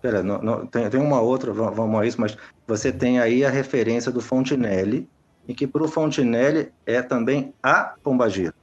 Pera, 0.00 0.22
não- 0.22 0.40
não- 0.42 0.66
tem, 0.66 0.88
tem 0.88 1.00
uma 1.00 1.20
outra, 1.20 1.52
va- 1.52 1.70
vamos 1.70 2.00
a 2.00 2.06
isso, 2.06 2.20
mas 2.20 2.36
você 2.66 2.92
tem 2.92 3.18
aí 3.20 3.44
a 3.44 3.50
referência 3.50 4.12
do 4.12 4.20
Fontinelli, 4.20 5.08
e 5.46 5.54
que 5.54 5.66
para 5.66 5.82
o 5.82 5.88
Fontinelli 5.88 6.72
é 6.86 7.02
também 7.02 7.52
a 7.62 7.94
pombagira. 8.02 8.54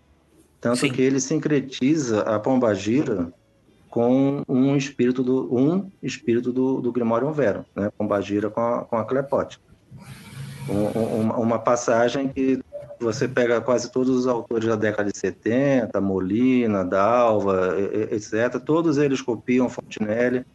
Tanto 0.60 0.80
Sim. 0.80 0.92
que 0.92 1.02
ele 1.02 1.20
sincretiza 1.20 2.22
a 2.22 2.40
pombagira 2.40 3.32
com 3.92 4.42
um 4.48 4.76
espírito 4.78 5.22
do 5.22 5.54
um 5.54 5.92
espírito 6.02 6.52
do, 6.54 6.80
do 6.80 6.92
Grimório 6.94 7.30
Vero, 7.34 7.66
né? 7.76 7.92
Pombagira 7.98 8.50
com 8.50 8.62
a, 8.62 8.86
com 8.86 8.96
a 8.98 9.04
Clepote. 9.04 9.60
Um- 10.70 10.98
um- 11.00 11.32
uma, 11.42 11.60
passagem 11.60 12.30
que 12.30 12.62
você 13.00 13.28
pega 13.28 13.60
quase 13.60 13.92
todos 13.92 14.16
os 14.16 14.28
autores 14.28 14.66
da 14.66 14.78
década 14.78 15.12
de 15.12 15.18
70, 15.18 16.00
Molina, 16.00 16.86
Dalva, 16.86 17.76
etc. 18.12 18.60
Todos 18.64 18.98
eles 18.98 19.22
copiam 19.22 19.68
Fontenelle, 19.68 20.46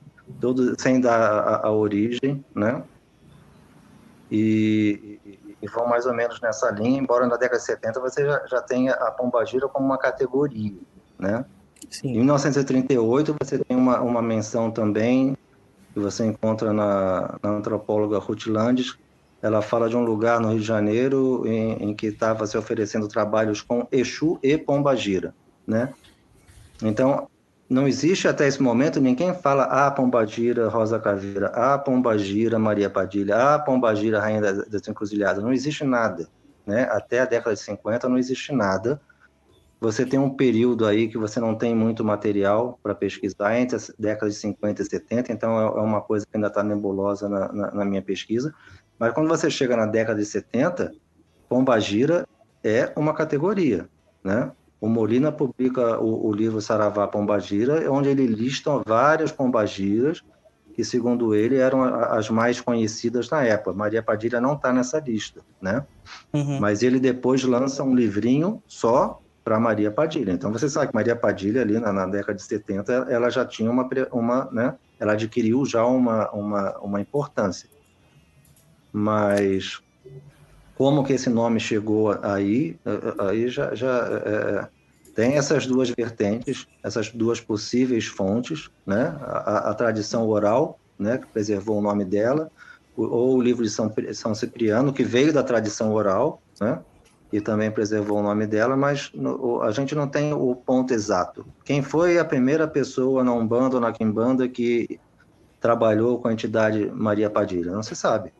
todos 0.40 0.74
sem 0.80 0.98
dar 0.98 1.20
a, 1.20 1.66
a 1.66 1.70
origem, 1.70 2.42
né? 2.54 2.82
E, 4.30 5.18
e- 5.26 5.56
e 5.60 5.68
vão 5.68 5.86
mais 5.86 6.06
ou 6.06 6.14
menos 6.14 6.40
nessa 6.40 6.70
linha, 6.70 6.98
embora 6.98 7.26
na 7.26 7.36
década 7.36 7.58
de 7.58 7.66
70 7.66 8.00
você 8.00 8.24
já, 8.24 8.46
já 8.46 8.62
tenha 8.62 8.92
a 8.94 9.10
pombagira 9.10 9.68
como 9.68 9.84
uma 9.84 9.98
categoria, 9.98 10.74
né? 11.18 11.44
Em 11.84 11.90
Sim. 11.90 12.12
1938, 12.14 13.36
você 13.40 13.58
tem 13.58 13.76
uma, 13.76 14.00
uma 14.00 14.22
menção 14.22 14.70
também, 14.70 15.36
que 15.92 16.00
você 16.00 16.24
encontra 16.26 16.72
na, 16.72 17.38
na 17.42 17.50
antropóloga 17.50 18.18
Ruth 18.18 18.46
Landes. 18.46 18.96
Ela 19.42 19.62
fala 19.62 19.88
de 19.88 19.96
um 19.96 20.04
lugar 20.04 20.40
no 20.40 20.50
Rio 20.50 20.60
de 20.60 20.66
Janeiro 20.66 21.46
em, 21.46 21.90
em 21.90 21.94
que 21.94 22.06
estava 22.06 22.46
se 22.46 22.56
oferecendo 22.56 23.06
trabalhos 23.06 23.60
com 23.60 23.86
Exu 23.92 24.38
e 24.42 24.56
Pombagira, 24.58 25.34
né? 25.66 25.92
Então, 26.82 27.28
não 27.68 27.88
existe 27.88 28.28
até 28.28 28.46
esse 28.46 28.62
momento, 28.62 29.00
ninguém 29.00 29.34
fala 29.34 29.64
a 29.64 29.90
Pombagira 29.90 30.68
Rosa 30.68 31.00
Caveira, 31.00 31.48
a 31.48 31.76
Pombagira 31.76 32.58
Maria 32.58 32.88
Padilha, 32.88 33.54
a 33.54 33.58
Pombagira 33.58 34.20
Rainha 34.20 34.40
das 34.40 34.86
Encruzilhadas. 34.86 35.42
Não 35.42 35.52
existe 35.52 35.82
nada, 35.82 36.28
né? 36.64 36.86
Até 36.90 37.20
a 37.20 37.24
década 37.24 37.54
de 37.54 37.60
50 37.60 38.08
não 38.08 38.18
existe 38.18 38.52
nada. 38.52 39.00
Você 39.80 40.06
tem 40.06 40.18
um 40.18 40.30
período 40.30 40.86
aí 40.86 41.06
que 41.06 41.18
você 41.18 41.38
não 41.38 41.54
tem 41.54 41.74
muito 41.74 42.02
material 42.02 42.78
para 42.82 42.94
pesquisar 42.94 43.58
entre 43.58 43.76
as 43.76 43.92
décadas 43.98 44.34
de 44.34 44.40
50 44.40 44.82
e 44.82 44.84
70, 44.84 45.32
então 45.32 45.60
é 45.60 45.78
é 45.78 45.82
uma 45.82 46.00
coisa 46.00 46.26
que 46.26 46.36
ainda 46.36 46.48
está 46.48 46.62
nebulosa 46.62 47.28
na, 47.28 47.52
na, 47.52 47.70
na 47.72 47.84
minha 47.84 48.00
pesquisa. 48.00 48.54
Mas 48.98 49.12
quando 49.12 49.28
você 49.28 49.50
chega 49.50 49.76
na 49.76 49.86
década 49.86 50.18
de 50.18 50.26
70, 50.26 50.92
Pombagira 51.48 52.26
é 52.64 52.92
uma 52.96 53.12
categoria, 53.12 53.88
né? 54.24 54.50
O 54.80 54.88
Molina 54.88 55.30
publica 55.32 55.98
o, 56.00 56.28
o 56.28 56.32
livro 56.32 56.60
Saravá 56.60 57.06
Pombagira, 57.06 57.90
onde 57.90 58.08
ele 58.08 58.26
lista 58.26 58.70
várias 58.86 59.32
pombagiras 59.32 60.22
que, 60.74 60.84
segundo 60.84 61.34
ele, 61.34 61.56
eram 61.56 61.82
as 61.82 62.28
mais 62.28 62.60
conhecidas 62.60 63.30
na 63.30 63.42
época. 63.42 63.72
Maria 63.72 64.02
Padilha 64.02 64.40
não 64.40 64.52
está 64.52 64.72
nessa 64.72 65.00
lista, 65.00 65.40
né? 65.60 65.86
Uhum. 66.32 66.60
Mas 66.60 66.82
ele 66.82 67.00
depois 67.00 67.42
lança 67.44 67.82
um 67.82 67.94
livrinho 67.94 68.62
só 68.66 69.22
para 69.46 69.60
Maria 69.60 69.92
Padilha. 69.92 70.32
Então 70.32 70.50
você 70.50 70.68
sabe 70.68 70.88
que 70.88 70.94
Maria 70.96 71.14
Padilha 71.14 71.62
ali 71.62 71.78
na, 71.78 71.92
na 71.92 72.04
década 72.04 72.34
de 72.34 72.42
70 72.42 72.92
ela 73.08 73.30
já 73.30 73.46
tinha 73.46 73.70
uma, 73.70 73.88
uma 74.10 74.50
né? 74.50 74.76
Ela 74.98 75.12
adquiriu 75.12 75.64
já 75.64 75.86
uma, 75.86 76.28
uma, 76.32 76.76
uma 76.80 77.00
importância. 77.00 77.68
Mas 78.92 79.78
como 80.74 81.04
que 81.04 81.12
esse 81.12 81.30
nome 81.30 81.60
chegou 81.60 82.18
aí, 82.24 82.76
eh, 82.84 82.90
eh, 82.90 83.14
aí 83.20 83.48
já, 83.48 83.72
já 83.72 84.08
eh, 84.08 84.68
tem 85.14 85.36
essas 85.36 85.64
duas 85.64 85.90
vertentes, 85.90 86.66
essas 86.82 87.12
duas 87.12 87.40
possíveis 87.40 88.06
fontes, 88.06 88.68
né? 88.84 89.16
A, 89.20 89.70
a- 89.70 89.74
tradição 89.74 90.26
oral, 90.26 90.80
né? 90.98 91.18
Que 91.18 91.26
preservou 91.28 91.78
o 91.78 91.82
nome 91.82 92.04
dela, 92.04 92.50
ou 92.96 93.36
o 93.36 93.40
livro 93.40 93.62
de 93.62 93.70
São, 93.70 93.94
São 94.12 94.34
Cipriano, 94.34 94.92
que 94.92 95.04
veio 95.04 95.32
da 95.32 95.44
tradição 95.44 95.92
oral, 95.92 96.42
né? 96.60 96.82
E 97.36 97.40
também 97.42 97.70
preservou 97.70 98.18
o 98.20 98.22
nome 98.22 98.46
dela, 98.46 98.74
mas 98.78 99.10
no- 99.12 99.60
a 99.60 99.70
gente 99.70 99.94
não 99.94 100.08
tem 100.08 100.32
o 100.32 100.56
ponto 100.56 100.94
exato. 100.94 101.44
Quem 101.66 101.82
foi 101.82 102.18
a 102.18 102.24
primeira 102.24 102.66
pessoa 102.66 103.22
na 103.22 103.30
Umbanda 103.34 103.74
ou 103.74 103.80
na 103.80 103.92
Quimbanda 103.92 104.48
que 104.48 104.98
trabalhou 105.60 106.18
com 106.18 106.28
a 106.28 106.32
entidade 106.32 106.90
Maria 106.92 107.28
Padilha? 107.28 107.72
Não 107.72 107.82
se 107.82 107.94
sabe. 107.94 108.32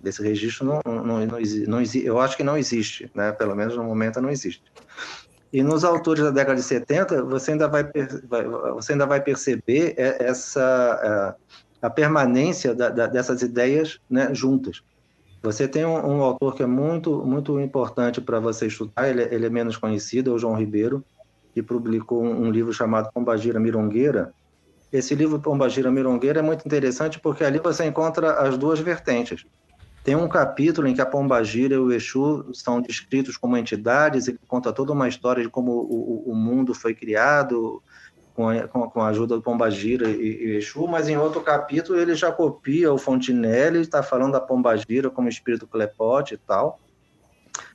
Desse 0.00 0.22
registro 0.22 0.64
não, 0.66 0.80
não, 0.86 1.04
não, 1.04 1.26
não 1.66 1.82
eu 2.02 2.18
acho 2.18 2.34
que 2.38 2.42
não 2.42 2.56
existe, 2.56 3.10
né? 3.14 3.30
Pelo 3.32 3.54
menos 3.54 3.76
no 3.76 3.84
momento 3.84 4.22
não 4.22 4.30
existe. 4.30 4.62
E 5.52 5.62
nos 5.62 5.84
autores 5.84 6.24
da 6.24 6.30
década 6.30 6.56
de 6.56 6.62
70, 6.62 7.22
você 7.24 7.52
ainda 7.52 7.68
vai, 7.68 7.84
você 8.74 8.92
ainda 8.92 9.06
vai 9.06 9.22
perceber 9.22 9.94
e- 9.98 10.22
essa 10.24 11.36
a, 11.82 11.86
a 11.88 11.90
permanência 11.90 12.74
da- 12.74 12.88
da- 12.88 13.06
dessas 13.06 13.42
ideias 13.42 13.98
né, 14.08 14.34
juntas. 14.34 14.80
Você 15.42 15.66
tem 15.66 15.84
um, 15.86 15.94
um 15.94 16.22
autor 16.22 16.54
que 16.54 16.62
é 16.62 16.66
muito 16.66 17.24
muito 17.24 17.58
importante 17.60 18.20
para 18.20 18.40
você 18.40 18.66
estudar, 18.66 19.08
ele, 19.08 19.22
é- 19.22 19.34
ele 19.34 19.46
é 19.46 19.50
menos 19.50 19.76
conhecido, 19.76 20.30
é 20.30 20.34
o 20.34 20.38
João 20.38 20.54
Ribeiro, 20.56 21.04
que 21.54 21.62
publicou 21.62 22.22
um, 22.22 22.46
um 22.46 22.50
livro 22.50 22.72
chamado 22.72 23.10
Pombagira 23.14 23.58
Mirongueira. 23.58 24.34
Esse 24.92 25.14
livro 25.14 25.40
Pombagira 25.40 25.90
Mirongueira 25.90 26.40
é 26.40 26.42
muito 26.42 26.66
interessante 26.66 27.20
porque 27.20 27.44
ali 27.44 27.58
você 27.60 27.84
encontra 27.86 28.34
as 28.40 28.58
duas 28.58 28.80
vertentes. 28.80 29.44
Tem 30.02 30.16
um 30.16 30.28
capítulo 30.28 30.88
em 30.88 30.94
que 30.94 31.00
a 31.02 31.06
Pombagira 31.06 31.74
e 31.74 31.78
o 31.78 31.92
Exu 31.92 32.50
são 32.54 32.80
descritos 32.80 33.36
como 33.36 33.56
entidades, 33.56 34.28
ele 34.28 34.38
conta 34.48 34.72
toda 34.72 34.92
uma 34.92 35.08
história 35.08 35.42
de 35.42 35.50
como 35.50 35.72
o, 35.72 36.28
o- 36.28 36.32
o 36.32 36.34
mundo 36.36 36.74
foi 36.74 36.94
criado 36.94 37.82
com 38.68 38.82
a, 38.84 38.88
com 38.88 39.00
a- 39.02 39.08
ajuda 39.08 39.36
do 39.36 39.42
Pombagira 39.42 40.08
e, 40.08 40.14
e 40.16 40.56
Exu, 40.56 40.86
mas 40.86 41.08
em 41.08 41.16
outro 41.16 41.40
capítulo 41.40 41.98
ele 41.98 42.14
já 42.14 42.32
copia 42.32 42.92
o 42.92 42.98
Fontinelli, 42.98 43.80
está 43.80 44.02
falando 44.02 44.32
da 44.32 44.40
Pombagira 44.40 45.10
como 45.10 45.28
espírito 45.28 45.66
clepote 45.66 46.34
e 46.34 46.38
tal. 46.38 46.78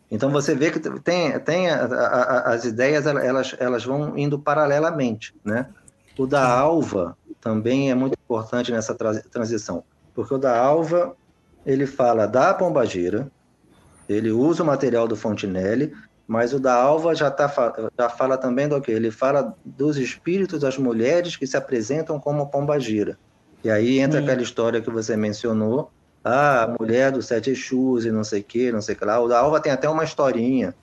Então 0.09 0.29
você 0.29 0.53
vê 0.55 0.71
que 0.71 0.79
tem, 0.79 1.37
tem 1.39 1.69
a- 1.69 1.83
a- 1.85 2.53
as 2.53 2.63
ideias, 2.65 3.05
elas, 3.07 3.55
elas 3.59 3.83
vão 3.83 4.17
indo 4.17 4.39
paralelamente, 4.39 5.33
né? 5.43 5.67
O 6.17 6.25
da 6.25 6.47
Alva 6.47 7.17
também 7.41 7.91
é 7.91 7.95
muito 7.95 8.13
importante 8.13 8.71
nessa 8.71 8.95
tra- 8.95 9.19
transição, 9.31 9.83
porque 10.13 10.33
o 10.33 10.37
da 10.37 10.57
Alva 10.57 11.15
ele 11.65 11.85
fala 11.85 12.27
da 12.27 12.53
Pombagira, 12.53 13.29
ele 14.07 14.31
usa 14.31 14.61
o 14.61 14.65
material 14.65 15.07
do 15.07 15.15
Fontinelli, 15.15 15.91
mas 16.27 16.53
o 16.53 16.59
da 16.59 16.73
Alva 16.75 17.13
já, 17.15 17.29
tá, 17.31 17.47
já 17.99 18.09
fala 18.09 18.37
também 18.37 18.67
do 18.67 18.81
que? 18.81 18.91
Ele 18.91 19.11
fala 19.11 19.55
dos 19.63 19.97
espíritos 19.97 20.59
das 20.61 20.77
mulheres 20.77 21.35
que 21.37 21.47
se 21.47 21.57
apresentam 21.57 22.19
como 22.19 22.49
Pombagira. 22.49 23.19
E 23.63 23.69
aí 23.69 23.99
entra 23.99 24.19
Hum. 24.19 24.19
aquela 24.19 24.41
história 24.41 24.81
que 24.81 24.89
você 24.89 25.15
mencionou, 25.17 25.91
ah, 26.23 26.63
a 26.63 26.75
mulher 26.79 27.11
dos 27.11 27.27
sete 27.27 27.51
Exus 27.51 28.05
e 28.05 28.11
não 28.11 28.23
sei 28.23 28.41
o 28.41 28.45
que, 28.45 28.71
não 28.71 28.81
sei 28.81 28.95
o 28.95 28.97
que 28.97 29.05
lá. 29.05 29.19
O 29.19 29.27
da 29.27 29.39
Alva 29.39 29.61
tem 29.61 29.71
até 29.71 29.89
uma 29.89 30.03
historinha 30.03 30.75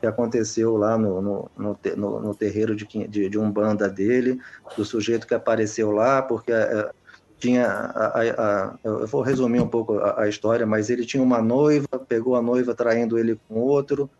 que 0.00 0.06
aconteceu 0.06 0.76
lá 0.76 0.98
no, 0.98 1.22
no, 1.22 1.50
no, 1.56 1.80
no- 1.96 2.20
no 2.20 2.34
terreiro 2.36 2.76
de, 2.76 2.86
de, 3.08 3.28
de 3.30 3.38
Umbanda 3.38 3.88
dele, 3.88 4.38
do 4.76 4.84
sujeito 4.84 5.26
que 5.26 5.34
apareceu 5.34 5.90
lá, 5.90 6.22
porque 6.22 6.52
eh, 6.52 6.90
tinha. 7.38 7.66
A, 7.68 8.20
a- 8.22 8.72
a- 8.74 8.78
eu 8.84 9.06
vou 9.06 9.22
resumir 9.22 9.60
um 9.60 9.68
pouco 9.68 9.98
a, 9.98 10.22
a 10.24 10.28
história, 10.28 10.66
mas 10.66 10.90
ele 10.90 11.06
tinha 11.06 11.22
uma 11.22 11.40
noiva, 11.42 11.86
pegou 12.08 12.36
a 12.36 12.42
noiva 12.42 12.74
traindo 12.74 13.18
ele 13.18 13.36
com 13.48 13.56
outro, 13.60 14.10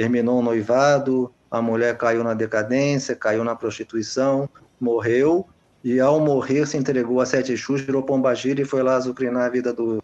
terminou 0.00 0.38
o 0.38 0.42
noivado, 0.42 1.30
a 1.50 1.60
mulher 1.60 1.94
caiu 1.98 2.24
na 2.24 2.32
decadência, 2.32 3.14
caiu 3.14 3.44
na 3.44 3.54
prostituição, 3.54 4.48
morreu, 4.80 5.46
e 5.84 6.00
ao 6.00 6.18
morrer 6.18 6.66
se 6.66 6.78
entregou 6.78 7.20
a 7.20 7.26
sete 7.26 7.52
Exus, 7.52 7.82
virou 7.82 8.02
pombagira 8.02 8.62
e 8.62 8.64
foi 8.64 8.82
lá 8.82 8.96
azucrinar 8.96 9.44
a 9.44 9.48
vida 9.50 9.74
do, 9.74 10.02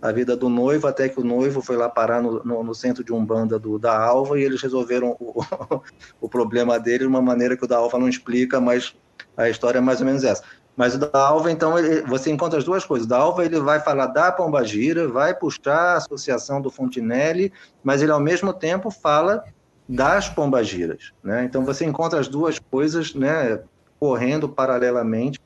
a 0.00 0.10
vida 0.10 0.34
do 0.34 0.48
noivo, 0.48 0.86
até 0.86 1.10
que 1.10 1.20
o 1.20 1.22
noivo 1.22 1.60
foi 1.60 1.76
lá 1.76 1.90
parar 1.90 2.22
no, 2.22 2.42
no, 2.42 2.64
no 2.64 2.74
centro 2.74 3.04
de 3.04 3.12
Umbanda 3.12 3.58
do, 3.58 3.78
da 3.78 3.94
Alva 4.02 4.40
e 4.40 4.44
eles 4.44 4.62
resolveram 4.62 5.14
o, 5.20 5.44
o 6.22 6.26
problema 6.26 6.80
dele 6.80 7.00
de 7.00 7.06
uma 7.06 7.20
maneira 7.20 7.54
que 7.54 7.66
o 7.66 7.68
da 7.68 7.76
Alva 7.76 7.98
não 7.98 8.08
explica, 8.08 8.62
mas 8.62 8.96
a 9.36 9.50
história 9.50 9.76
é 9.76 9.82
mais 9.82 10.00
ou 10.00 10.06
menos 10.06 10.24
essa. 10.24 10.42
Mas 10.76 10.94
o 10.94 10.98
da 10.98 11.18
Alva, 11.18 11.52
então, 11.52 11.78
ele- 11.78 12.02
você 12.02 12.30
encontra 12.30 12.58
as 12.58 12.64
duas 12.64 12.84
coisas. 12.84 13.06
O 13.06 13.08
da 13.08 13.18
Alva, 13.18 13.44
ele 13.44 13.60
vai 13.60 13.78
falar 13.80 14.06
da 14.06 14.32
Pombagira, 14.32 15.06
vai 15.08 15.34
puxar 15.34 15.94
a 15.94 15.96
associação 15.98 16.60
do 16.60 16.70
Fontinelli, 16.70 17.52
mas 17.82 18.02
ele, 18.02 18.10
ao 18.10 18.20
mesmo 18.20 18.52
tempo, 18.52 18.90
fala 18.90 19.44
das 19.88 20.28
Pombagiras. 20.28 21.12
Né? 21.22 21.44
Então, 21.44 21.64
você 21.64 21.84
encontra 21.84 22.18
as 22.18 22.26
duas 22.26 22.58
coisas 22.58 23.14
né, 23.14 23.62
correndo 24.00 24.48
paralelamente. 24.48 25.38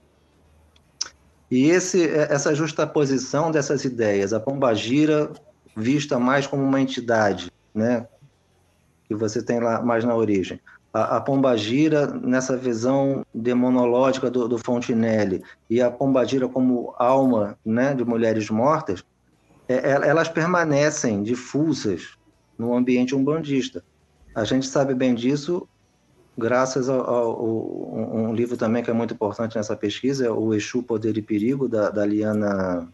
E 1.50 1.70
esse, 1.70 2.08
essa 2.08 2.54
justaposição 2.54 3.50
dessas 3.50 3.84
ideias, 3.84 4.32
a 4.32 4.40
Pombagira 4.40 5.30
vista 5.76 6.18
mais 6.18 6.46
como 6.46 6.62
uma 6.62 6.80
entidade, 6.80 7.50
né, 7.74 8.06
que 9.06 9.14
você 9.14 9.42
tem 9.42 9.60
lá 9.60 9.80
mais 9.80 10.04
na 10.04 10.14
origem. 10.14 10.60
A, 10.92 11.16
a 11.16 11.20
Pombagira, 11.20 12.06
nessa 12.06 12.56
visão 12.56 13.24
demonológica 13.34 14.30
do, 14.30 14.48
do 14.48 14.58
e 15.68 15.82
a 15.82 15.90
Pombagira 15.90 16.48
como 16.48 16.94
alma 16.98 17.58
né, 17.64 17.94
de 17.94 18.04
mulheres 18.04 18.48
mortas, 18.48 19.04
é, 19.68 19.74
é, 19.74 20.08
elas 20.08 20.28
permanecem 20.28 21.22
difusas 21.22 22.16
no 22.58 22.74
ambiente 22.74 23.14
umbandista. 23.14 23.84
A 24.34 24.44
gente 24.44 24.66
sabe 24.66 24.94
bem 24.94 25.14
disso 25.14 25.68
graças 26.38 26.88
um, 26.88 28.28
um 28.28 28.32
livro 28.32 28.56
também 28.56 28.82
que 28.82 28.90
é 28.90 28.94
muito 28.94 29.12
importante 29.12 29.56
nessa 29.56 29.74
pesquisa, 29.74 30.24
é 30.24 30.30
o 30.30 30.54
Exu, 30.54 30.84
Poder 30.84 31.18
e 31.18 31.22
Perigo, 31.22 31.68
da, 31.68 31.90
da 31.90 32.06
Liana, 32.06 32.88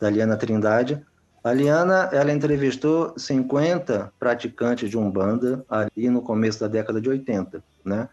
da 0.00 0.10
Liana 0.10 0.36
Trindade. 0.36 1.00
A 1.44 1.52
Liana, 1.52 2.08
ela 2.12 2.32
entrevistou 2.32 3.14
50 3.18 4.12
praticantes 4.18 4.88
de 4.88 4.96
Umbanda 4.96 5.64
ali 5.68 6.08
no 6.08 6.22
começo 6.22 6.60
da 6.60 6.68
década 6.68 7.00
de 7.00 7.08
80, 7.08 7.64
né? 7.84 8.08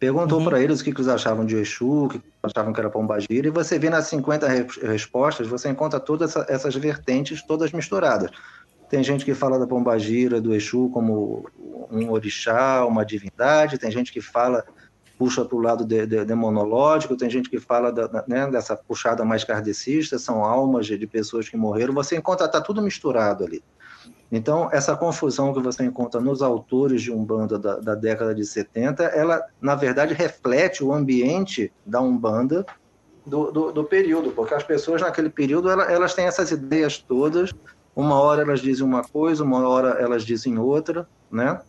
Perguntou 0.00 0.38
Uhum. 0.40 0.44
para 0.46 0.60
eles 0.60 0.80
o 0.80 0.84
que, 0.84 0.92
que 0.92 0.98
eles 1.00 1.08
achavam 1.08 1.46
de 1.46 1.56
Exu, 1.56 2.06
o 2.06 2.08
que 2.08 2.20
achavam 2.42 2.72
que 2.72 2.80
era 2.80 2.90
Pombagira, 2.90 3.46
e 3.46 3.50
você 3.52 3.78
vê 3.78 3.88
nas 3.88 4.08
50 4.08 4.48
re- 4.48 4.66
respostas, 4.82 5.46
você 5.46 5.68
encontra 5.68 6.00
todas 6.00 6.30
essa, 6.34 6.46
essas 6.52 6.74
vertentes 6.74 7.46
todas 7.46 7.70
misturadas. 7.70 8.30
Tem 8.88 9.02
gente 9.04 9.24
que 9.24 9.34
fala 9.34 9.58
da 9.58 9.66
Pombagira, 9.66 10.40
do 10.40 10.54
Exu 10.54 10.90
como 10.90 11.48
um 11.90 12.10
orixá, 12.10 12.84
uma 12.86 13.04
divindade, 13.06 13.78
tem 13.78 13.90
gente 13.92 14.12
que 14.12 14.20
fala, 14.20 14.64
puxa 15.18 15.44
para 15.44 15.56
o 15.56 15.60
lado 15.60 15.84
de, 15.84 16.06
de, 16.06 16.24
demonológico, 16.24 17.16
tem 17.16 17.30
gente 17.30 17.48
que 17.48 17.58
fala 17.58 17.92
da, 17.92 18.24
né, 18.26 18.50
dessa 18.50 18.76
puxada 18.76 19.24
mais 19.24 19.44
kardecista, 19.44 20.18
são 20.18 20.44
almas 20.44 20.86
de, 20.86 20.96
de 20.98 21.06
pessoas 21.06 21.48
que 21.48 21.56
morreram, 21.56 21.94
você 21.94 22.16
encontra, 22.16 22.46
está 22.46 22.60
tudo 22.60 22.82
misturado 22.82 23.44
ali. 23.44 23.62
Então, 24.30 24.70
essa 24.72 24.96
confusão 24.96 25.52
que 25.52 25.60
você 25.60 25.84
encontra 25.84 26.18
nos 26.18 26.40
autores 26.40 27.02
de 27.02 27.12
Umbanda 27.12 27.58
da, 27.58 27.76
da 27.76 27.94
década 27.94 28.34
de 28.34 28.46
70, 28.46 29.04
ela, 29.04 29.44
na 29.60 29.74
verdade, 29.74 30.14
reflete 30.14 30.82
o 30.82 30.92
ambiente 30.92 31.70
da 31.84 32.00
Umbanda 32.00 32.64
do, 33.26 33.52
do, 33.52 33.72
do 33.72 33.84
período, 33.84 34.30
porque 34.30 34.54
as 34.54 34.64
pessoas 34.64 35.02
naquele 35.02 35.28
período, 35.28 35.68
ela, 35.68 35.84
elas 35.84 36.14
têm 36.14 36.24
essas 36.24 36.50
ideias 36.50 36.98
todas, 36.98 37.52
uma 37.94 38.18
hora 38.18 38.42
elas 38.42 38.60
dizem 38.60 38.84
uma 38.84 39.04
coisa, 39.04 39.44
uma 39.44 39.68
hora 39.68 40.00
elas 40.00 40.24
dizem 40.24 40.58
outra, 40.58 41.06
né? 41.30 41.60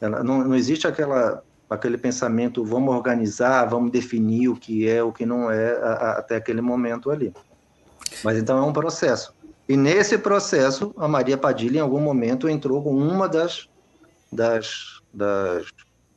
Ela, 0.00 0.24
não, 0.24 0.44
não 0.44 0.54
existe 0.54 0.86
aquela, 0.86 1.42
aquele 1.68 1.98
pensamento, 1.98 2.64
vamos 2.64 2.94
organizar, 2.94 3.64
vamos 3.66 3.90
definir 3.90 4.48
o 4.48 4.56
que 4.56 4.88
é, 4.88 5.02
o 5.02 5.12
que 5.12 5.26
não 5.26 5.50
é, 5.50 5.72
a, 5.72 5.92
a, 5.92 6.10
até 6.18 6.36
aquele 6.36 6.60
momento 6.60 7.10
ali. 7.10 7.32
Mas 8.24 8.38
então 8.38 8.58
é 8.58 8.62
um 8.62 8.72
processo. 8.72 9.34
E 9.68 9.76
nesse 9.76 10.16
processo, 10.16 10.94
a 10.96 11.06
Maria 11.06 11.36
Padilha, 11.36 11.78
em 11.78 11.82
algum 11.82 12.00
momento, 12.00 12.48
entrou 12.48 12.82
com 12.82 12.94
uma 12.94 13.28
das, 13.28 13.68
das, 14.32 15.02
das 15.12 15.66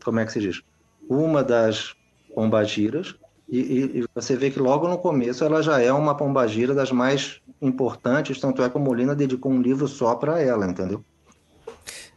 como 0.03 0.19
é 0.19 0.25
que 0.25 0.31
se 0.31 0.39
diz? 0.39 0.61
Uma 1.09 1.43
das 1.43 1.93
pombagiras, 2.33 3.15
e, 3.49 3.59
e, 3.59 3.99
e, 3.99 4.05
você 4.15 4.37
vê 4.37 4.49
que 4.49 4.59
logo 4.59 4.87
no 4.87 4.97
começo 4.97 5.43
ela 5.43 5.61
já 5.61 5.81
é 5.81 5.91
uma 5.91 6.15
pombagira 6.15 6.73
das 6.73 6.89
mais 6.89 7.41
importantes, 7.61 8.39
tanto 8.39 8.63
é 8.63 8.69
que 8.69 8.77
o 8.77 8.79
Molina 8.79 9.13
dedicou 9.13 9.51
um 9.51 9.61
livro 9.61 9.89
só 9.89 10.15
para 10.15 10.39
ela, 10.39 10.65
entendeu? 10.65 11.03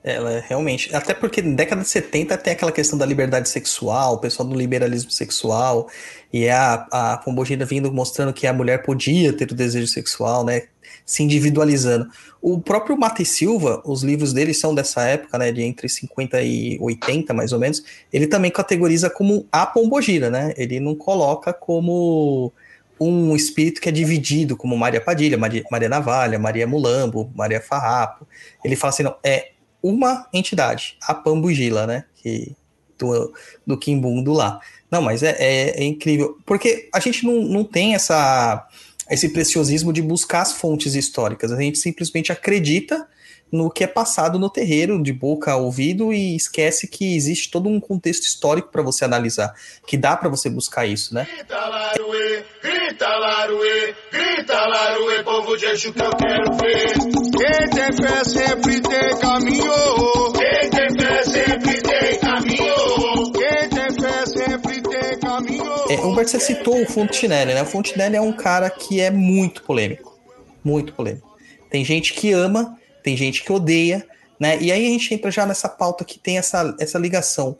Ela 0.04 0.44
realmente. 0.46 0.94
Até 0.94 1.14
porque 1.14 1.40
na 1.40 1.56
década 1.56 1.80
de 1.80 1.88
70 1.88 2.36
tem 2.36 2.52
aquela 2.52 2.70
questão 2.70 2.98
da 2.98 3.06
liberdade 3.06 3.48
sexual, 3.48 4.16
o 4.16 4.18
pessoal 4.18 4.46
do 4.46 4.54
liberalismo 4.54 5.10
sexual, 5.10 5.88
e 6.30 6.44
é 6.44 6.52
a, 6.52 6.86
a 6.92 7.16
Pombogira 7.16 7.64
vindo 7.64 7.90
mostrando 7.90 8.30
que 8.30 8.46
a 8.46 8.52
mulher 8.52 8.82
podia 8.82 9.32
ter 9.32 9.50
o 9.50 9.54
desejo 9.54 9.86
sexual, 9.86 10.44
né? 10.44 10.64
Se 11.06 11.22
individualizando. 11.22 12.06
O 12.42 12.60
próprio 12.60 12.98
Mate 12.98 13.24
Silva, 13.24 13.80
os 13.82 14.02
livros 14.02 14.34
dele 14.34 14.52
são 14.52 14.74
dessa 14.74 15.02
época, 15.04 15.38
né? 15.38 15.50
De 15.50 15.62
entre 15.62 15.88
50 15.88 16.42
e 16.42 16.76
80, 16.82 17.32
mais 17.32 17.54
ou 17.54 17.58
menos. 17.58 17.82
Ele 18.12 18.26
também 18.26 18.50
categoriza 18.50 19.08
como 19.08 19.46
a 19.50 19.64
Pombogira, 19.64 20.28
né? 20.28 20.52
Ele 20.58 20.80
não 20.80 20.94
coloca 20.94 21.50
como 21.50 22.52
um 23.00 23.34
espírito 23.34 23.80
que 23.80 23.88
é 23.88 23.92
dividido, 23.92 24.54
como 24.54 24.76
Maria 24.76 25.00
Padilha, 25.00 25.38
Maria, 25.38 25.64
Maria 25.70 25.88
Navalha, 25.88 26.38
Maria 26.38 26.66
Mulambo, 26.66 27.30
Maria 27.34 27.60
Farrapo. 27.60 28.26
Ele 28.62 28.76
fala 28.76 28.92
assim, 28.92 29.02
não, 29.02 29.16
é 29.24 29.53
uma 29.84 30.26
entidade, 30.32 30.96
a 31.02 31.12
Pambugila, 31.14 31.86
né? 31.86 32.04
Que, 32.16 32.56
do, 32.98 33.34
do 33.66 33.76
Kimbundo 33.76 34.32
lá. 34.32 34.58
Não, 34.90 35.02
mas 35.02 35.22
é, 35.22 35.36
é, 35.38 35.82
é, 35.82 35.84
incrível, 35.84 36.38
porque 36.46 36.88
a 36.94 37.00
gente 37.00 37.26
não, 37.26 37.42
não 37.42 37.64
tem 37.64 37.94
essa, 37.94 38.66
esse 39.10 39.28
preciosismo 39.28 39.92
de 39.92 40.00
buscar 40.00 40.40
as 40.40 40.52
fontes 40.52 40.94
históricas, 40.94 41.52
a 41.52 41.60
gente 41.60 41.78
simplesmente 41.78 42.32
acredita 42.32 43.06
no 43.54 43.70
que 43.70 43.84
é 43.84 43.86
passado 43.86 44.38
no 44.38 44.50
terreiro, 44.50 45.00
de 45.00 45.12
boca 45.12 45.52
a 45.52 45.56
ouvido, 45.56 46.12
e 46.12 46.34
esquece 46.34 46.88
que 46.88 47.14
existe 47.14 47.50
todo 47.50 47.68
um 47.68 47.78
contexto 47.78 48.24
histórico 48.24 48.68
para 48.70 48.82
você 48.82 49.04
analisar, 49.04 49.54
que 49.86 49.96
dá 49.96 50.16
para 50.16 50.28
você 50.28 50.50
buscar 50.50 50.86
isso, 50.86 51.14
né? 51.14 51.26
Grita 51.30 51.56
Laruê, 51.56 52.44
grita 52.60 53.08
Laruê, 53.08 53.94
grita 54.10 54.66
Laruê, 54.66 55.22
povo 55.22 55.56
de 55.56 55.66
Exu 55.66 55.92
que 55.92 56.02
eu 56.02 56.10
quero 56.16 56.52
ver. 56.56 56.94
Quem 57.36 57.70
tem 57.70 57.92
fé 57.96 58.24
sempre 58.24 58.80
tem 58.80 59.18
caminho. 59.20 60.32
Quem 60.32 60.70
tem 60.70 60.98
fé 60.98 61.22
sempre 61.22 61.82
tem 61.82 62.18
caminho. 62.18 63.32
Quem 63.32 63.68
tem 63.68 64.02
fé 64.02 64.26
sempre 64.26 64.82
tem 64.82 65.18
caminho. 65.20 65.74
É, 65.90 66.00
Humberto, 66.00 66.30
você 66.30 66.40
citou 66.40 66.82
o 66.82 66.86
Fontenelle, 66.86 67.54
né? 67.54 67.62
O 67.62 67.66
Fontenelle 67.66 68.16
é 68.16 68.20
um 68.20 68.32
cara 68.32 68.68
que 68.68 69.00
é 69.00 69.10
muito 69.10 69.62
polêmico. 69.62 70.18
Muito 70.64 70.92
polêmico. 70.92 71.34
Tem 71.70 71.84
gente 71.84 72.14
que 72.14 72.32
ama, 72.32 72.78
tem 73.04 73.16
gente 73.16 73.44
que 73.44 73.52
odeia, 73.52 74.04
né? 74.40 74.58
E 74.60 74.72
aí 74.72 74.86
a 74.86 74.88
gente 74.88 75.12
entra 75.14 75.30
já 75.30 75.46
nessa 75.46 75.68
pauta 75.68 76.04
que 76.04 76.18
tem 76.18 76.38
essa, 76.38 76.74
essa 76.80 76.98
ligação. 76.98 77.56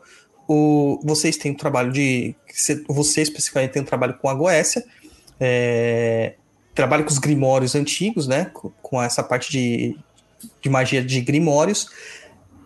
O, 0.47 0.99
vocês 1.03 1.37
têm 1.37 1.51
um 1.51 1.55
trabalho 1.55 1.93
de. 1.93 2.35
Você 2.89 3.21
especificamente 3.21 3.71
tem 3.71 3.81
um 3.81 3.85
trabalho 3.85 4.17
com 4.17 4.27
a 4.27 4.33
Goécia, 4.33 4.83
é, 5.39 6.33
trabalho 6.73 7.05
com 7.05 7.11
os 7.11 7.19
grimórios 7.19 7.75
antigos, 7.75 8.27
né? 8.27 8.45
Com, 8.53 8.71
com 8.81 9.01
essa 9.01 9.23
parte 9.23 9.51
de, 9.51 9.97
de 10.61 10.69
magia 10.69 11.03
de 11.03 11.21
grimórios. 11.21 11.87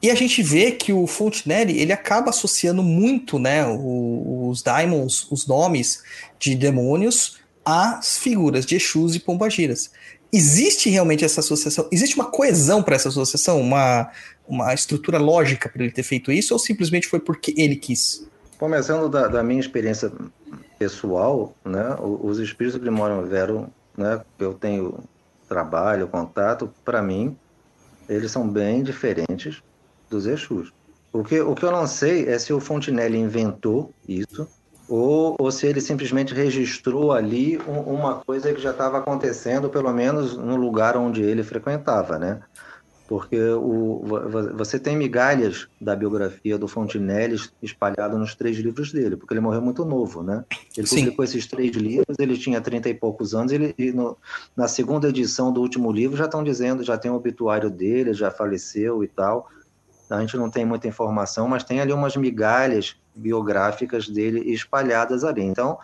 E 0.01 0.09
a 0.09 0.15
gente 0.15 0.41
vê 0.41 0.71
que 0.71 0.93
o 0.93 1.05
Fontenelle 1.05 1.77
ele 1.77 1.91
acaba 1.91 2.29
associando 2.29 2.81
muito, 2.81 3.37
né, 3.37 3.65
os 3.67 4.63
daimons, 4.63 5.29
os 5.29 5.45
nomes 5.45 6.01
de 6.39 6.55
demônios, 6.55 7.37
às 7.65 8.17
figuras 8.17 8.65
de 8.65 8.77
Exus 8.77 9.15
e 9.15 9.19
Pombagiras. 9.19 9.91
Existe 10.31 10.89
realmente 10.89 11.25
essa 11.25 11.39
associação? 11.39 11.87
Existe 11.91 12.15
uma 12.15 12.29
coesão 12.29 12.83
para 12.83 12.95
essa 12.95 13.09
associação? 13.09 13.59
Uma, 13.59 14.11
uma 14.47 14.73
estrutura 14.73 15.17
lógica 15.17 15.67
para 15.67 15.83
ele 15.83 15.91
ter 15.91 16.03
feito 16.03 16.31
isso? 16.31 16.53
Ou 16.53 16.59
simplesmente 16.59 17.07
foi 17.07 17.19
porque 17.19 17.53
ele 17.57 17.75
quis? 17.75 18.27
Começando 18.57 19.09
da, 19.09 19.27
da 19.27 19.41
minha 19.41 19.59
experiência 19.59 20.11
pessoal, 20.77 21.53
né, 21.65 21.95
os 21.99 22.39
espíritos 22.39 22.81
que 22.81 22.89
moram 22.89 23.25
vieram, 23.25 23.69
né, 23.97 24.21
eu 24.37 24.53
tenho 24.53 24.99
trabalho, 25.47 26.07
contato, 26.07 26.71
para 26.85 27.01
mim, 27.01 27.35
eles 28.07 28.31
são 28.31 28.47
bem 28.47 28.83
diferentes 28.83 29.61
dos 30.09 30.25
Exus. 30.25 30.71
O 31.11 31.23
que, 31.23 31.39
o 31.39 31.55
que 31.55 31.65
eu 31.65 31.71
não 31.71 31.87
sei 31.87 32.27
é 32.27 32.37
se 32.37 32.53
o 32.53 32.59
Fontenelle 32.59 33.17
inventou 33.17 33.91
isso 34.07 34.47
ou, 34.89 35.35
ou 35.39 35.51
se 35.51 35.67
ele 35.67 35.79
simplesmente 35.79 36.33
registrou 36.33 37.11
ali 37.11 37.57
um- 37.59 37.81
uma 37.93 38.21
coisa 38.25 38.53
que 38.53 38.59
já 38.61 38.71
estava 38.71 38.97
acontecendo, 38.97 39.69
pelo 39.69 39.93
menos 39.93 40.35
no 40.35 40.55
lugar 40.55 40.97
onde 40.97 41.21
ele 41.21 41.43
frequentava, 41.43 42.17
né? 42.17 42.41
Porque 43.07 43.39
o, 43.41 44.01
vo- 44.05 44.53
você 44.55 44.79
tem 44.79 44.95
migalhas 44.95 45.67
da 45.81 45.95
biografia 45.95 46.57
do 46.59 46.67
Fontenelle 46.67 47.37
espalhado 47.61 48.17
nos 48.19 48.35
três 48.35 48.57
livros 48.57 48.91
dele, 48.91 49.17
porque 49.17 49.33
ele 49.33 49.41
morreu 49.41 49.61
muito 49.61 49.83
novo, 49.83 50.21
né? 50.21 50.43
Ele 50.77 50.85
Sim. 50.85 50.97
publicou 51.01 51.25
esses 51.25 51.47
três 51.47 51.71
livros, 51.75 52.17
ele 52.19 52.37
tinha 52.37 52.61
30 52.61 52.87
e 52.87 52.93
poucos 52.93 53.33
anos, 53.33 53.51
ele, 53.51 53.73
e 53.79 53.91
no- 53.91 54.15
na 54.55 54.67
segunda 54.67 55.09
edição 55.09 55.51
do 55.51 55.59
último 55.61 55.91
livro 55.91 56.17
já 56.17 56.25
estão 56.25 56.43
dizendo, 56.43 56.83
já 56.83 56.97
tem 56.99 57.09
o 57.09 57.15
obituário 57.15 57.69
dele, 57.71 58.13
já 58.13 58.29
faleceu 58.29 59.03
e 59.03 59.07
tal. 59.07 59.47
A 60.09 60.21
gente 60.21 60.37
não 60.37 60.49
tem 60.49 60.65
muita 60.65 60.87
informação, 60.87 61.47
mas 61.47 61.63
tem 61.63 61.79
ali 61.81 61.93
umas 61.93 62.15
migalhas 62.15 62.95
biográficas 63.19 64.07
dele 64.09 64.39
espalhadas 64.51 65.23
ali. 65.23 65.41
Então, 65.43 65.77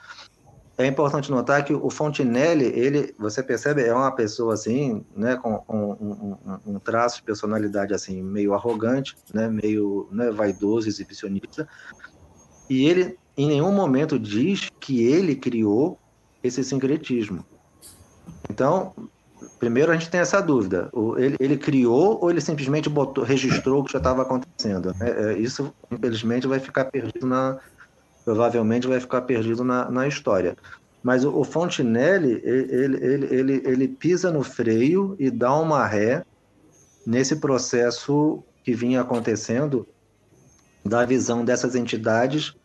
é 0.77 0.85
importante 0.85 1.31
notar 1.31 1.63
que 1.63 1.73
o 1.73 1.89
Fontenelle, 1.89 2.65
ele, 2.65 3.15
você 3.17 3.41
percebe, 3.41 3.81
é 3.83 3.93
uma 3.93 4.11
pessoa 4.11 4.53
assim, 4.55 5.05
né, 5.15 5.37
com, 5.37 5.63
um, 5.69 6.37
um- 6.51 6.75
um 6.75 6.79
traço 6.79 7.17
de 7.17 7.23
personalidade 7.23 7.93
assim 7.93 8.21
meio 8.21 8.53
arrogante, 8.53 9.15
né, 9.33 9.47
meio 9.47 10.09
né, 10.11 10.31
vaidoso, 10.31 10.87
exibicionista. 10.89 11.67
E 12.69 12.87
ele, 12.87 13.17
em 13.37 13.47
nenhum 13.47 13.71
momento, 13.71 14.19
diz 14.19 14.69
que 14.79 15.03
ele 15.05 15.35
criou 15.35 15.97
esse 16.43 16.63
sincretismo. 16.63 17.45
Então, 18.49 18.93
primeiro 19.59 19.91
a 19.91 19.95
gente 19.95 20.09
tem 20.09 20.19
essa 20.19 20.41
dúvida: 20.41 20.89
ele, 21.17 21.35
ele 21.39 21.57
criou 21.57 22.19
ou 22.21 22.29
ele 22.29 22.41
simplesmente 22.41 22.89
botou, 22.89 23.23
registrou 23.23 23.81
o 23.81 23.83
que 23.83 23.93
já 23.93 23.97
estava 23.97 24.21
acontecendo? 24.21 24.95
É, 24.99 25.33
é, 25.33 25.37
isso, 25.37 25.73
infelizmente, 25.91 26.47
vai 26.47 26.59
ficar 26.59 26.85
perdido 26.85 27.25
na, 27.25 27.57
provavelmente 28.23 28.87
vai 28.87 28.99
ficar 28.99 29.21
perdido 29.21 29.63
na, 29.63 29.89
na 29.89 30.07
história. 30.07 30.57
Mas 31.03 31.23
o, 31.23 31.29
o 31.29 31.43
ele, 31.43 32.41
ele, 32.43 33.35
ele, 33.35 33.61
ele 33.63 33.87
pisa 33.87 34.31
no 34.31 34.41
freio 34.43 35.15
e 35.19 35.29
dá 35.29 35.55
uma 35.55 35.85
ré 35.85 36.25
nesse 37.05 37.35
processo 37.35 38.43
que 38.63 38.73
vinha 38.73 39.01
acontecendo 39.01 39.87
da 40.83 41.05
visão 41.05 41.45
dessas 41.45 41.75
entidades 41.75 42.55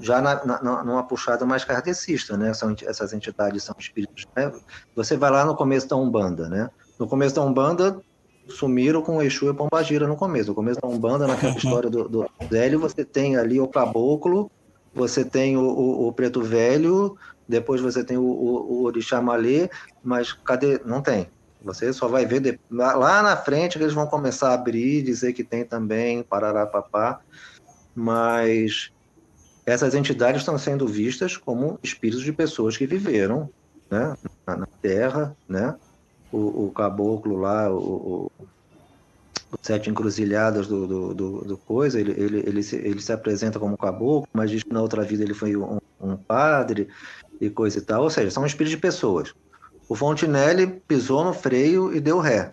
já 0.00 0.20
na, 0.20 0.44
na, 0.44 0.84
numa 0.84 1.02
puxada 1.02 1.44
mais 1.44 1.64
kardecista, 1.64 2.36
né? 2.36 2.54
São, 2.54 2.74
essas 2.82 3.12
entidades 3.12 3.64
são 3.64 3.74
espíritos. 3.78 4.26
Né? 4.36 4.52
Você 4.94 5.16
vai 5.16 5.30
lá 5.30 5.44
no 5.44 5.56
começo 5.56 5.88
da 5.88 5.96
Umbanda, 5.96 6.48
né? 6.48 6.70
No 6.98 7.06
começo 7.06 7.34
da 7.34 7.42
Umbanda, 7.42 8.00
sumiram 8.48 9.02
com 9.02 9.22
Exu 9.22 9.50
e 9.50 9.54
Pombagira 9.54 10.06
no 10.06 10.16
começo. 10.16 10.48
No 10.48 10.54
começo 10.54 10.80
da 10.80 10.88
Umbanda, 10.88 11.26
naquela 11.26 11.54
história 11.56 11.90
do, 11.90 12.08
do 12.08 12.30
velho, 12.48 12.78
você 12.78 13.04
tem 13.04 13.36
ali 13.36 13.60
o 13.60 13.68
caboclo, 13.68 14.50
você 14.94 15.24
tem 15.24 15.56
o, 15.56 15.62
o, 15.62 16.08
o 16.08 16.12
preto 16.12 16.42
velho, 16.42 17.16
depois 17.48 17.80
você 17.80 18.04
tem 18.04 18.16
o, 18.16 18.22
o, 18.22 18.72
o 18.72 18.82
orixá 18.84 19.20
malê, 19.20 19.68
mas 20.02 20.32
cadê? 20.32 20.80
Não 20.84 21.02
tem. 21.02 21.28
Você 21.62 21.92
só 21.94 22.06
vai 22.08 22.26
ver 22.26 22.40
de... 22.40 22.60
lá 22.70 23.22
na 23.22 23.36
frente 23.36 23.78
que 23.78 23.84
eles 23.84 23.94
vão 23.94 24.06
começar 24.06 24.50
a 24.50 24.54
abrir, 24.54 25.02
dizer 25.02 25.32
que 25.32 25.42
tem 25.42 25.64
também, 25.64 26.22
parará 26.22 26.66
papá, 26.66 27.20
mas 27.94 28.92
essas 29.66 29.94
entidades 29.94 30.42
estão 30.42 30.58
sendo 30.58 30.86
vistas 30.86 31.36
como 31.36 31.78
espíritos 31.82 32.24
de 32.24 32.32
pessoas 32.32 32.76
que 32.76 32.86
viveram 32.86 33.48
né, 33.90 34.16
na, 34.46 34.56
na 34.56 34.66
Terra, 34.80 35.36
né? 35.48 35.74
O, 36.32 36.66
o 36.66 36.72
caboclo 36.74 37.36
lá, 37.36 37.70
o, 37.70 37.78
o, 37.78 38.32
o 39.52 39.58
sete 39.62 39.88
encruzilhadas 39.88 40.66
do, 40.66 40.86
do, 40.86 41.14
do, 41.14 41.44
do 41.44 41.56
coisa, 41.56 42.00
ele, 42.00 42.10
ele, 42.12 42.38
ele, 42.40 42.62
se, 42.62 42.76
ele 42.76 43.00
se 43.00 43.12
apresenta 43.12 43.58
como 43.58 43.76
caboclo, 43.76 44.28
mas 44.32 44.50
diz 44.50 44.62
que 44.64 44.72
na 44.72 44.82
outra 44.82 45.02
vida 45.02 45.22
ele 45.22 45.34
foi 45.34 45.56
um, 45.56 45.78
um 46.00 46.16
padre 46.16 46.88
e 47.40 47.48
coisa 47.48 47.78
e 47.78 47.82
tal, 47.82 48.02
ou 48.02 48.10
seja, 48.10 48.30
são 48.30 48.44
espíritos 48.44 48.72
de 48.72 48.78
pessoas. 48.78 49.32
O 49.88 49.94
Fontenelle 49.94 50.66
pisou 50.88 51.24
no 51.24 51.32
freio 51.32 51.94
e 51.94 52.00
deu 52.00 52.18
ré. 52.18 52.52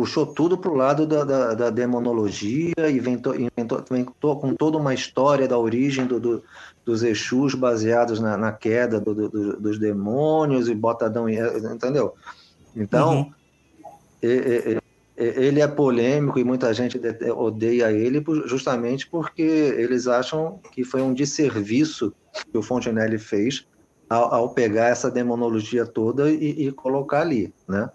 Puxou 0.00 0.24
tudo 0.24 0.56
para 0.56 0.70
o 0.70 0.74
lado 0.74 1.06
da, 1.06 1.24
da, 1.24 1.52
da, 1.52 1.68
demonologia, 1.68 2.90
inventou, 2.90 3.34
inventou, 3.34 3.84
inventou, 3.90 4.40
com 4.40 4.54
toda 4.54 4.78
uma 4.78 4.94
história 4.94 5.46
da 5.46 5.58
origem 5.58 6.06
do, 6.06 6.18
do, 6.18 6.42
dos 6.86 7.02
Exus 7.02 7.54
baseados 7.54 8.18
na, 8.18 8.34
na 8.34 8.50
queda 8.50 8.98
do, 8.98 9.28
dos 9.58 9.78
demônios 9.78 10.70
e 10.70 10.74
botadão, 10.74 11.28
entendeu? 11.28 12.14
Então, 12.74 13.30
uhum. 14.22 14.78
ele 15.18 15.60
é 15.60 15.68
polêmico 15.68 16.38
e 16.38 16.44
muita 16.44 16.72
gente 16.72 16.98
odeia 17.36 17.92
ele 17.92 18.24
justamente 18.46 19.06
porque 19.06 19.42
eles 19.42 20.06
acham 20.06 20.58
que 20.72 20.82
foi 20.82 21.02
um 21.02 21.12
desserviço 21.12 22.10
que 22.50 22.56
o 22.56 22.62
Fontenelle 22.62 23.18
fez 23.18 23.66
ao, 24.08 24.32
ao 24.32 24.48
pegar 24.48 24.86
essa 24.86 25.10
demonologia 25.10 25.84
toda 25.84 26.30
e, 26.30 26.68
e, 26.68 26.72
colocar 26.72 27.20
ali, 27.20 27.52
né? 27.68 27.90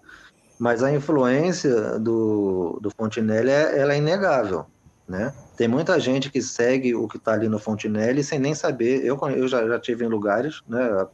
Mas 0.58 0.82
a 0.82 0.92
influência 0.92 1.98
do, 1.98 2.78
do 2.80 2.90
Fontenelle 2.90 3.50
é, 3.50 3.78
ela 3.78 3.94
é 3.94 3.98
inegável, 3.98 4.66
né? 5.06 5.32
Tem 5.56 5.68
muita 5.68 5.98
gente 5.98 6.30
que 6.30 6.42
segue 6.42 6.94
o 6.94 7.08
que 7.08 7.16
está 7.16 7.32
ali 7.32 7.48
no 7.48 7.58
Fontenelle 7.58 8.22
sem 8.22 8.38
nem 8.38 8.54
saber. 8.54 9.04
Eu, 9.04 9.18
eu 9.30 9.48
já, 9.48 9.66
já 9.66 9.78
tive 9.78 10.04
em 10.04 10.08
lugares, 10.08 10.62
né? 10.68 11.06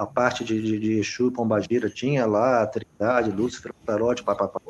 A, 0.00 0.06
parte 0.06 0.42
de, 0.44 0.60
de, 0.60 0.78
de 0.78 0.92
Exu 0.98 1.30
Pombagira 1.30 1.90
tinha 1.90 2.24
lá 2.26 2.62
a 2.62 2.66
Trindade, 2.66 3.30
Lúcifer, 3.30 3.72
Tarote, 3.84 4.22
papapá. 4.22 4.60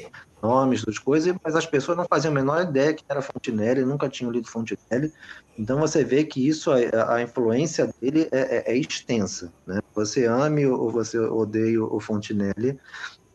nomes 0.43 0.85
das 0.85 0.99
coisas, 0.99 1.35
mas 1.45 1.55
as 1.55 1.67
pessoas 1.67 1.97
não 1.97 2.07
faziam 2.09 2.33
a 2.33 2.35
menor 2.35 2.63
ideia 2.63 2.93
que 2.93 3.05
era 3.09 3.23
Fontenelle, 3.23 3.85
nunca 3.85 4.09
tinham 4.09 4.33
lido 4.33 4.49
Fontenelle. 4.49 5.13
Então 5.59 5.79
você 5.79 6.03
vê 6.03 6.25
que 6.25 6.47
isso, 6.47 6.71
a, 6.73 7.15
a 7.15 7.23
influência 7.23 7.93
dele 8.01 8.29
é, 8.33 8.57
é, 8.57 8.73
é 8.73 8.77
extensa. 8.77 9.53
Né? 9.67 9.81
Você 9.95 10.27
ame 10.27 10.67
ou 10.67 10.91
você 10.91 11.19
odeia 11.19 11.83
o 11.83 12.01
Fontenelle, 12.01 12.79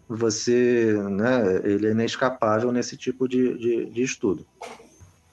você, 0.07 0.93
né, 1.09 1.61
ele 1.63 1.87
é 1.87 1.91
inescapável 1.91 2.71
nesse 2.71 2.95
tipo 2.95 3.27
de, 3.27 3.57
de, 3.57 3.85
de 3.85 4.03
estudo. 4.03 4.45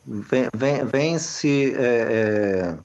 Vem, 0.04 0.48
vem, 0.54 0.84
vem 0.84 1.18
se 1.18 1.74
é, 1.76 1.84
é, 1.84 2.78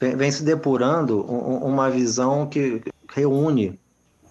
vem, 0.00 0.30
se 0.30 0.42
depurando 0.42 1.22
uma 1.22 1.90
visão 1.90 2.46
que 2.46 2.82
reúne, 3.12 3.78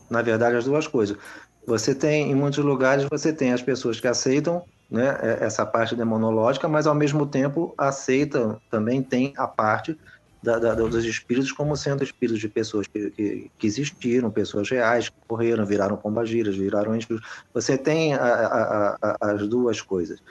na 0.09 0.22
verdade, 0.22 0.55
as 0.55 0.65
duas 0.65 0.88
coisas. 0.88 1.18
Você 1.65 1.93
tem, 1.93 2.32
em 2.32 2.36
muitos 2.36 2.63
lugares, 2.63 3.05
você 3.09 3.34
tem 3.34 3.51
as 3.51 3.61
pessoas 3.61 3.99
que 3.99 4.07
aceitam 4.07 4.63
né, 4.89 5.18
essa 5.41 5.65
parte 5.65 5.95
demonológica, 5.95 6.68
mas 6.68 6.88
ao 6.88 6.95
mesmo 6.95 7.26
tempo 7.26 7.74
aceitam, 7.78 8.59
também 8.72 9.03
tem 9.03 9.34
a 9.38 9.47
parte 9.47 9.97
da, 10.41 10.59
da, 10.59 10.74
dos 10.74 11.03
espíritos 11.03 11.51
como 11.51 11.76
sendo 11.76 12.03
espíritos 12.03 12.39
de 12.39 12.47
pessoas 12.47 12.88
que, 12.88 13.09
que, 13.11 13.51
que, 13.57 13.68
existiram, 13.68 14.32
pessoas 14.32 14.70
reais, 14.70 15.09
que 15.09 15.15
morreram, 15.30 15.65
viraram 15.65 15.97
pombagiras, 15.97 16.55
viraram 16.55 16.95
espíritos. 16.95 17.30
Você 17.53 17.78
tem 17.78 18.13
a, 18.13 18.20
a, 18.22 18.97
a, 19.01 19.32
as 19.32 19.47
duas 19.47 19.82
coisas. 19.82 20.22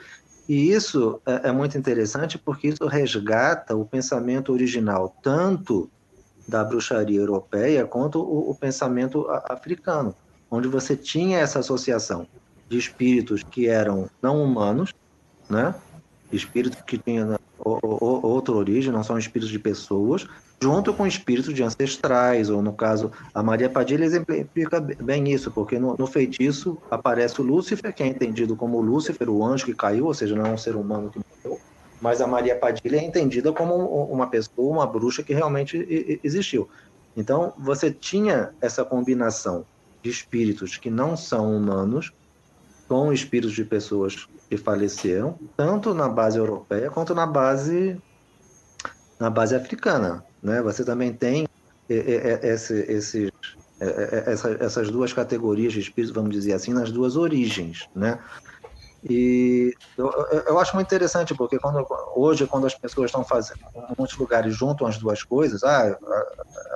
E 0.47 0.71
isso 0.71 1.21
é, 1.25 1.49
é 1.49 1.51
muito 1.51 1.77
interessante 1.77 2.37
porque 2.37 2.69
isso 2.69 2.85
resgata 2.87 3.75
o 3.75 3.85
pensamento 3.85 4.53
original, 4.53 5.15
tanto 5.21 5.89
da 6.47 6.63
bruxaria 6.63 7.19
europeia 7.19 7.85
quanto 7.85 8.19
o, 8.21 8.51
o 8.51 8.55
pensamento 8.55 9.27
africano, 9.49 10.15
onde 10.49 10.67
você 10.67 10.95
tinha 10.95 11.39
essa 11.39 11.59
associação 11.59 12.25
de 12.69 12.77
espíritos 12.77 13.43
que 13.43 13.67
eram 13.67 14.09
não 14.21 14.41
humanos, 14.41 14.93
né? 15.49 15.75
Espíritos 16.31 16.81
que 16.81 16.97
tinham 16.97 17.37
outra 17.59 18.55
origem, 18.55 18.91
não 18.91 19.03
são 19.03 19.17
espíritos 19.17 19.49
de 19.49 19.59
pessoas, 19.59 20.27
junto 20.61 20.93
com 20.93 21.05
espíritos 21.05 21.53
de 21.53 21.63
ancestrais, 21.63 22.49
ou 22.49 22.61
no 22.61 22.73
caso, 22.73 23.11
a 23.33 23.43
Maria 23.43 23.69
Padilha 23.69 24.05
exemplifica 24.05 24.79
bem 24.79 25.31
isso, 25.31 25.51
porque 25.51 25.77
no, 25.77 25.95
no, 25.97 26.07
feitiço 26.07 26.77
aparece 26.89 27.39
o 27.41 27.43
Lúcifer, 27.43 27.93
que 27.93 28.03
é 28.03 28.07
entendido 28.07 28.55
como 28.55 28.81
Lúcifer, 28.81 29.29
o 29.29 29.43
anjo 29.43 29.65
que 29.65 29.73
caiu, 29.73 30.05
ou 30.05 30.13
seja, 30.13 30.35
não 30.35 30.45
é 30.45 30.51
um 30.51 30.57
ser 30.57 30.75
humano 30.75 31.09
que 31.09 31.19
morreu, 31.19 31.59
mas 32.01 32.21
a 32.21 32.27
Maria 32.27 32.55
Padilha 32.55 32.97
é 32.97 33.03
entendida 33.03 33.51
como 33.51 33.75
uma 33.75 34.27
pessoa, 34.27 34.71
uma 34.71 34.87
bruxa 34.87 35.23
que 35.23 35.33
realmente 35.33 36.19
existiu. 36.23 36.67
Então, 37.15 37.53
você 37.57 37.91
tinha 37.91 38.51
essa 38.61 38.85
combinação 38.85 39.65
de 40.03 40.09
espíritos 40.09 40.77
que 40.77 40.89
não 40.89 41.17
são 41.17 41.55
humanos 41.55 42.13
com 42.87 43.11
espíritos 43.11 43.53
de 43.53 43.65
pessoas 43.65 44.27
que 44.49 44.57
faleceram, 44.57 45.37
tanto 45.55 45.93
na 45.93 46.07
base 46.07 46.37
europeia 46.37 46.89
quanto 46.89 47.13
na 47.13 47.25
base 47.25 48.01
na 49.19 49.29
base 49.29 49.55
africana, 49.55 50.23
né? 50.41 50.61
Você 50.61 50.83
também 50.83 51.11
tem 51.11 51.47
esse, 51.89 52.73
esse, 52.87 53.33
essas 54.59 54.91
duas 54.91 55.11
categorias 55.11 55.73
de 55.73 55.79
espíritos, 55.79 56.13
vamos 56.13 56.31
dizer 56.31 56.53
assim, 56.53 56.71
nas 56.71 56.91
duas 56.91 57.15
origens, 57.15 57.89
né? 57.95 58.19
E 59.09 59.73
eu, 59.97 60.11
eu 60.47 60.59
acho 60.59 60.75
muito 60.75 60.87
interessante, 60.87 61.33
porque 61.33 61.59
quando, 61.59 61.85
hoje, 62.15 62.47
quando 62.47 62.65
as 62.65 62.75
pessoas 62.75 63.09
estão 63.09 63.23
fazendo, 63.23 63.59
em 63.75 63.95
muitos 63.97 64.17
lugares 64.17 64.55
juntam 64.55 64.87
as 64.87 64.97
duas 64.97 65.23
coisas, 65.23 65.63
ah, 65.63 65.97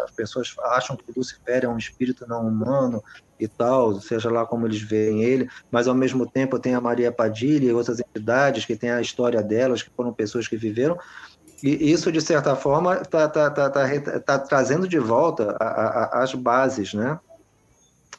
as 0.05 0.11
pessoas 0.11 0.55
acham 0.65 0.95
que 0.95 1.11
Lucifer 1.15 1.65
é 1.65 1.67
um 1.67 1.77
espírito 1.77 2.27
não 2.27 2.47
humano 2.47 3.03
e 3.41 3.47
tal, 3.47 3.99
seja 3.99 4.29
lá 4.29 4.45
como 4.45 4.67
eles 4.67 4.81
veem 4.81 5.23
ele, 5.23 5.49
mas 5.71 5.87
ao 5.87 5.95
mesmo 5.95 6.25
tempo 6.25 6.59
tem 6.59 6.75
a 6.75 6.81
Maria 6.81 7.11
Padilha 7.11 7.69
e 7.69 7.73
outras 7.73 7.99
entidades 7.99 8.65
que 8.65 8.75
têm 8.75 8.91
a 8.91 9.01
história 9.01 9.41
delas, 9.41 9.81
que 9.81 9.89
foram 9.89 10.13
pessoas 10.13 10.47
que 10.47 10.55
viveram, 10.55 10.97
e 11.63 11.91
isso, 11.91 12.11
de 12.11 12.21
certa 12.21 12.55
forma, 12.55 13.01
está 13.01 13.27
tá, 13.27 13.49
tá, 13.49 13.69
tá, 13.69 14.19
tá, 14.19 14.39
trazendo 14.39 14.87
de 14.87 14.97
volta 14.97 15.55
a, 15.59 15.65
a, 15.65 16.23
as 16.23 16.33
bases 16.33 16.93
né, 16.93 17.19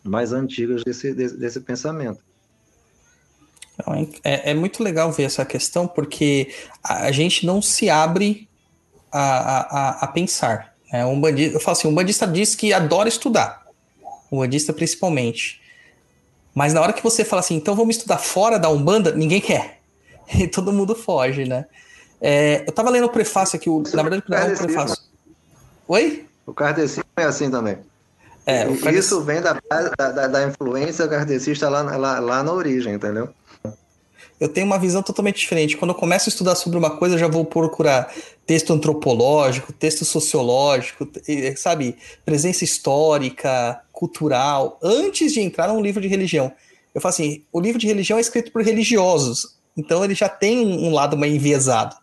mais 0.04 0.32
antigas 0.32 0.84
desse, 0.84 1.12
desse, 1.12 1.36
desse 1.36 1.60
pensamento. 1.60 2.20
Então, 3.74 4.08
é, 4.22 4.50
é, 4.50 4.54
muito 4.54 4.82
legal 4.82 5.10
ver 5.10 5.24
essa 5.24 5.44
questão, 5.44 5.88
porque 5.88 6.54
a, 6.84 7.06
a 7.06 7.12
gente 7.12 7.44
não 7.44 7.60
se 7.60 7.90
abre 7.90 8.48
a, 9.10 9.20
a, 9.20 10.04
a 10.04 10.06
pensar. 10.06 10.74
Né? 10.92 11.04
Um 11.04 11.20
bandista, 11.20 11.56
eu 11.56 11.60
falo 11.60 11.76
assim, 11.76 11.88
um 11.88 11.94
bandista 11.94 12.26
diz 12.26 12.54
que 12.54 12.72
adora 12.72 13.08
estudar, 13.08 13.61
um 14.32 14.38
bandista 14.38 14.72
principalmente. 14.72 15.60
Mas 16.54 16.72
na 16.72 16.80
hora 16.80 16.92
que 16.92 17.02
você 17.02 17.24
fala 17.24 17.40
assim, 17.40 17.54
então 17.54 17.74
vamos 17.74 17.96
estudar 17.96 18.18
fora 18.18 18.58
da 18.58 18.70
Umbanda, 18.70 19.12
ninguém 19.12 19.40
quer. 19.40 19.80
E 20.34 20.46
todo 20.46 20.72
mundo 20.72 20.94
foge, 20.94 21.44
né? 21.44 21.66
É, 22.18 22.64
eu 22.66 22.72
tava 22.72 22.88
lendo 22.88 23.04
o 23.04 23.10
prefácio 23.10 23.56
aqui, 23.56 23.68
o, 23.68 23.82
na 23.92 24.02
verdade, 24.02 24.22
não 24.26 24.38
é 24.38 24.52
o 24.52 24.56
prefácio. 24.56 24.96
Oi? 25.88 26.26
O 26.46 26.54
kardecismo 26.54 27.04
é 27.16 27.24
assim 27.24 27.50
também. 27.50 27.76
É, 28.46 28.66
Isso 28.92 29.20
vem 29.22 29.42
da, 29.42 29.58
da, 29.98 30.26
da, 30.28 30.48
influência 30.48 31.06
kardecista 31.06 31.68
lá, 31.68 31.82
lá, 31.82 32.18
lá 32.18 32.42
na 32.42 32.52
origem, 32.52 32.94
entendeu? 32.94 33.28
eu 34.42 34.48
tenho 34.48 34.66
uma 34.66 34.76
visão 34.76 35.04
totalmente 35.04 35.38
diferente. 35.38 35.76
Quando 35.76 35.92
eu 35.92 35.94
começo 35.94 36.28
a 36.28 36.30
estudar 36.30 36.56
sobre 36.56 36.76
uma 36.76 36.90
coisa, 36.90 37.14
eu 37.14 37.18
já 37.18 37.28
vou 37.28 37.44
procurar 37.44 38.12
texto 38.44 38.72
antropológico, 38.72 39.72
texto 39.72 40.04
sociológico, 40.04 41.08
sabe, 41.56 41.96
presença 42.24 42.64
histórica, 42.64 43.80
cultural, 44.02 44.80
antes 44.82 45.32
de 45.32 45.40
entrar 45.40 45.68
num 45.68 45.80
livro 45.80 46.00
de 46.00 46.08
religião. 46.08 46.52
Eu 46.92 47.00
falo 47.00 47.10
assim, 47.10 47.44
o 47.52 47.60
livro 47.60 47.78
de 47.78 47.86
religião 47.86 48.18
é 48.18 48.20
escrito 48.20 48.50
por 48.50 48.60
religiosos, 48.60 49.56
então 49.76 50.04
ele 50.04 50.12
já 50.12 50.28
tem 50.28 50.58
um 50.58 50.92
lado 50.92 51.16
mais 51.16 51.32
enviesado. 51.32 51.94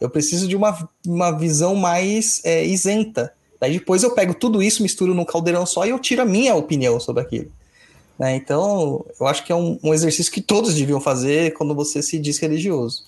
Eu 0.00 0.10
preciso 0.10 0.48
de 0.48 0.56
uma, 0.56 0.88
uma 1.06 1.30
visão 1.30 1.76
mais 1.76 2.44
é, 2.44 2.66
isenta. 2.66 3.32
Daí 3.60 3.74
depois 3.74 4.02
eu 4.02 4.10
pego 4.10 4.34
tudo 4.34 4.60
isso, 4.60 4.82
misturo 4.82 5.14
num 5.14 5.24
caldeirão 5.24 5.64
só 5.64 5.86
e 5.86 5.90
eu 5.90 6.00
tiro 6.00 6.22
a 6.22 6.24
minha 6.24 6.56
opinião 6.56 6.98
sobre 6.98 7.22
aquilo. 7.22 7.52
Né? 8.18 8.34
Então, 8.34 9.06
eu 9.20 9.26
acho 9.28 9.44
que 9.44 9.52
é 9.52 9.54
um, 9.54 9.78
um, 9.84 9.94
exercício 9.94 10.32
que 10.32 10.40
todos 10.40 10.74
deviam 10.74 11.00
fazer 11.00 11.54
quando 11.54 11.76
você 11.76 12.02
se 12.02 12.18
diz 12.18 12.40
religioso. 12.40 13.04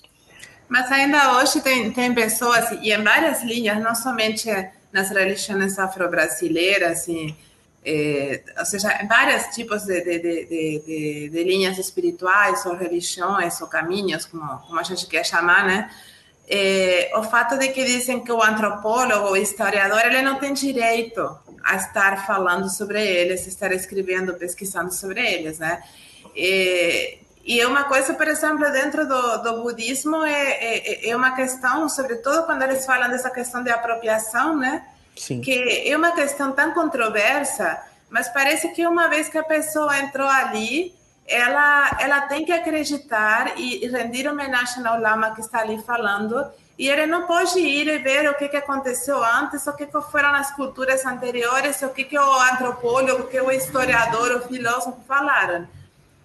Mas 0.69 0.89
ainda 0.89 1.37
hoje 1.39 1.59
tem, 1.59 1.91
tem 1.91 2.13
pessoas, 2.13 2.71
e 2.81 2.93
em 2.93 3.03
várias 3.03 3.43
linhas, 3.43 3.83
não 3.83 3.93
somente 3.93 4.49
nas 4.93 5.09
religiões 5.09 5.77
afro-brasileiras, 5.77 6.99
assim, 6.99 7.35
é, 7.85 8.43
ou 8.57 8.65
seja, 8.65 8.89
vários 9.07 9.55
tipos 9.55 9.83
de, 9.83 10.01
de, 10.01 10.19
de, 10.19 11.29
de, 11.29 11.43
linhas 11.43 11.77
espirituais, 11.77 12.65
ou 12.65 12.75
religiões, 12.75 13.61
ou 13.61 13.67
caminhos, 13.67 14.25
como, 14.25 14.59
como 14.59 14.79
a 14.79 14.83
gente 14.83 15.07
quer 15.07 15.25
chamar, 15.25 15.65
né? 15.65 15.89
É, 16.51 17.11
o 17.15 17.23
fato 17.23 17.57
de 17.57 17.67
que 17.69 17.85
dizem 17.85 18.23
que 18.23 18.31
o 18.31 18.41
antropólogo, 18.41 19.29
o 19.29 19.37
historiador, 19.37 20.01
ele 20.03 20.21
não 20.21 20.39
tem 20.39 20.51
direito 20.51 21.37
a 21.63 21.75
estar 21.75 22.25
falando 22.25 22.69
sobre 22.69 23.05
eles, 23.05 23.45
estar 23.45 23.71
escrevendo, 23.71 24.33
pesquisando 24.33 24.91
sobre 24.91 25.21
eles, 25.21 25.59
né? 25.59 25.81
E, 26.35 27.19
e 27.45 27.61
é 27.61 27.67
uma 27.67 27.85
coisa, 27.85 28.13
por 28.13 28.27
exemplo, 28.27 28.69
dentro 28.71 29.07
do, 29.07 29.37
do 29.37 29.63
budismo, 29.63 30.23
é, 30.25 30.51
é, 30.51 31.09
é, 31.09 31.15
uma 31.15 31.35
questão, 31.35 31.87
sobretudo 31.87 32.43
quando 32.43 32.63
eles 32.63 32.85
falam 32.85 33.09
dessa 33.09 33.29
questão 33.29 33.63
de 33.63 33.69
apropriação, 33.69 34.57
né? 34.57 34.85
Sim. 35.19 35.41
Que 35.41 35.89
é 35.91 35.97
uma 35.97 36.13
questão 36.13 36.53
tão 36.53 36.73
controversa, 36.73 37.77
mas 38.09 38.29
parece 38.29 38.69
que 38.69 38.87
uma 38.87 39.09
vez 39.09 39.27
que 39.27 39.37
a 39.37 39.43
pessoa 39.43 39.99
entrou 39.99 40.27
ali, 40.27 40.95
ela, 41.27 41.97
ela 41.99 42.21
tem 42.21 42.45
que 42.45 42.53
acreditar 42.53 43.59
e, 43.59 43.85
render 43.87 44.29
homenagem 44.29 44.85
ao 44.87 44.99
lama 44.99 45.35
que 45.35 45.41
está 45.41 45.59
ali 45.59 45.77
falando 45.83 46.49
e 46.77 46.87
ele 46.87 47.05
não 47.05 47.27
pode 47.27 47.59
ir 47.59 47.87
e 47.89 47.97
ver 47.97 48.29
o 48.29 48.33
que, 48.35 48.47
que 48.47 48.55
aconteceu 48.55 49.21
antes, 49.21 49.67
o 49.67 49.73
que, 49.73 49.85
que 49.85 50.01
foram 50.03 50.33
as 50.33 50.51
culturas 50.55 51.05
anteriores, 51.05 51.81
o 51.81 51.89
que, 51.89 52.05
que 52.05 52.17
o 52.17 52.41
antropólogo, 52.53 53.23
o 53.23 53.27
que 53.27 53.41
o 53.41 53.51
historiador, 53.51 54.37
o 54.37 54.47
filósofo 54.47 55.01
falaram. 55.05 55.67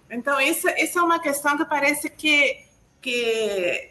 Então, 0.09 0.39
isso, 0.39 0.69
isso 0.69 0.97
é 0.97 1.03
uma 1.03 1.19
questão 1.19 1.57
que 1.57 1.65
parece 1.65 2.09
que, 2.09 2.65
que, 3.01 3.89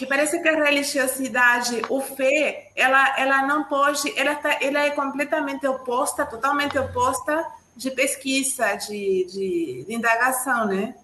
que 0.00 0.06
parece 0.06 0.40
que 0.40 0.48
a 0.48 0.64
religiosidade, 0.64 1.82
o 1.90 2.00
fé, 2.00 2.70
ela, 2.74 3.18
ela 3.18 3.46
não 3.46 3.64
pode, 3.64 4.18
ela, 4.18 4.34
tá, 4.34 4.56
ela 4.62 4.86
é 4.86 4.88
completamente 4.92 5.66
oposta, 5.66 6.24
totalmente 6.24 6.78
oposta 6.78 7.46
de 7.76 7.90
pesquisa, 7.90 8.76
de, 8.76 9.26
de, 9.26 9.84
de 9.86 9.94
indagação, 9.94 10.64
né? 10.64 10.94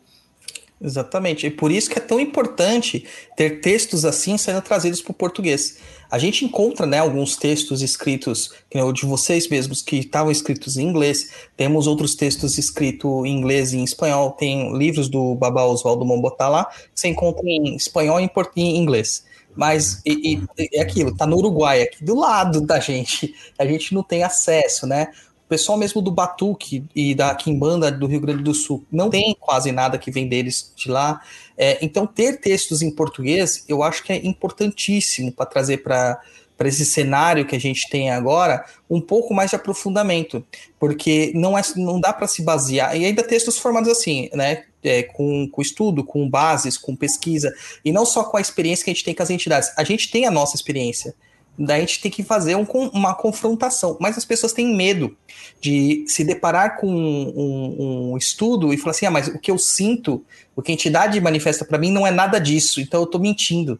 Exatamente. 0.80 1.46
E 1.46 1.50
por 1.50 1.72
isso 1.72 1.88
que 1.88 1.98
é 1.98 2.02
tão 2.02 2.20
importante 2.20 3.06
ter 3.34 3.60
textos 3.60 4.04
assim 4.04 4.36
sendo 4.36 4.60
trazidos 4.60 5.00
para 5.00 5.10
o 5.10 5.14
português. 5.14 5.78
A 6.10 6.18
gente 6.18 6.44
encontra 6.44 6.86
né, 6.86 6.98
alguns 6.98 7.36
textos 7.36 7.82
escritos, 7.82 8.52
de 8.94 9.06
vocês 9.06 9.48
mesmos, 9.48 9.82
que 9.82 9.96
estavam 9.96 10.30
escritos 10.30 10.76
em 10.76 10.86
inglês. 10.86 11.30
Temos 11.56 11.86
outros 11.86 12.14
textos 12.14 12.58
escritos 12.58 13.24
em 13.24 13.38
inglês 13.38 13.72
e 13.72 13.78
em 13.78 13.84
espanhol. 13.84 14.32
Tem 14.32 14.76
livros 14.76 15.08
do 15.08 15.34
Baba 15.34 15.64
Oswaldo 15.64 16.04
Mombotá 16.04 16.48
lá, 16.48 16.66
que 16.66 16.90
você 16.94 17.08
encontra 17.08 17.42
em 17.46 17.74
espanhol 17.74 18.20
e 18.20 18.30
em 18.56 18.76
inglês. 18.76 19.24
Mas 19.56 20.02
e, 20.04 20.38
e, 20.58 20.68
é 20.74 20.82
aquilo, 20.82 21.16
tá 21.16 21.26
no 21.26 21.38
Uruguai, 21.38 21.82
aqui 21.82 22.04
do 22.04 22.14
lado 22.14 22.60
da 22.60 22.78
gente. 22.78 23.34
A 23.58 23.66
gente 23.66 23.94
não 23.94 24.02
tem 24.02 24.22
acesso, 24.22 24.86
né? 24.86 25.08
O 25.46 25.48
pessoal 25.48 25.78
mesmo 25.78 26.02
do 26.02 26.10
Batuque 26.10 26.84
e 26.92 27.14
da 27.14 27.32
Quimbanda 27.32 27.90
do 27.90 28.08
Rio 28.08 28.20
Grande 28.20 28.42
do 28.42 28.52
Sul 28.52 28.84
não 28.90 29.08
tem 29.08 29.36
quase 29.38 29.70
nada 29.70 29.96
que 29.96 30.10
vem 30.10 30.28
deles 30.28 30.72
de 30.74 30.90
lá. 30.90 31.22
É, 31.56 31.78
então, 31.80 32.04
ter 32.04 32.40
textos 32.40 32.82
em 32.82 32.90
português 32.90 33.64
eu 33.68 33.80
acho 33.80 34.02
que 34.02 34.12
é 34.12 34.26
importantíssimo 34.26 35.30
para 35.30 35.46
trazer 35.46 35.78
para 35.78 36.20
para 36.56 36.68
esse 36.68 36.86
cenário 36.86 37.46
que 37.46 37.54
a 37.54 37.60
gente 37.60 37.88
tem 37.90 38.10
agora 38.10 38.64
um 38.88 38.98
pouco 38.98 39.34
mais 39.34 39.50
de 39.50 39.56
aprofundamento, 39.56 40.42
porque 40.80 41.30
não 41.34 41.56
é 41.56 41.62
não 41.76 42.00
dá 42.00 42.12
para 42.12 42.26
se 42.26 42.42
basear 42.42 42.96
e 42.96 43.04
ainda 43.04 43.22
textos 43.22 43.58
formados 43.58 43.90
assim, 43.90 44.30
né, 44.32 44.64
é, 44.82 45.02
com, 45.02 45.46
com 45.48 45.60
estudo, 45.60 46.02
com 46.02 46.28
bases, 46.28 46.78
com 46.78 46.96
pesquisa 46.96 47.54
e 47.84 47.92
não 47.92 48.06
só 48.06 48.24
com 48.24 48.36
a 48.36 48.40
experiência 48.40 48.84
que 48.84 48.90
a 48.90 48.94
gente 48.94 49.04
tem 49.04 49.14
com 49.14 49.22
as 49.22 49.30
entidades. 49.30 49.70
A 49.76 49.84
gente 49.84 50.10
tem 50.10 50.26
a 50.26 50.30
nossa 50.30 50.56
experiência, 50.56 51.14
daí 51.58 51.78
a 51.78 51.80
gente 51.80 52.00
tem 52.00 52.10
que 52.10 52.22
fazer 52.22 52.54
um, 52.54 52.66
uma 52.92 53.14
confrontação, 53.14 53.96
mas 54.00 54.18
as 54.18 54.24
pessoas 54.24 54.52
têm 54.52 54.74
medo 54.74 55.16
de 55.60 56.04
se 56.06 56.22
deparar 56.24 56.76
com 56.78 56.88
um, 56.88 58.12
um, 58.12 58.16
estudo 58.16 58.72
e 58.72 58.76
falar 58.76 58.90
assim, 58.90 59.06
ah, 59.06 59.10
mas 59.10 59.28
o 59.28 59.38
que 59.38 59.50
eu 59.50 59.58
sinto, 59.58 60.24
o 60.54 60.62
que 60.62 60.70
a 60.70 60.74
entidade 60.74 61.20
manifesta 61.20 61.64
para 61.64 61.78
mim 61.78 61.90
não 61.90 62.06
é 62.06 62.10
nada 62.10 62.38
disso, 62.38 62.80
então 62.80 63.00
eu 63.00 63.04
estou 63.04 63.20
mentindo. 63.20 63.78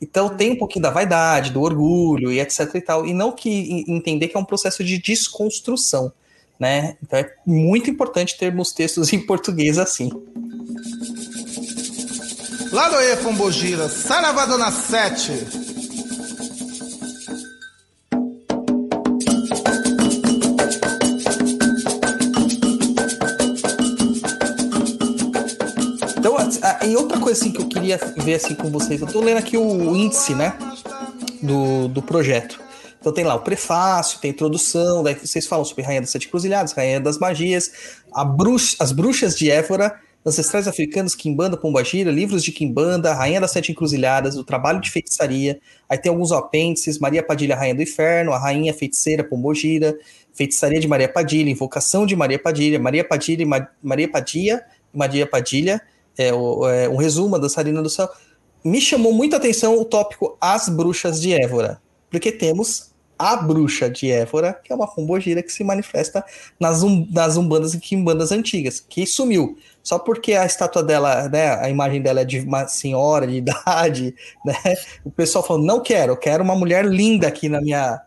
Então 0.00 0.28
tem 0.30 0.50
um 0.50 0.56
pouquinho 0.56 0.82
da 0.82 0.90
vaidade, 0.90 1.52
do 1.52 1.62
orgulho 1.62 2.32
e 2.32 2.40
etc 2.40 2.74
e 2.74 2.80
tal, 2.80 3.06
e 3.06 3.14
não 3.14 3.30
que 3.30 3.84
entender 3.86 4.28
que 4.28 4.36
é 4.36 4.40
um 4.40 4.44
processo 4.44 4.82
de 4.82 4.98
desconstrução, 4.98 6.12
né? 6.58 6.96
Então 7.02 7.18
é 7.18 7.32
muito 7.46 7.88
importante 7.88 8.36
termos 8.38 8.72
textos 8.72 9.12
em 9.14 9.20
português 9.20 9.78
assim. 9.78 10.10
Ladoê 12.72 13.16
Pombogira, 13.16 13.86
Saravadona 13.88 14.72
7. 14.72 15.32
Então, 15.32 15.71
e 26.86 26.96
outra 26.96 27.18
coisa 27.18 27.40
assim 27.40 27.52
que 27.52 27.60
eu 27.60 27.68
queria 27.68 27.98
ver 28.16 28.34
assim 28.34 28.54
com 28.54 28.70
vocês, 28.70 29.00
eu 29.00 29.06
tô 29.06 29.20
lendo 29.20 29.38
aqui 29.38 29.56
o 29.56 29.96
índice, 29.96 30.34
né, 30.34 30.56
do, 31.42 31.88
do 31.88 32.02
projeto. 32.02 32.60
Então 33.00 33.12
tem 33.12 33.24
lá 33.24 33.34
o 33.34 33.40
prefácio, 33.40 34.20
tem 34.20 34.30
a 34.30 34.34
introdução, 34.34 35.02
daí 35.02 35.14
vocês 35.14 35.46
falam 35.46 35.64
sobre 35.64 35.82
Rainha 35.82 36.02
das 36.02 36.10
Sete 36.10 36.28
Cruzilhadas, 36.28 36.72
Rainha 36.72 37.00
das 37.00 37.18
Magias, 37.18 37.72
bruxa, 38.36 38.76
as 38.78 38.92
Bruxas 38.92 39.36
de 39.36 39.50
Évora, 39.50 39.98
Ancestrais 40.24 40.68
Africanos, 40.68 41.16
Kimbanda, 41.16 41.56
Pombagira, 41.56 42.12
Livros 42.12 42.44
de 42.44 42.52
Kimbanda, 42.52 43.12
Rainha 43.12 43.40
das 43.40 43.50
Sete 43.50 43.72
Encruzilhadas, 43.72 44.36
o 44.36 44.44
Trabalho 44.44 44.80
de 44.80 44.88
Feitiçaria, 44.88 45.58
aí 45.88 45.98
tem 45.98 46.10
alguns 46.10 46.30
apêndices, 46.30 47.00
Maria 47.00 47.24
Padilha, 47.24 47.56
Rainha 47.56 47.74
do 47.74 47.82
Inferno, 47.82 48.32
a 48.32 48.38
Rainha 48.38 48.72
Feiticeira, 48.72 49.24
Pombogira, 49.24 49.98
Feitiçaria 50.32 50.78
de 50.78 50.86
Maria 50.86 51.08
Padilha, 51.08 51.50
Invocação 51.50 52.06
de 52.06 52.14
Maria 52.14 52.38
Padilha, 52.38 52.78
Maria 52.78 53.02
Padilha, 53.02 53.44
Maria 53.82 54.08
Padilha, 54.08 54.64
Maria 54.94 55.26
Padilha, 55.26 55.82
é, 56.16 56.32
o, 56.32 56.68
é, 56.68 56.88
um 56.88 56.96
resumo 56.96 57.38
da 57.38 57.48
Sarina 57.48 57.82
do 57.82 57.90
Céu. 57.90 58.08
Me 58.64 58.80
chamou 58.80 59.12
muita 59.12 59.36
atenção 59.36 59.76
o 59.78 59.84
tópico 59.84 60.36
As 60.40 60.68
Bruxas 60.68 61.20
de 61.20 61.32
Évora, 61.32 61.80
porque 62.10 62.30
temos 62.30 62.92
a 63.22 63.36
bruxa 63.36 63.88
de 63.88 64.10
Évora, 64.10 64.52
que 64.64 64.72
é 64.72 64.74
uma 64.74 64.92
pombogira 64.92 65.42
que 65.44 65.52
se 65.52 65.62
manifesta 65.62 66.24
nas, 66.58 66.82
um, 66.82 67.06
nas 67.08 67.36
umbandas 67.36 67.72
e 67.72 67.78
quimbandas 67.78 68.32
antigas, 68.32 68.80
que 68.80 69.06
sumiu. 69.06 69.56
Só 69.80 69.96
porque 69.96 70.32
a 70.32 70.44
estátua 70.44 70.82
dela, 70.82 71.28
né, 71.28 71.54
a 71.54 71.70
imagem 71.70 72.02
dela 72.02 72.22
é 72.22 72.24
de 72.24 72.40
uma 72.40 72.66
senhora 72.66 73.24
de 73.24 73.36
idade, 73.38 74.12
né, 74.44 74.56
o 75.04 75.10
pessoal 75.10 75.46
falou, 75.46 75.64
não 75.64 75.80
quero, 75.80 76.12
eu 76.12 76.16
quero 76.16 76.42
uma 76.42 76.56
mulher 76.56 76.84
linda 76.84 77.28
aqui 77.28 77.48
na 77.48 77.60
minha, 77.60 78.00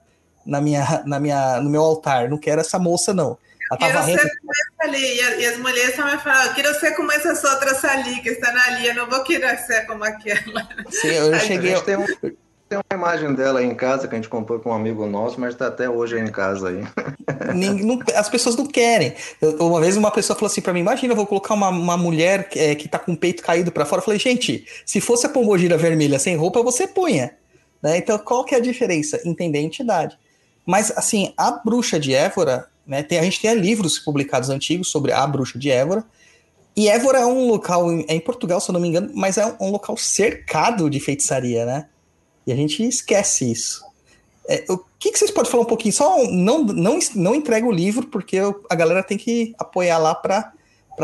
na 0.46 0.60
minha, 0.60 1.04
na 1.06 1.18
minha, 1.18 1.62
no 1.62 1.70
meu 1.70 1.82
altar, 1.82 2.30
não 2.30 2.38
quero 2.38 2.60
essa 2.60 2.78
moça 2.78 3.14
não. 3.14 3.38
Ela 3.72 3.80
Quero 3.80 4.04
ser 4.04 4.30
como 4.40 4.52
essa 4.52 4.90
ali. 4.90 5.04
E, 5.04 5.42
e 5.42 5.46
as 5.48 5.58
mulheres 5.58 5.96
também 5.96 6.18
falam, 6.20 6.54
quero 6.54 6.74
ser 6.80 6.92
como 6.96 7.12
essas 7.12 7.44
outras 7.44 7.84
ali 7.86 8.22
que 8.22 8.30
estão 8.30 8.54
ali, 8.68 8.88
eu 8.88 8.96
não 8.96 9.10
vou 9.10 9.24
querer 9.24 9.58
ser 9.60 9.86
como 9.88 10.04
aquela. 10.04 10.68
Sim, 10.92 11.08
eu 11.08 11.40
cheguei... 11.40 11.74
A 11.74 11.76
gente 11.78 11.86
tem, 11.86 11.98
um- 11.98 12.06
tem 12.68 12.80
uma 12.80 12.98
imagem 12.98 13.34
dela 13.36 13.60
aí 13.60 13.66
em 13.66 13.76
casa 13.76 14.08
que 14.08 14.16
a 14.16 14.18
gente 14.18 14.28
comprou 14.30 14.60
com 14.60 14.70
um 14.72 14.74
amigo 14.74 15.06
nosso, 15.06 15.40
mas 15.40 15.54
tá 15.56 15.68
até 15.68 15.88
hoje 15.90 16.16
aí 16.16 16.22
em 16.22 16.32
casa 16.32 16.70
aí. 16.70 16.84
As 18.16 18.30
pessoas 18.30 18.56
não 18.56 18.66
querem. 18.66 19.14
Eu- 19.42 19.56
uma 19.68 19.80
vez 19.80 19.96
uma 19.98 20.12
pessoa 20.12 20.36
falou 20.38 20.48
assim 20.52 20.62
pra 20.62 20.74
mim: 20.74 20.80
Imagina, 20.80 21.14
eu 21.14 21.18
vou 21.18 21.28
colocar 21.28 21.54
uma, 21.54 21.70
uma 21.70 21.98
mulher 21.98 22.48
é, 22.56 22.74
que 22.76 22.88
tá 22.88 22.98
com 23.00 23.14
o 23.14 23.18
peito 23.18 23.44
caído 23.44 23.72
pra 23.72 23.86
fora. 23.86 24.00
Eu 24.02 24.06
falei: 24.06 24.20
Gente, 24.20 24.66
se 24.86 25.00
fosse 25.00 25.26
a 25.26 25.30
pombogira 25.30 25.78
vermelha 25.78 26.18
sem 26.20 26.36
roupa, 26.36 26.62
você 26.64 26.88
punha. 26.88 27.36
Né? 27.82 27.98
Então, 27.98 28.18
qual 28.18 28.44
que 28.44 28.56
é 28.56 28.58
a 28.58 28.62
diferença? 28.62 29.20
Entender 29.26 29.60
a 29.60 29.62
entidade. 29.62 30.18
Mas, 30.66 30.92
assim, 30.98 31.34
a 31.38 31.52
bruxa 31.52 32.00
de 32.00 32.14
Évora, 32.14 32.68
né? 32.86 33.04
Tem, 33.04 33.20
a 33.20 33.24
gente 33.24 33.42
tem 33.42 33.54
livros 33.56 34.00
publicados 34.00 34.50
antigos 34.50 34.90
sobre 34.90 35.12
a 35.12 35.26
bruxa 35.26 35.58
de 35.58 35.70
Évora. 35.70 36.06
E 36.76 36.90
Évora 36.90 37.20
é 37.20 37.26
um 37.26 37.48
local, 37.48 37.90
é 37.92 38.16
em 38.16 38.20
Portugal, 38.20 38.60
se 38.60 38.70
eu 38.70 38.74
não 38.74 38.82
me 38.82 38.88
engano, 38.88 39.10
mas 39.14 39.38
é 39.38 39.56
um, 39.60 39.72
local 39.72 39.96
cercado 39.96 40.90
de 40.90 41.00
feitiçaria, 41.00 41.66
né? 41.66 41.88
E 42.46 42.52
a 42.52 42.56
gente 42.56 42.84
esquece 42.84 43.50
isso. 43.50 43.84
É, 44.48 44.66
o 44.70 44.78
que, 45.00 45.12
que 45.12 45.18
vocês 45.18 45.32
podem 45.32 45.50
falar 45.50 45.64
um 45.64 45.68
pouquinho? 45.68 45.94
Só 45.94 46.24
não, 46.28 46.64
não, 46.64 47.00
não 47.16 47.34
entrega 47.34 47.66
o 47.66 47.72
livro, 47.72 48.08
porque 48.08 48.38
a 48.70 48.76
galera 48.76 49.02
tem 49.02 49.18
que 49.18 49.56
apoiar 49.58 49.98
lá 49.98 50.14
para 50.14 50.54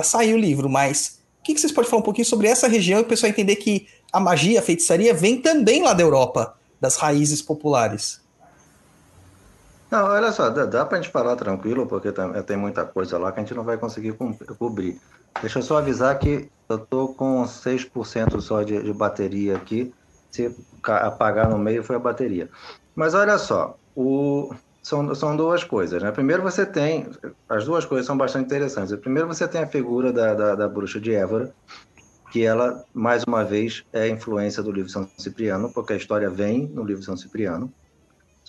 sair 0.04 0.34
o 0.34 0.38
livro, 0.38 0.70
mas 0.70 1.22
o 1.40 1.44
que, 1.44 1.56
que 1.56 1.62
vocês 1.62 1.72
podem 1.72 1.90
falar 1.90 2.02
um 2.02 2.06
pouquinho 2.06 2.28
sobre 2.28 2.48
essa 2.48 2.68
região 2.68 3.00
e 3.00 3.04
o 3.04 3.06
pessoal 3.06 3.30
entender 3.30 3.56
que 3.56 3.88
a 4.12 4.20
magia, 4.20 4.60
a 4.60 4.62
feitiçaria 4.64 5.14
vem 5.14 5.42
também 5.42 5.82
lá 5.82 5.94
da 5.94 6.04
Europa, 6.04 6.56
das 6.80 6.98
raízes 6.98 7.42
populares? 7.42 8.21
Não, 9.92 10.06
olha 10.06 10.32
só, 10.32 10.50
dá, 10.50 10.66
dá 10.66 10.86
pra 10.86 11.02
gente 11.02 11.12
falar 11.12 11.36
tranquilo, 11.36 11.86
porque 11.86 12.12
tem, 12.14 12.44
tem 12.44 12.58
muita 12.58 12.86
coisa 12.86 13.18
lá 13.18 13.32
que 13.32 13.40
a 13.40 13.44
gente 13.44 13.54
não 13.54 13.64
vai 13.66 13.78
conseguir 13.78 14.16
cobrir. 14.58 15.02
Deixa 15.42 15.60
eu 15.60 15.64
só 15.64 15.78
avisar 15.78 16.18
que 16.18 16.50
eu 16.70 16.86
tô 16.88 17.14
com 17.14 17.46
6% 17.46 18.40
só 18.40 18.64
de, 18.64 18.82
de 18.82 18.94
bateria 18.94 19.58
aqui. 19.58 19.94
Se 20.34 20.56
apagar 20.86 21.50
no 21.50 21.58
meio 21.58 21.84
foi 21.84 21.98
a 21.98 22.00
bateria. 22.00 22.50
Mas 22.96 23.14
olha 23.14 23.38
só, 23.38 23.76
o, 23.94 24.54
são, 24.82 25.14
são 25.14 25.36
duas 25.36 25.66
coisas, 25.66 26.02
né? 26.02 26.10
Primeiro 26.12 26.42
você 26.42 26.66
tem, 26.66 27.08
as 27.50 27.66
duas 27.66 27.84
coisas 27.84 28.06
são 28.06 28.18
bastante 28.18 28.46
interessantes. 28.46 28.96
Primeiro 28.96 29.28
você 29.28 29.46
tem 29.46 29.62
a 29.62 29.68
figura 29.68 30.14
da, 30.14 30.34
da, 30.34 30.56
da 30.56 30.70
bruxa 30.70 31.02
de 31.02 31.14
Évora, 31.14 31.54
que 32.32 32.46
ela, 32.46 32.86
mais 32.94 33.24
uma 33.28 33.44
vez, 33.44 33.84
é 33.92 34.08
influência 34.08 34.64
do 34.64 34.72
livro 34.72 34.90
São 34.90 35.12
Cipriano, 35.20 35.72
porque 35.74 35.92
a 35.94 35.98
história 35.98 36.30
vem 36.30 36.70
no 36.70 36.84
livro 36.84 37.04
São 37.04 37.18
Cipriano. 37.18 37.74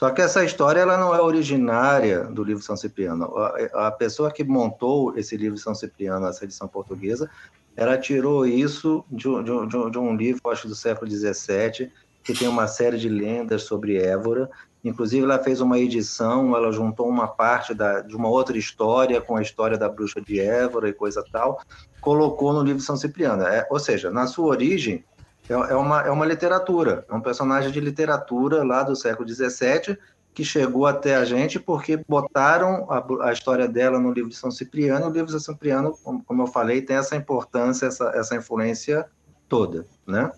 Só 0.03 0.11
que 0.11 0.21
essa 0.21 0.45
história 0.45 0.81
ela 0.81 0.99
não 0.99 1.15
é 1.15 1.23
originária 1.23 2.25
do 2.25 2.43
livro 2.43 2.61
São 2.61 2.77
Cipriano. 2.77 3.33
A, 3.39 3.87
a 3.87 3.91
pessoa 3.93 4.33
que 4.33 4.43
montou 4.43 5.17
esse 5.17 5.37
livro 5.37 5.57
São 5.57 5.77
Cipriano, 5.77 6.27
essa 6.27 6.45
edição 6.45 6.67
portuguesa, 6.67 7.31
ela 7.77 7.97
tirou 7.97 8.45
isso 8.45 9.05
de, 9.09 9.29
de 9.45 9.91
de 9.93 9.99
um 9.99 10.17
livro, 10.17 10.41
acho 10.51 10.67
do 10.67 10.75
século 10.75 11.09
XVII, 11.09 11.93
que 12.25 12.35
tem 12.35 12.49
uma 12.49 12.67
série 12.67 12.99
de 12.99 13.09
lendas 13.09 13.63
sobre 13.63 13.97
Évora. 13.97 14.51
Inclusive, 14.83 15.23
ela 15.23 15.39
fez 15.39 15.61
uma 15.61 15.79
edição, 15.79 16.57
ela 16.57 16.73
juntou 16.73 17.09
uma 17.09 17.29
parte 17.29 17.73
da, 17.73 18.01
de 18.01 18.17
uma 18.17 18.29
outra 18.29 18.59
história 18.59 19.21
com 19.21 19.37
a 19.37 19.43
história 19.43 19.79
da 19.79 19.89
bruxa 19.89 20.21
de 20.21 20.41
Évora 20.41 20.89
e 20.89 20.93
coisa 20.93 21.25
tal, 21.31 21.61
colocou 22.01 22.53
no 22.53 22.65
livro 22.65 22.83
São 22.83 22.97
Cipriano. 22.97 23.45
É, 23.45 23.69
ou 23.71 23.79
seja, 23.79 24.11
na 24.11 24.27
sua 24.27 24.47
origem, 24.47 25.05
é, 25.49 25.53
é 25.53 25.77
uma, 25.77 26.01
é 26.03 26.11
uma 26.11 26.27
literatura, 26.27 27.05
é 27.09 27.15
um 27.15 27.21
personagem 27.21 27.71
de 27.71 27.81
literatura 27.81 28.63
lá 28.63 28.83
do 28.83 28.95
século 28.97 29.29
XVII 29.29 29.97
que 30.35 30.45
chegou 30.45 30.87
até 30.87 31.15
a 31.17 31.25
gente 31.25 31.61
porque 31.61 32.03
botaram 32.09 32.87
a, 32.91 33.29
a 33.29 33.33
história 33.33 33.69
dela 33.69 33.99
no 33.99 34.11
livro 34.11 34.31
de 34.31 34.37
São 34.37 34.51
Cipriano. 34.51 35.07
E 35.07 35.09
o 35.09 35.13
livro 35.13 35.27
de 35.27 35.33
São 35.33 35.55
Cipriano, 35.55 35.99
como, 36.03 36.25
como 36.25 36.43
eu 36.43 36.47
falei, 36.47 36.81
tem 36.81 36.97
essa 36.97 37.15
importância, 37.15 37.87
essa, 37.87 38.11
essa 38.15 38.35
influência 38.35 39.07
toda, 39.49 39.87
né? 40.07 40.33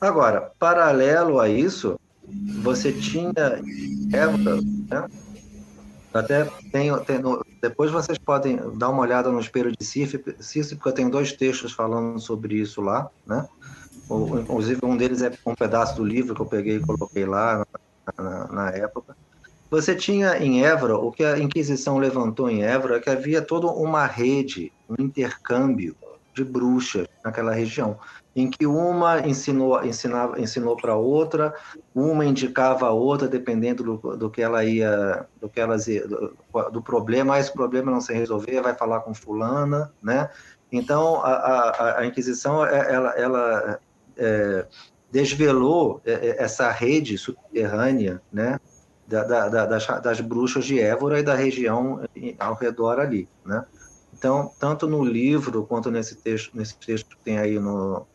Agora, 0.00 0.52
paralelo 0.58 1.38
a 1.38 1.48
isso, 1.48 1.98
você 2.62 2.92
tinha 2.92 3.32
né? 4.90 5.06
Até 6.12 6.44
tem 6.72 6.90
no- 7.20 7.44
depois 7.60 7.90
vocês 7.90 8.18
podem 8.18 8.58
dar 8.76 8.88
uma 8.88 9.02
olhada 9.02 9.30
no 9.30 9.40
Espelho 9.40 9.72
de 9.78 9.84
Sísifo, 9.84 10.76
porque 10.76 10.88
eu 10.88 10.92
tenho 10.94 11.10
dois 11.10 11.32
textos 11.32 11.72
falando 11.72 12.18
sobre 12.18 12.56
isso 12.56 12.80
lá, 12.80 13.08
né? 13.26 13.46
Inclusive 14.10 14.80
um 14.84 14.96
deles 14.96 15.22
é 15.22 15.30
um 15.46 15.54
pedaço 15.54 15.96
do 15.96 16.04
livro 16.04 16.34
que 16.34 16.42
eu 16.42 16.46
peguei 16.46 16.76
e 16.76 16.80
coloquei 16.80 17.26
lá 17.26 17.64
na, 18.18 18.24
na- 18.24 18.48
na 18.52 18.70
época. 18.70 19.16
Você 19.70 19.94
tinha 19.94 20.38
em 20.38 20.64
Évora, 20.64 20.96
o 20.96 21.12
que 21.12 21.24
a 21.24 21.38
Inquisição 21.38 21.98
levantou 21.98 22.48
em 22.50 22.62
Évora, 22.64 22.96
é 22.96 23.00
que 23.00 23.10
havia 23.10 23.42
toda 23.42 23.66
uma 23.68 24.06
rede, 24.06 24.72
um 24.88 24.94
intercâmbio 25.04 25.96
de 26.34 26.44
bruxas 26.44 27.06
naquela 27.24 27.52
região, 27.52 27.98
em 28.34 28.48
que 28.48 28.66
uma 28.66 29.20
ensinou, 29.26 29.84
ensinava, 29.84 30.40
ensinou 30.40 30.76
para 30.76 30.94
outra, 30.96 31.52
uma 31.94 32.24
indicava 32.24 32.86
a 32.86 32.92
outra, 32.92 33.28
dependendo 33.28 33.82
do, 33.82 34.16
do 34.16 34.30
que 34.30 34.40
ela 34.40 34.64
ia, 34.64 35.28
do 35.36 35.50
que 35.50 35.60
elas 35.60 35.88
ia, 35.88 36.06
do, 36.06 36.36
do 36.72 36.82
problema, 36.82 37.34
ah, 37.34 37.38
esse 37.40 37.52
problema 37.52 37.90
não 37.90 38.00
se 38.00 38.12
resolver, 38.14 38.62
vai 38.62 38.74
falar 38.74 39.00
com 39.00 39.12
fulana, 39.14 39.92
né? 40.02 40.30
Então 40.70 41.16
a, 41.24 41.32
a, 41.70 42.00
a 42.00 42.06
Inquisição, 42.06 42.64
é- 42.64 42.92
ela, 42.94 43.10
ela 43.16 43.80
é, 44.18 44.66
desvelou 45.10 46.00
é, 46.04 46.12
é, 46.12 46.42
essa 46.42 46.70
rede 46.70 47.16
subterrânea, 47.16 48.20
né? 48.32 48.58
da, 49.08 49.24
da, 49.24 49.48
da, 49.48 49.66
das, 49.66 49.86
das 50.02 50.20
bruxas 50.20 50.66
de 50.66 50.78
Évora 50.78 51.18
e 51.18 51.22
da 51.22 51.34
região 51.34 52.00
ao 52.38 52.54
redor 52.54 53.00
ali, 53.00 53.26
né? 53.44 53.64
Então, 54.12 54.50
tanto 54.58 54.86
no 54.86 55.02
livro 55.02 55.64
quanto 55.64 55.90
nesse 55.90 56.16
texto, 56.16 56.50
nesse 56.54 56.76
texto 56.76 57.08
que 57.08 57.24
tem 57.24 57.38
aí 57.38 57.58
no, 57.58 58.06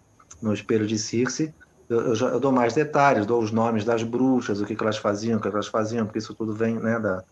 no 0.41 0.54
Espelho 0.54 0.86
de 0.86 0.99
Circe, 0.99 1.54
eu, 1.89 2.14
eu, 2.14 2.16
eu 2.16 2.39
dou 2.39 2.51
mais 2.51 2.74
detalhes, 2.74 3.26
dou 3.26 3.41
os 3.41 3.51
nomes 3.51 3.84
das 3.86 4.04
bruxas, 4.04 4.62
o 4.62 4.66
que, 4.66 4.76
que 4.76 4.84
elas 4.84 4.97
faziam, 4.97 5.39
o 5.39 5.41
que 5.41 5.47
elas 5.47 5.68
faziam, 5.68 6.06
porque 6.06 6.20
isso 6.20 6.36
tudo 6.36 6.54
vem 6.54 6.76
né, 6.76 6.99
da, 6.99 7.24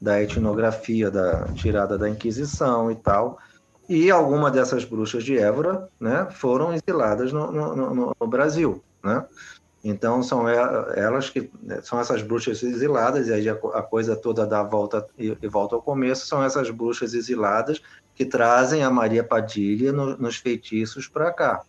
da 0.00 0.22
etnografia, 0.22 1.10
da 1.10 1.46
tirada 1.54 1.98
da 1.98 2.08
Inquisição 2.08 2.90
e 2.90 2.94
tal. 2.94 3.38
E 3.90 4.08
algumas 4.08 4.52
dessas 4.52 4.84
bruxas 4.84 5.24
de 5.24 5.36
Évora 5.36 5.88
né, 5.98 6.28
foram 6.30 6.72
exiladas 6.72 7.32
no, 7.32 7.50
no, 7.50 8.14
no, 8.20 8.26
Brasil. 8.28 8.80
Né? 9.02 9.26
Então 9.82 10.22
são 10.22 10.48
elas 10.48 11.28
que 11.28 11.50
né, 11.60 11.80
são 11.82 11.98
essas 11.98 12.22
bruxas 12.22 12.62
exiladas 12.62 13.26
e 13.26 13.32
aí 13.32 13.48
a, 13.48 13.56
coisa 13.82 14.14
toda 14.14 14.46
dá 14.46 14.62
volta 14.62 15.04
e, 15.18 15.34
volta 15.48 15.74
ao 15.74 15.82
começo 15.82 16.24
são 16.24 16.40
essas 16.40 16.70
bruxas 16.70 17.14
exiladas 17.14 17.82
que 18.14 18.24
trazem 18.24 18.84
a 18.84 18.90
Maria 18.90 19.24
Padilha 19.24 19.92
no, 19.92 20.16
nos 20.16 20.36
feitiços 20.36 21.08
para 21.08 21.32
cá. 21.32 21.62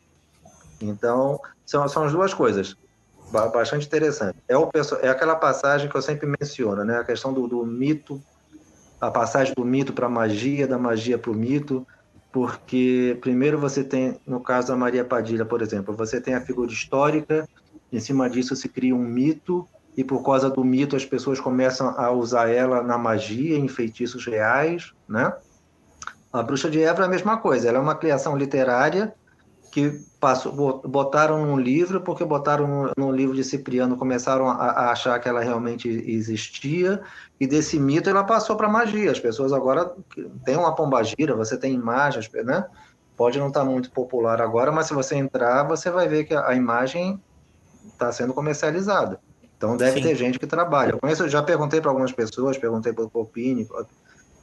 Então 0.80 1.39
são, 1.65 1.88
são 1.88 2.03
as 2.03 2.11
duas 2.11 2.36
coisas 2.36 2.78
bastante 3.51 3.88
interessante. 3.88 4.38
É, 4.47 4.55
o, 4.55 4.69
é 5.01 5.09
aquela 5.09 5.38
passagem 5.38 5.89
que 5.89 5.95
eu 5.95 6.01
sempre 6.03 6.28
menciono, 6.39 6.84
né? 6.84 6.99
A 6.99 7.03
questão 7.03 7.34
do, 7.34 7.47
do 7.47 7.65
mito, 7.65 8.22
a 8.99 9.09
passagem 9.09 9.55
do 9.55 9.65
mito 9.65 9.91
para 9.91 10.07
magia, 10.07 10.67
da 10.67 10.78
magia 10.78 11.17
para 11.17 11.32
o 11.32 11.34
mito, 11.34 11.88
porque 12.32 13.17
primeiro 13.21 13.57
você 13.57 13.84
tem, 13.84 14.19
no 14.25 14.39
caso 14.39 14.69
da 14.69 14.75
Maria 14.75 15.03
Padilha, 15.03 15.45
por 15.45 15.61
exemplo, 15.61 15.95
você 15.95 16.21
tem 16.21 16.34
a 16.34 16.41
figura 16.41 16.71
histórica 16.71 17.47
em 17.91 17.99
cima 17.99 18.29
disso 18.29 18.55
se 18.55 18.69
cria 18.69 18.95
um 18.95 19.03
mito 19.03 19.67
e 19.97 20.03
por 20.03 20.23
causa 20.23 20.49
do 20.49 20.63
mito 20.63 20.95
as 20.95 21.05
pessoas 21.05 21.39
começam 21.39 21.89
a 21.99 22.09
usar 22.11 22.49
ela 22.49 22.82
na 22.82 22.97
magia, 22.97 23.57
em 23.57 23.67
feitiços 23.67 24.25
reais, 24.25 24.93
né? 25.07 25.34
A 26.32 26.41
Bruxa 26.41 26.69
de 26.69 26.82
Évora 26.82 27.03
é 27.03 27.07
a 27.07 27.11
mesma 27.11 27.38
coisa, 27.38 27.67
ela 27.67 27.77
é 27.77 27.82
uma 27.82 27.95
criação 27.95 28.38
literária 28.38 29.13
que 29.72 30.01
passou, 30.19 30.82
botaram 30.86 31.45
num 31.45 31.57
livro, 31.57 32.01
porque 32.01 32.26
botaram 32.26 32.67
no, 32.67 32.91
no 32.97 33.11
livro 33.11 33.34
de 33.34 33.43
Cipriano, 33.43 33.95
começaram 33.95 34.49
a, 34.49 34.53
a, 34.53 34.91
achar 34.91 35.17
que 35.19 35.30
ela 35.30 35.41
realmente 35.41 35.88
existia, 35.88 37.01
e 37.39 37.47
desse 37.47 37.80
mito 37.80 38.09
ela 38.09 38.24
passou 38.24 38.57
para 38.57 38.67
magia. 38.67 39.09
As 39.09 39.19
pessoas 39.19 39.53
agora 39.53 39.95
têm 40.43 40.57
uma 40.57 40.76
pombagira, 40.76 41.36
você 41.36 41.57
tem 41.57 41.74
imagens, 41.74 42.30
né? 42.43 42.67
Pode 43.15 43.39
não 43.39 43.47
estar 43.47 43.61
tá 43.61 43.65
muito 43.65 43.89
popular 43.91 44.41
agora, 44.41 44.72
mas 44.72 44.88
se 44.88 44.93
você 44.93 45.15
entrar, 45.15 45.63
você 45.63 45.89
vai 45.89 46.07
ver 46.07 46.26
que 46.26 46.34
a, 46.34 46.49
a 46.49 46.55
imagem 46.55 47.19
está 47.93 48.11
sendo 48.11 48.34
comercializada. 48.34 49.19
Então 49.55 49.78
deve 49.78 49.97
Sim. 49.97 50.01
ter 50.01 50.15
gente 50.15 50.39
que 50.39 50.47
trabalha. 50.47 50.91
Eu 50.91 50.99
conheço, 50.99 51.30
já 51.30 51.41
perguntei 51.41 51.80
para 51.80 51.91
algumas 51.91 52.11
pessoas, 52.11 52.57
perguntei 52.57 52.91
para 52.91 53.05
o 53.05 53.09
Copini, 53.09 53.67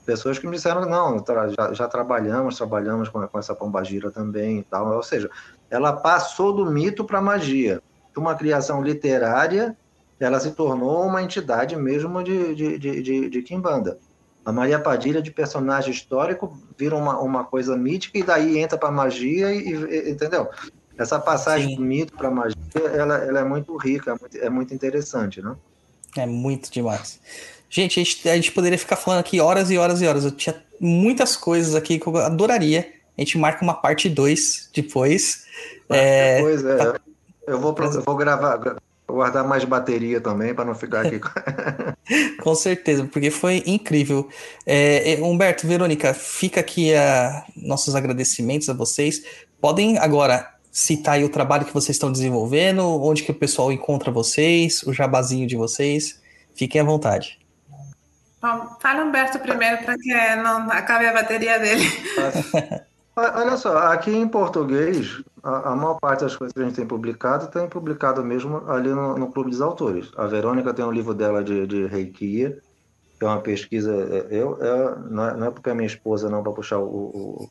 pessoas 0.09 0.39
que 0.39 0.47
me 0.47 0.57
disseram 0.57 0.89
não, 0.89 1.23
já, 1.55 1.75
já 1.75 1.87
trabalhamos, 1.87 2.57
trabalhamos 2.57 3.11
com, 3.11 3.29
com 3.29 3.39
essa 3.39 3.55
pombagira 3.55 4.11
também 4.11 4.61
e 4.61 4.63
tal. 4.63 4.97
Ou 4.97 5.03
seja, 5.03 5.29
ela 5.69 5.93
passou 5.93 6.51
do 6.51 6.65
mito 6.65 7.05
para 7.05 7.19
a 7.19 7.23
magia. 7.23 7.83
De 8.11 8.19
uma 8.19 8.35
criação 8.35 8.83
literária, 8.83 9.77
ela 10.19 10.41
se 10.41 10.53
tornou 10.53 11.05
uma 11.05 11.23
entidade 11.23 11.77
mesmo 11.77 12.25
de, 12.25 12.55
de, 12.55 12.79
de, 12.79 13.03
de, 13.03 13.29
de 13.29 13.43
Kimbanda. 13.43 13.99
A 14.47 14.51
Maria 14.51 14.79
Padilha, 14.81 15.21
de 15.21 15.31
personagem 15.31 15.91
histórico, 15.91 16.59
vira 16.79 16.97
uma, 16.97 17.21
uma 17.21 17.45
coisa 17.45 17.77
mítica 17.77 18.17
e 18.17 18.23
daí 18.23 18.59
entra 18.59 18.79
para 18.79 18.89
a 18.89 18.93
magia, 18.93 19.53
e, 19.53 19.75
e, 19.75 20.11
entendeu? 20.11 20.49
Essa 20.97 21.19
passagem 21.19 21.69
Sim. 21.69 21.77
do 21.77 21.83
mito 21.83 22.15
para 22.15 22.31
magia, 22.31 22.57
ela, 22.95 23.17
ela 23.17 23.41
é 23.41 23.45
muito 23.45 23.77
rica, 23.77 24.13
é 24.13 24.15
muito, 24.19 24.39
é 24.39 24.49
muito 24.49 24.73
interessante, 24.73 25.43
né? 25.43 25.55
É 26.17 26.25
muito 26.25 26.73
demais. 26.73 27.21
Gente, 27.71 28.01
a 28.01 28.05
gente, 28.05 28.29
a 28.29 28.37
gente 28.37 28.53
poderia 28.53 28.79
ficar 28.79 28.97
falando 28.97 29.21
aqui 29.21 29.41
horas 29.41 29.71
e 29.71 29.77
horas 29.77 30.01
e 30.01 30.07
horas. 30.07 30.25
Eu 30.25 30.31
tinha 30.31 30.55
muitas 30.81 31.37
coisas 31.37 31.75
aqui 31.75 31.99
que 31.99 32.07
eu 32.07 32.17
adoraria. 32.17 32.93
A 33.17 33.21
gente 33.21 33.37
marca 33.37 33.63
uma 33.63 33.75
parte 33.75 34.09
2 34.09 34.71
depois. 34.75 35.45
É, 35.91 36.41
pois 36.41 36.65
é. 36.65 36.77
Tá... 36.77 37.01
Eu, 37.47 37.59
vou, 37.59 37.75
eu 37.79 38.03
vou 38.03 38.17
gravar, 38.17 38.79
guardar 39.07 39.43
mais 39.43 39.65
bateria 39.65 40.21
também 40.21 40.55
para 40.55 40.65
não 40.65 40.75
ficar 40.75 41.07
aqui. 41.07 41.19
Com 42.43 42.55
certeza, 42.55 43.09
porque 43.11 43.31
foi 43.31 43.63
incrível. 43.67 44.29
É, 44.67 45.15
é, 45.15 45.23
Humberto, 45.23 45.67
Verônica, 45.67 46.13
fica 46.13 46.61
aqui 46.61 46.95
a, 46.95 47.45
nossos 47.57 47.95
agradecimentos 47.95 48.69
a 48.69 48.75
vocês. 48.75 49.23
Podem 49.61 49.99
agora 49.99 50.55
citar 50.71 51.15
aí 51.15 51.25
o 51.25 51.29
trabalho 51.29 51.65
que 51.65 51.75
vocês 51.75 51.97
estão 51.97 52.13
desenvolvendo, 52.13 52.83
onde 53.03 53.23
que 53.23 53.31
o 53.31 53.35
pessoal 53.35 53.73
encontra 53.73 54.13
vocês, 54.13 54.83
o 54.83 54.93
jabazinho 54.93 55.47
de 55.47 55.57
vocês. 55.57 56.21
Fiquem 56.55 56.81
à 56.81 56.85
vontade. 56.85 57.39
Bom, 58.41 58.77
fala 58.81 59.05
Humberto 59.05 59.39
primeiro 59.41 59.85
para 59.85 59.97
que 59.97 60.37
não 60.37 60.71
acabe 60.71 61.07
a 61.07 61.13
bateria 61.13 61.59
dele. 61.59 61.85
Olha 63.17 63.57
só, 63.57 63.77
aqui 63.79 64.15
em 64.15 64.29
português, 64.29 65.21
a, 65.43 65.73
a, 65.73 65.77
maior 65.77 65.99
parte 65.99 66.21
das 66.21 66.37
coisas 66.37 66.53
que 66.53 66.61
a 66.61 66.65
gente 66.65 66.77
tem 66.77 66.87
publicado 66.87 67.49
tem 67.49 67.69
publicado 67.69 68.25
mesmo 68.25 68.63
ali 68.71 68.91
no, 68.91 69.19
no 69.19 69.33
Clube 69.33 69.51
dos 69.51 69.61
Autores. 69.61 70.13
A 70.17 70.27
Verônica 70.27 70.73
tem 70.73 70.85
um 70.85 70.93
livro 70.93 71.13
dela 71.13 71.43
de, 71.43 71.67
de 71.67 71.87
Reikia, 71.87 72.63
que 73.19 73.25
é 73.25 73.29
uma 73.29 73.41
pesquisa. 73.41 73.93
É, 73.93 74.29
eu, 74.31 74.57
é, 74.63 74.99
não, 75.11 75.29
é, 75.29 75.37
não 75.37 75.47
é 75.49 75.51
porque 75.51 75.69
é 75.69 75.75
minha 75.75 75.89
esposa, 75.89 76.31
não, 76.31 76.45
para 76.45 76.53
puxar 76.53 76.79
o, 76.79 77.51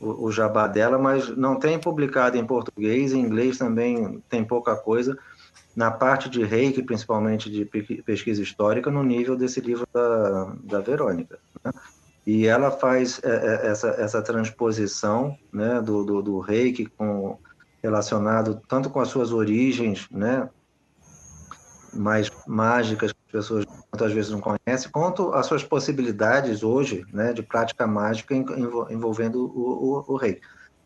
o, 0.00 0.26
o 0.26 0.32
jabá 0.32 0.66
dela, 0.66 0.98
mas 0.98 1.28
não 1.36 1.60
tem 1.60 1.78
publicado 1.78 2.36
em 2.36 2.44
português, 2.44 3.12
em 3.12 3.20
inglês 3.20 3.56
também 3.56 4.20
tem 4.28 4.44
pouca 4.44 4.74
coisa, 4.74 5.16
na 5.74 5.90
parte 5.90 6.28
de 6.28 6.44
reiki, 6.44 6.82
principalmente 6.82 7.50
de 7.50 7.64
pesquisa 8.02 8.42
histórica, 8.42 8.90
no 8.90 9.02
nível 9.02 9.36
desse 9.36 9.60
livro 9.60 9.86
da, 9.92 10.54
da 10.62 10.80
Verônica. 10.80 11.38
Né? 11.64 11.72
E 12.26 12.46
ela 12.46 12.70
faz 12.70 13.20
é, 13.22 13.28
é, 13.28 13.66
essa, 13.70 13.88
essa 13.88 14.22
transposição 14.22 15.36
né, 15.52 15.80
do, 15.80 16.04
do, 16.04 16.22
do 16.22 16.38
reiki 16.38 16.86
com, 16.86 17.38
relacionado 17.82 18.62
tanto 18.66 18.88
com 18.88 18.98
as 18.98 19.08
suas 19.08 19.30
origens, 19.30 20.08
né, 20.10 20.48
mais 21.92 22.30
mágicas 22.46 23.12
que 23.12 23.36
as 23.36 23.42
pessoas 23.42 23.66
muitas 23.92 24.12
vezes 24.12 24.30
não 24.30 24.40
conhecem, 24.40 24.90
quanto 24.90 25.32
as 25.34 25.46
suas 25.46 25.62
possibilidades 25.62 26.62
hoje 26.62 27.04
né, 27.12 27.32
de 27.32 27.42
prática 27.42 27.86
mágica 27.86 28.34
envolvendo 28.34 29.44
o, 29.44 29.98
o, 30.08 30.14
o 30.14 30.16
rei. 30.16 30.40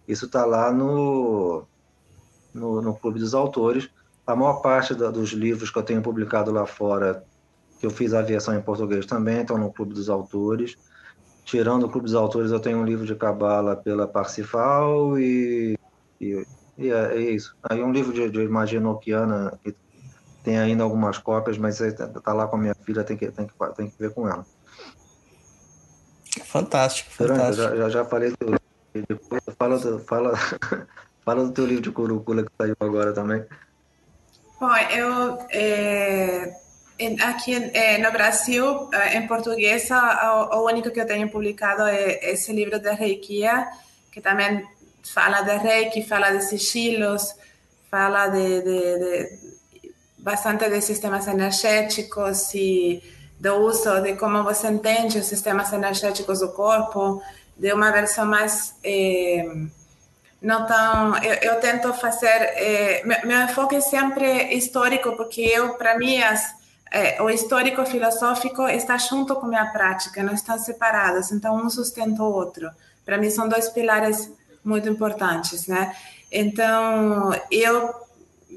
Isso 0.09 0.27
está 0.27 0.45
lá 0.45 0.73
no, 0.73 1.65
no, 2.53 2.83
no, 2.83 2.95
Clube 2.97 3.21
dos 3.21 3.35
Autores. 3.35 3.89
A 4.29 4.37
maior 4.37 4.61
parte 4.61 4.95
da, 4.95 5.11
dos 5.11 5.31
livros 5.31 5.71
que 5.71 5.79
eu 5.79 5.83
tenho 5.83 6.03
publicado 6.03 6.53
lá 6.53 6.67
fora, 6.67 7.25
que 7.81 7.87
eu 7.87 7.91
fiz 7.91 8.13
a 8.13 8.21
versão 8.21 8.55
em 8.55 8.61
português 8.61 9.07
também, 9.07 9.41
estão 9.41 9.57
no 9.57 9.73
Clube 9.73 9.95
dos 9.95 10.11
Autores. 10.11 10.77
Tirando 11.47 11.85
o 11.85 11.89
Clube 11.89 12.05
dos 12.05 12.15
Autores, 12.15 12.51
eu 12.51 12.61
tenho 12.61 12.77
um 12.77 12.85
livro 12.85 13.07
de 13.07 13.15
cabala 13.15 13.75
pela 13.75 14.07
Parsifal 14.07 15.19
e, 15.19 15.79
e, 16.21 16.47
e 16.77 16.91
é, 16.91 17.17
é, 17.17 17.21
isso. 17.21 17.57
Aí 17.63 17.83
um 17.83 17.91
livro 17.91 18.13
de, 18.13 18.29
de 18.29 18.47
magia 18.47 18.79
noquiana 18.79 19.59
que 19.65 19.75
tem 20.45 20.59
ainda 20.59 20.85
algumas 20.85 21.17
cópias, 21.17 21.57
mas 21.57 21.81
está 21.81 22.35
lá 22.35 22.47
com 22.47 22.57
a 22.57 22.59
minha 22.59 22.75
filha, 22.75 23.03
tem 23.03 23.17
que, 23.17 23.31
tem 23.31 23.47
que, 23.47 23.55
tem 23.75 23.89
que 23.89 23.99
ver 23.99 24.13
com 24.13 24.29
ela. 24.29 24.45
Fantástico, 26.45 27.11
fantástico. 27.13 27.63
Já, 27.63 27.77
já, 27.77 27.89
já 27.89 28.05
falei 28.05 28.31
do 28.39 28.59
depois 29.09 29.43
fala, 29.59 29.79
do, 29.79 29.99
fala, 30.01 30.35
fala 31.25 31.45
do 31.45 31.53
teu 31.53 31.65
livro 31.65 31.83
de 31.83 31.91
Curucula 31.91 32.43
que 32.43 32.51
saiu 32.59 32.77
agora 32.81 33.13
também. 33.15 33.45
Bom, 34.61 34.75
eu 34.77 35.39
é, 35.51 36.53
aqui 37.21 37.55
é, 37.55 37.99
no 37.99 38.11
Brasil, 38.11 38.91
é, 38.93 39.17
em 39.17 39.27
português, 39.29 39.89
o, 39.89 40.57
o, 40.57 40.67
único 40.67 40.91
que 40.91 41.01
eu 41.01 41.07
tenho 41.07 41.31
publicado 41.31 41.83
é 41.83 42.33
esse 42.33 42.53
livro 42.53 42.81
de 42.81 42.91
Reikia, 42.93 43.69
que 44.11 44.21
também 44.21 44.67
fala 45.05 45.43
de 45.43 45.57
Reiki, 45.59 46.03
fala 46.03 46.33
de 46.33 46.43
sigilos, 46.43 47.37
fala 47.89 48.27
de, 48.27 48.63
de, 48.63 48.99
de 48.99 49.39
bastante 50.19 50.69
de 50.69 50.81
sistemas 50.81 51.29
energéticos 51.29 52.53
e 52.53 53.01
do 53.39 53.55
uso 53.59 54.01
de 54.03 54.17
como 54.17 54.43
você 54.43 54.67
entende 54.67 55.21
os 55.21 55.27
sistemas 55.27 55.73
energéticos 55.73 56.41
do 56.41 56.49
corpo, 56.49 57.23
de 57.57 57.73
uma 57.73 57.93
versão 57.93 58.27
mais 58.27 58.75
eh, 58.83 59.47
não 60.41 60.67
tão 60.67 61.17
eu, 61.19 61.35
eu 61.35 61.61
tento 61.61 61.93
fazer 61.95 62.27
eh, 62.27 63.03
meu, 63.05 63.19
meu, 63.27 63.41
enfoque 63.43 63.77
é 63.77 63.81
sempre 63.81 64.55
histórico 64.55 65.17
porque 65.17 65.41
eu 65.41 65.75
para 65.75 65.99
mim 65.99 66.23
as, 66.23 66.55
eh, 66.93 67.21
o 67.23 67.29
histórico 67.29 67.85
filosófico 67.85 68.69
está 68.69 68.97
junto 68.99 69.35
com 69.37 69.47
minha 69.47 69.67
prática 69.73 70.23
não 70.23 70.35
estão 70.35 70.59
separados 70.59 71.33
então 71.33 71.57
um 71.57 71.69
sustenta 71.69 72.23
o 72.23 72.33
outro. 72.33 72.71
Para 73.05 73.19
mim 73.19 73.31
são 73.31 73.49
dois 73.49 73.69
pilares 73.69 74.31
muito 74.63 74.89
importantes 74.89 75.67
né? 75.67 75.95
Então 76.31 77.33
eu 77.51 77.95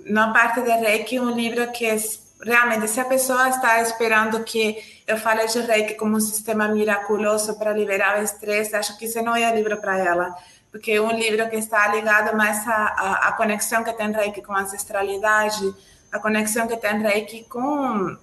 na 0.06 0.32
parte 0.32 0.62
de 0.62 0.72
Reiki, 0.72 1.20
um 1.20 1.32
livro 1.32 1.72
que 1.72 1.86
é 1.86 1.96
realmente, 2.44 2.88
se 2.88 3.00
a 3.00 3.06
pessoa 3.06 3.50
está 3.50 3.82
esperando 3.82 4.44
que 4.44 4.78
eu 5.08 5.18
fale 5.18 5.46
de 5.46 5.60
Reiki 5.60 5.96
como 5.96 6.18
um 6.18 6.20
sistema 6.20 6.68
miraculoso 6.68 7.58
para 7.58 7.74
liberar 7.74 8.20
o 8.20 8.24
estresse, 8.24 8.76
acho 8.76 8.98
que 8.98 9.06
esse 9.06 9.22
não 9.22 9.36
é 9.36 9.54
livro 9.54 9.78
para 9.78 9.98
ela, 9.98 10.36
porque 10.72 10.92
é 10.94 11.02
um 11.02 11.12
livro 11.12 11.50
que 11.50 11.58
está 11.58 11.88
ligado 11.94 12.36
mais 12.36 12.66
à, 12.68 13.28
à, 13.28 13.32
conexão 13.34 13.84
que 13.84 13.92
tem 13.94 14.12
Reiki 14.12 14.42
com 14.42 14.54
a 14.54 14.62
ancestralidade, 14.62 15.74
a 16.12 16.18
conexão 16.18 16.68
que 16.68 16.78
tem 16.78 17.02
Reiki 17.02 17.44
com 17.44 18.18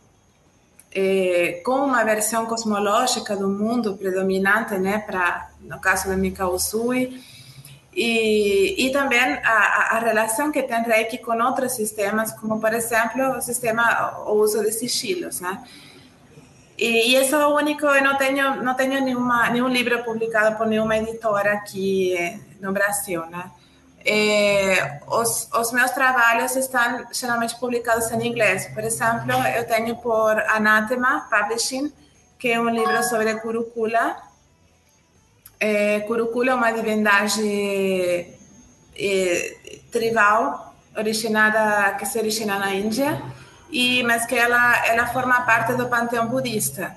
é, 0.91 1.61
com 1.65 1.85
uma 1.85 2.03
versão 2.03 2.47
cosmológica 2.47 3.37
do 3.37 3.49
mundo 3.49 3.97
predominante, 3.97 4.79
né, 4.79 4.99
para 4.99 5.51
no 5.61 5.79
caso 5.79 6.09
do 6.09 6.17
Mikao 6.17 6.55
Usui, 6.55 7.23
e, 7.93 8.87
e 8.87 8.91
também 8.93 9.21
a, 9.21 9.97
a, 9.97 9.99
relação 9.99 10.51
que 10.51 10.63
tem 10.63 10.83
Reiki 10.83 11.19
com 11.19 11.37
outros 11.43 11.73
sistemas, 11.73 12.33
como 12.33 12.61
por 12.61 12.73
exemplo 12.73 13.37
o 13.37 13.43
sistema, 13.43 14.21
o 14.27 14.35
uso 14.35 14.63
de 14.63 14.73
sigilos, 14.73 15.41
né? 15.41 15.63
E, 16.79 17.17
isso 17.17 17.35
é 17.35 17.47
o 17.47 17.57
único, 17.57 17.85
eu 17.87 18.05
não 18.05 18.17
tenho, 18.17 19.05
nenhuma, 19.05 19.51
nenhum 19.51 19.69
livro 19.69 20.05
publicado 20.05 20.57
por 20.57 20.67
nenhuma 20.67 20.97
editora 20.97 21.55
aqui 21.55 22.41
no 22.61 22.73
Brasil, 22.73 23.27
né? 23.27 23.51
É, 24.05 25.01
os, 25.09 25.51
os, 25.53 25.73
meus 25.73 25.91
trabalhos 25.91 26.55
estão 26.55 27.05
geralmente 27.13 27.57
publicados 27.59 28.11
em 28.13 28.29
inglês. 28.29 28.69
Por 28.73 28.85
exemplo, 28.85 29.33
eu 29.57 29.67
tenho 29.67 29.97
por 29.97 30.39
Anathema 30.49 31.29
Publishing, 31.29 31.93
que 32.39 32.53
é 32.53 32.61
um 32.61 32.71
livro 32.71 33.03
sobre 33.03 33.35
Kurukula. 33.41 34.17
É, 35.59 36.01
Kurukula 36.01 36.53
é 36.53 36.55
uma 36.55 36.71
divindade 36.71 38.33
tribal 39.91 40.75
originada 40.97 41.95
que 41.95 42.07
se 42.07 42.19
origina 42.19 42.59
na 42.59 42.73
Índia, 42.75 43.21
e 43.71 44.03
mas 44.03 44.27
que 44.27 44.37
ela 44.37 44.87
ela 44.87 45.07
forma 45.07 45.41
parte 45.43 45.75
do 45.75 45.89
panteão 45.89 46.27
budista. 46.27 46.95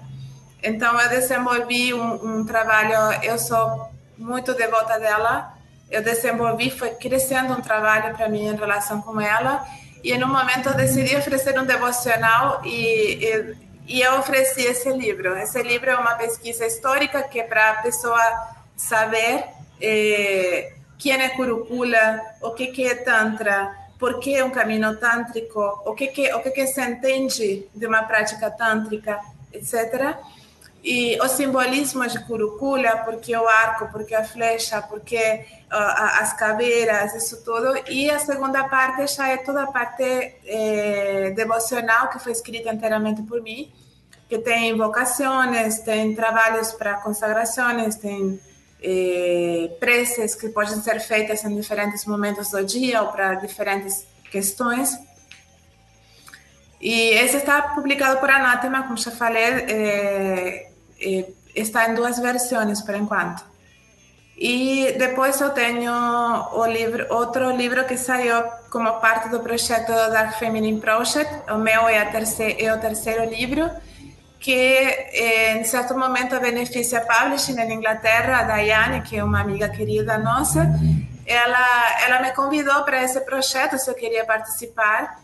Então 0.63 0.99
eu 0.99 1.09
desenvolvi 1.09 1.93
um, 1.93 2.39
um 2.39 2.45
trabalho, 2.45 3.19
eu 3.24 3.38
sou 3.38 3.89
muito 4.17 4.53
devota 4.53 4.99
dela 4.99 5.61
eu 5.91 6.01
desenvolvi, 6.01 6.72
foi 6.72 6.91
crescendo 6.91 7.53
um 7.53 7.61
trabalho 7.61 8.15
para 8.15 8.30
mim 8.30 8.47
em 8.47 8.55
relação 8.55 9.01
com 9.01 9.19
ela. 9.19 9.67
E 10.01 10.13
um 10.24 10.28
momento 10.28 10.69
eu 10.69 10.74
decidi 10.74 11.15
oferecer 11.15 11.59
um 11.59 11.65
devocional 11.65 12.61
e, 12.63 13.19
e, 13.22 13.55
e 13.88 14.01
eu 14.01 14.17
ofereci 14.17 14.61
esse 14.61 14.89
livro. 14.89 15.38
Esse 15.38 15.61
livro 15.61 15.89
é 15.89 15.95
uma 15.97 16.15
pesquisa 16.15 16.65
histórica 16.65 17.22
que 17.24 17.41
é 17.41 17.43
para 17.43 17.72
a 17.72 17.74
pessoa 17.82 18.22
saber 18.76 19.43
eh, 19.82 20.72
quem 20.97 21.22
é 21.22 21.30
Kurukula, 21.30 22.22
o 22.41 22.51
que, 22.51 22.67
que 22.67 22.88
é 22.88 22.95
Tantra, 22.95 23.76
por 24.02 24.20
que 24.20 24.36
é 24.36 24.43
um 24.43 24.49
caminho 24.49 24.97
tântrico, 24.97 25.62
o 25.86 25.93
que, 25.93 26.08
que, 26.08 26.34
o 26.34 26.41
que, 26.41 26.52
que 26.52 26.68
se 26.68 26.82
entende 26.82 27.68
de 27.74 27.86
uma 27.88 28.04
prática 28.04 28.52
tântrica, 28.52 29.18
etc 29.54 30.18
e 30.84 31.20
o 31.22 31.28
simbolismo 31.28 32.08
de 32.08 32.20
Curupula, 32.26 32.97
porque 33.06 33.36
o 33.36 33.47
arco, 33.47 33.89
porque 33.91 34.16
a 34.16 34.24
flecha, 34.24 34.82
porque 34.82 35.45
uh, 35.72 36.20
as 36.22 36.34
caveiras, 36.34 37.14
isso 37.14 37.43
tudo. 37.43 37.74
E 37.88 38.10
a 38.10 38.18
segunda 38.18 38.64
parte 38.64 39.06
já 39.08 39.30
é 39.30 39.38
toda 39.38 39.64
a 39.64 39.68
parte 39.68 40.04
eh, 40.04 41.34
devocional 41.36 42.10
que 42.10 42.18
foi 42.18 42.32
escrita 42.32 42.74
inteiramente 42.74 43.22
por 43.22 43.41
mim, 43.41 43.72
que 44.28 44.39
tem 44.39 44.72
invocações, 44.72 45.80
tem 45.80 46.16
trabalhos 46.16 46.72
para 46.72 46.95
consagrações, 46.95 47.95
tem 47.97 48.39
eh, 48.82 49.69
preces 49.79 50.36
que 50.36 50.49
podem 50.49 50.82
ser 50.82 50.99
feitas 50.99 51.43
em 51.45 51.55
diferentes 51.55 52.05
momentos 52.05 52.49
do 52.49 52.63
dia 52.63 53.01
ou 53.01 53.11
para 53.11 53.36
diferentes 53.36 54.05
questões. 54.32 54.97
E 56.79 57.11
esse 57.11 57.38
está 57.38 57.61
publicado 57.61 58.19
por 58.19 58.29
Anátema, 58.29 58.84
como 58.84 58.97
já 58.97 59.11
falei, 59.11 59.43
eh, 59.43 60.71
eh, 60.99 61.25
está 61.55 61.88
em 61.89 61.93
duas 61.93 62.17
versões 62.17 62.82
por 62.82 62.95
enquanto. 62.95 63.51
E 64.36 64.95
depois 64.97 65.39
eu 65.39 65.51
tenho 65.51 65.93
o 66.53 66.65
livro, 66.65 67.05
outro 67.11 67.51
livro 67.51 67.86
que 67.86 67.95
saiu 67.95 68.41
como 68.71 68.91
parte 68.99 69.29
do 69.29 69.39
projeto 69.41 69.89
Dark 69.89 70.39
Feminine 70.39 70.82
Project. 70.82 71.51
O 71.51 71.59
meu 71.59 71.88
é, 71.88 72.03
terceiro, 72.05 72.65
é 72.65 72.73
o 72.73 72.79
terceiro 72.79 73.25
livro, 73.25 73.69
que 74.42 74.52
eh, 74.52 75.58
em 75.58 75.64
certo 75.64 75.96
momento 75.96 76.39
beneficia 76.39 77.00
Publishing 77.02 77.54
na 77.54 77.66
Inglaterra, 77.66 78.39
a 78.39 78.44
Daiane, 78.44 79.02
que 79.02 79.16
é 79.16 79.24
uma 79.24 79.39
amiga 79.39 79.70
querida 79.70 80.18
nossa. 80.18 80.68
Ela, 81.28 82.02
ela 82.02 82.22
me 82.24 82.32
convidou 82.32 82.84
para 82.84 83.04
esse 83.04 83.22
projeto, 83.22 83.78
se 83.78 83.89
eu 83.89 83.94
queria 83.94 84.26
participar. 84.26 85.22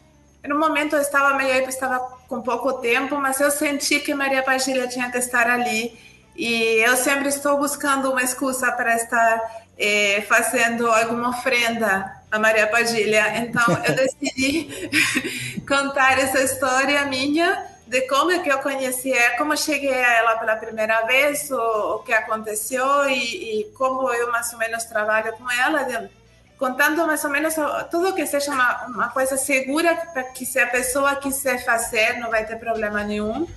No 0.47 0.57
momento 0.57 0.95
eu 0.95 1.01
estava 1.01 1.35
meio 1.35 1.67
estava 1.67 1.99
com 2.29 2.43
pouco 2.43 2.73
tempo, 2.73 3.15
mas 3.17 3.41
eu 3.41 3.49
senti 3.49 3.99
que 3.99 4.13
Maria 4.13 4.43
Padilha 4.43 4.87
tinha 4.87 5.09
que 5.09 5.17
estar 5.17 5.49
ali 5.49 5.97
e 6.35 6.83
eu 6.87 6.95
sempre 6.95 7.29
estou 7.29 7.57
buscando 7.57 8.11
uma 8.11 8.21
excusa 8.21 8.71
para 8.71 8.95
estar 8.95 9.41
eh, 9.79 10.23
fazendo 10.29 10.89
alguma 10.91 11.29
ofrenda 11.29 12.21
a 12.31 12.37
Maria 12.37 12.67
Padilha. 12.67 13.35
Então 13.39 13.65
eu 13.83 13.95
decidi 13.95 14.91
contar 15.67 16.19
essa 16.19 16.39
história 16.39 17.03
minha 17.05 17.76
de 17.87 18.01
como 18.01 18.31
é 18.31 18.39
que 18.39 18.49
eu 18.49 18.59
conheci 18.59 19.13
ela, 19.13 19.37
como 19.37 19.55
cheguei 19.55 19.93
a 19.93 20.13
ela 20.17 20.37
pela 20.37 20.57
primeira 20.57 21.05
vez, 21.05 21.49
o, 21.49 21.95
o 21.95 21.99
que 21.99 22.13
aconteceu 22.13 23.09
e, 23.09 23.61
e, 23.61 23.63
como 23.71 24.13
eu 24.13 24.29
mais 24.31 24.51
ou 24.51 24.59
menos 24.59 24.83
trabalho 24.83 25.31
com 25.33 25.49
ela. 25.49 25.83
De, 25.83 26.09
contando 26.57 27.05
mais 27.05 27.23
ou 27.23 27.29
menos 27.29 27.55
tudo 27.89 28.13
que 28.13 28.25
seja 28.25 28.51
uma, 28.51 28.87
uma 28.87 29.09
coisa 29.09 29.37
segura 29.37 29.95
para 30.11 30.23
que 30.23 30.45
se 30.45 30.59
a 30.59 30.67
pessoa 30.67 31.15
quiser 31.15 31.63
fazer 31.63 32.13
não 32.19 32.29
vai 32.29 32.45
ter 32.45 32.57
problema 32.57 33.03
nenhum. 33.03 33.47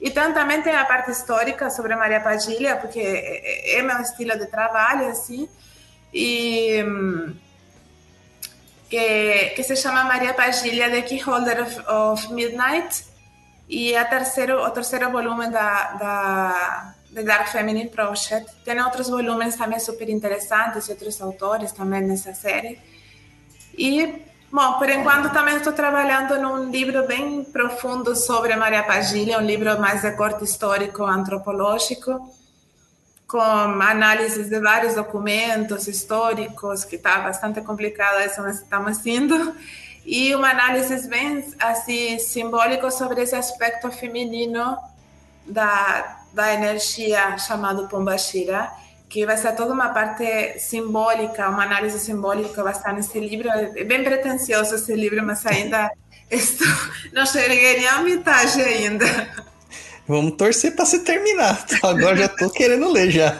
E 0.00 0.10
também 0.10 0.62
tem 0.62 0.74
a 0.74 0.84
parte 0.84 1.10
histórica 1.10 1.70
sobre 1.70 1.94
Maria 1.94 2.20
Padilha, 2.20 2.76
porque 2.76 3.00
é, 3.00 3.78
é 3.78 3.82
meu 3.82 4.00
estilo 4.00 4.36
de 4.38 4.46
trabalho, 4.46 5.08
assim, 5.08 5.46
e 6.12 6.82
que, 8.88 9.52
que 9.54 9.62
se 9.62 9.76
chama 9.76 10.04
Maria 10.04 10.32
Padilha, 10.34 10.90
The 10.90 11.02
Keyholder 11.02 11.62
of, 11.62 11.80
of 11.86 12.32
Midnight, 12.32 13.09
e 13.70 13.96
a 13.96 14.04
terceiro, 14.04 14.64
o 14.64 14.70
terceiro 14.70 15.12
volume 15.12 15.48
da, 15.48 15.92
da 15.92 16.94
The 17.14 17.22
Dark 17.22 17.46
Feminine 17.46 17.88
Project. 17.88 18.50
Tem 18.64 18.82
outros 18.82 19.08
volumes 19.08 19.54
também 19.54 19.78
super 19.78 20.08
interessantes 20.08 20.88
e 20.88 20.90
outros 20.90 21.22
autores 21.22 21.70
também 21.70 22.02
nessa 22.02 22.34
série. 22.34 22.80
E, 23.78 24.24
bom, 24.50 24.72
por 24.72 24.90
enquanto 24.90 25.32
também 25.32 25.56
estou 25.56 25.72
trabalhando 25.72 26.36
num 26.42 26.68
livro 26.68 27.06
bem 27.06 27.44
profundo 27.44 28.16
sobre 28.16 28.56
Maria 28.56 28.82
Padilha, 28.82 29.38
um 29.38 29.46
livro 29.46 29.80
mais 29.80 30.02
de 30.02 30.10
corte 30.16 30.42
histórico 30.42 31.04
antropológico, 31.04 32.28
com 33.28 33.40
análises 33.40 34.48
de 34.48 34.58
vários 34.58 34.96
documentos 34.96 35.86
históricos, 35.86 36.84
que 36.84 36.96
está 36.96 37.20
bastante 37.20 37.60
complicado 37.60 38.20
isso, 38.26 38.42
mas 38.42 38.56
estamos 38.56 39.06
indo. 39.06 39.54
E 40.04 40.34
uma 40.34 40.50
análise 40.50 41.08
bem 41.08 41.44
assim 41.58 42.18
simbólico 42.18 42.90
sobre 42.90 43.22
esse 43.22 43.34
aspecto 43.34 43.90
feminino 43.90 44.76
da 45.46 46.20
da 46.32 46.54
energia 46.54 47.36
chamado 47.38 47.88
Pombashira, 47.88 48.70
que 49.08 49.26
vai 49.26 49.36
ser 49.36 49.54
toda 49.56 49.72
uma 49.72 49.88
parte 49.88 50.58
simbólica, 50.58 51.48
uma 51.48 51.64
análise 51.64 51.98
simbólica 51.98 52.62
vai 52.62 52.72
estar 52.72 52.92
nesse 52.92 53.18
livro. 53.18 53.48
É 53.48 53.84
bem 53.84 54.04
pretencioso 54.04 54.76
esse 54.76 54.94
livro, 54.94 55.24
mas 55.24 55.44
ainda 55.44 55.90
estou, 56.30 56.66
não 57.12 57.26
cheguei 57.26 57.78
nem 57.78 57.88
à 57.88 57.98
metade 58.00 58.62
ainda. 58.62 59.06
Vamos 60.06 60.36
torcer 60.36 60.74
para 60.74 60.86
se 60.86 61.00
terminar. 61.00 61.64
Agora 61.82 62.16
já 62.16 62.26
estou 62.26 62.50
querendo 62.50 62.90
ler 62.90 63.10
já. 63.10 63.38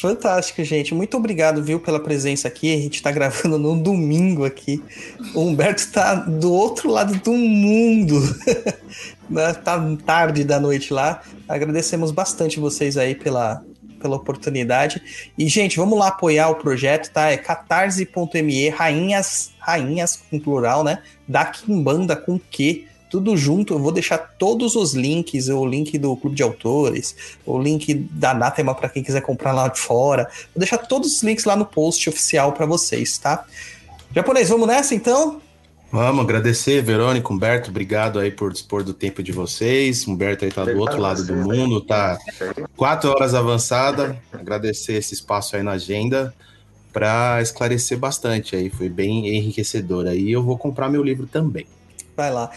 Fantástico, 0.00 0.64
gente. 0.64 0.94
Muito 0.94 1.16
obrigado, 1.16 1.62
viu, 1.62 1.78
pela 1.78 2.00
presença 2.00 2.48
aqui. 2.48 2.74
A 2.74 2.80
gente 2.80 2.96
está 2.96 3.10
gravando 3.10 3.58
no 3.58 3.76
domingo 3.76 4.44
aqui. 4.44 4.82
O 5.34 5.40
Humberto 5.42 5.82
está 5.82 6.14
do 6.14 6.52
outro 6.52 6.90
lado 6.90 7.14
do 7.18 7.32
mundo. 7.32 8.20
Tá 9.64 9.80
tarde 10.04 10.44
da 10.44 10.60
noite 10.60 10.92
lá. 10.92 11.22
Agradecemos 11.48 12.10
bastante 12.10 12.60
vocês 12.60 12.98
aí 12.98 13.14
pela, 13.14 13.64
pela 13.98 14.16
oportunidade. 14.16 15.00
E, 15.38 15.48
gente, 15.48 15.78
vamos 15.78 15.98
lá 15.98 16.08
apoiar 16.08 16.50
o 16.50 16.56
projeto, 16.56 17.10
tá? 17.10 17.30
É 17.30 17.38
catarse.me, 17.38 18.68
rainhas, 18.68 19.52
rainhas 19.58 20.22
com 20.28 20.38
plural, 20.38 20.84
né? 20.84 20.98
Da 21.26 21.46
Kimbanda 21.46 22.14
com 22.14 22.38
Q 22.38 22.84
tudo 23.12 23.36
junto. 23.36 23.74
Eu 23.74 23.78
vou 23.78 23.92
deixar 23.92 24.16
todos 24.16 24.74
os 24.74 24.94
links, 24.94 25.50
o 25.50 25.66
link 25.66 25.98
do 25.98 26.16
Clube 26.16 26.34
de 26.34 26.42
Autores, 26.42 27.14
o 27.44 27.58
link 27.58 27.92
da 27.94 28.30
Anatema 28.30 28.74
para 28.74 28.88
quem 28.88 29.02
quiser 29.02 29.20
comprar 29.20 29.52
lá 29.52 29.68
de 29.68 29.78
fora. 29.78 30.24
Vou 30.54 30.58
deixar 30.58 30.78
todos 30.78 31.16
os 31.16 31.22
links 31.22 31.44
lá 31.44 31.54
no 31.54 31.66
post 31.66 32.08
oficial 32.08 32.52
para 32.52 32.64
vocês, 32.64 33.18
tá? 33.18 33.44
Japonês, 34.14 34.48
vamos 34.48 34.66
nessa 34.66 34.94
então? 34.94 35.42
Vamos 35.90 36.24
agradecer, 36.24 36.82
Verônica, 36.82 37.30
Humberto, 37.30 37.68
obrigado 37.68 38.18
aí 38.18 38.30
por 38.30 38.50
dispor 38.50 38.82
do 38.82 38.94
tempo 38.94 39.22
de 39.22 39.30
vocês. 39.30 40.08
Humberto 40.08 40.46
aí 40.46 40.50
tá 40.50 40.64
do 40.64 40.78
outro 40.78 40.98
lado 40.98 41.22
do 41.22 41.36
mundo, 41.36 41.82
tá 41.82 42.18
quatro 42.74 43.10
horas 43.10 43.34
avançada. 43.34 44.18
Agradecer 44.32 44.94
esse 44.94 45.12
espaço 45.12 45.54
aí 45.54 45.62
na 45.62 45.72
agenda 45.72 46.32
para 46.90 47.42
esclarecer 47.42 47.98
bastante 47.98 48.56
aí, 48.56 48.70
foi 48.70 48.88
bem 48.88 49.36
enriquecedor. 49.36 50.06
Aí 50.06 50.32
eu 50.32 50.42
vou 50.42 50.56
comprar 50.56 50.88
meu 50.88 51.02
livro 51.02 51.26
também. 51.26 51.66
Vai 52.16 52.30
lá. 52.30 52.50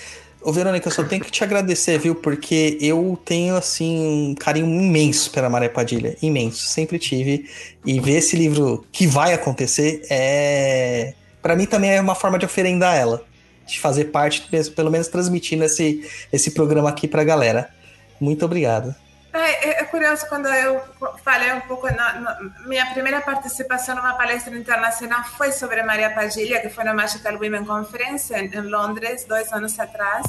Ô, 0.45 0.51
Verônica, 0.51 0.87
eu 0.87 0.91
só 0.91 1.03
tenho 1.03 1.23
que 1.23 1.31
te 1.31 1.43
agradecer, 1.43 1.97
viu? 1.97 2.13
Porque 2.13 2.77
eu 2.79 3.19
tenho, 3.25 3.55
assim, 3.55 4.29
um 4.29 4.35
carinho 4.35 4.67
imenso 4.67 5.31
pela 5.31 5.49
Maria 5.49 5.71
Padilha. 5.71 6.15
Imenso. 6.21 6.67
Sempre 6.67 6.99
tive. 6.99 7.49
E 7.83 7.99
ver 7.99 8.17
esse 8.17 8.35
livro 8.35 8.85
que 8.91 9.07
vai 9.07 9.33
acontecer 9.33 10.05
é. 10.07 11.15
para 11.41 11.55
mim 11.55 11.65
também 11.65 11.89
é 11.89 11.99
uma 11.99 12.13
forma 12.13 12.37
de 12.37 12.45
oferendar 12.45 12.95
ela. 12.95 13.25
de 13.65 13.79
fazer 13.79 14.05
parte, 14.05 14.47
pelo 14.75 14.91
menos 14.91 15.07
transmitindo 15.07 15.63
esse, 15.63 16.07
esse 16.31 16.51
programa 16.51 16.89
aqui 16.89 17.07
para 17.07 17.23
a 17.23 17.25
galera. 17.25 17.67
Muito 18.21 18.45
obrigado. 18.45 18.93
É, 19.37 19.81
é, 19.81 19.83
curioso 19.85 20.25
quando 20.29 20.47
eu 20.47 20.81
falei 21.23 21.51
um 21.53 21.61
pouco 21.61 21.87
na, 21.87 22.13
na, 22.19 22.39
minha 22.65 22.85
primeira 22.93 23.19
participação 23.19 23.95
numa 23.95 24.13
palestra 24.13 24.55
internacional 24.55 25.25
foi 25.25 25.51
sobre 25.51 25.83
Maria 25.83 26.09
Padilha 26.09 26.61
que 26.61 26.69
foi 26.69 26.85
na 26.85 26.93
Magical 26.93 27.33
Women 27.33 27.65
Conference 27.65 28.33
em, 28.33 28.45
em 28.45 28.61
Londres 28.61 29.25
dois 29.25 29.51
anos 29.51 29.77
atrás. 29.77 30.25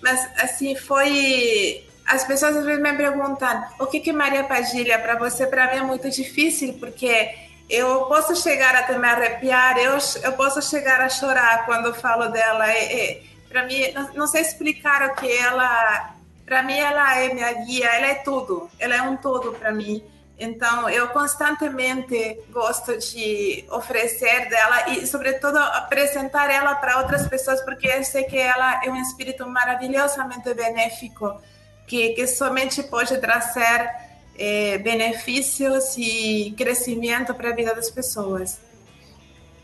Mas 0.00 0.26
assim 0.38 0.74
foi 0.74 1.86
as 2.06 2.24
pessoas 2.24 2.56
às 2.56 2.64
vezes 2.64 2.82
me 2.82 2.92
perguntam 2.94 3.62
o 3.78 3.86
que 3.86 4.00
que 4.00 4.12
Maria 4.12 4.44
Padilha 4.44 4.98
para 4.98 5.16
você 5.16 5.46
para 5.46 5.70
mim 5.72 5.78
é 5.78 5.82
muito 5.82 6.08
difícil 6.08 6.74
porque 6.80 7.34
eu 7.68 8.06
posso 8.06 8.34
chegar 8.34 8.74
até 8.74 8.96
me 8.98 9.06
arrepiar 9.06 9.76
eu 9.76 9.98
eu 10.22 10.32
posso 10.32 10.62
chegar 10.62 11.00
a 11.00 11.08
chorar 11.10 11.66
quando 11.66 11.92
falo 11.92 12.28
dela 12.28 12.64
para 13.50 13.66
mim 13.66 13.92
não, 13.92 14.14
não 14.14 14.26
sei 14.26 14.40
explicar 14.40 15.10
o 15.10 15.14
que 15.14 15.30
ela 15.30 16.14
para 16.50 16.64
mim 16.64 16.76
ela 16.76 17.16
é 17.16 17.32
minha 17.32 17.52
guia, 17.52 17.86
ela 17.86 18.06
é 18.08 18.14
tudo, 18.16 18.68
ela 18.76 18.96
é 18.96 19.02
um 19.02 19.16
todo 19.16 19.52
para 19.52 19.70
mim. 19.70 20.02
Então, 20.36 20.90
eu 20.90 21.06
constantemente 21.10 22.40
gosto 22.50 22.98
de 22.98 23.64
oferecer 23.70 24.48
dela 24.48 24.88
e, 24.88 25.06
sobretudo, 25.06 25.58
apresentar 25.58 26.50
ela 26.50 26.74
para 26.74 26.98
outras 26.98 27.28
pessoas, 27.28 27.60
porque 27.60 27.86
eu 27.86 28.02
sei 28.02 28.24
que 28.24 28.36
ela 28.36 28.84
é 28.84 28.90
um 28.90 29.00
espírito 29.00 29.46
maravilhosamente 29.48 30.52
benéfico, 30.52 31.40
que, 31.86 32.14
que 32.14 32.26
somente 32.26 32.82
pode 32.82 33.16
trazer 33.18 33.88
eh, 34.36 34.76
benefícios 34.78 35.96
e 35.96 36.52
crescimento 36.58 37.32
para 37.32 37.50
a 37.50 37.54
vida 37.54 37.72
das 37.76 37.90
pessoas. 37.90 38.58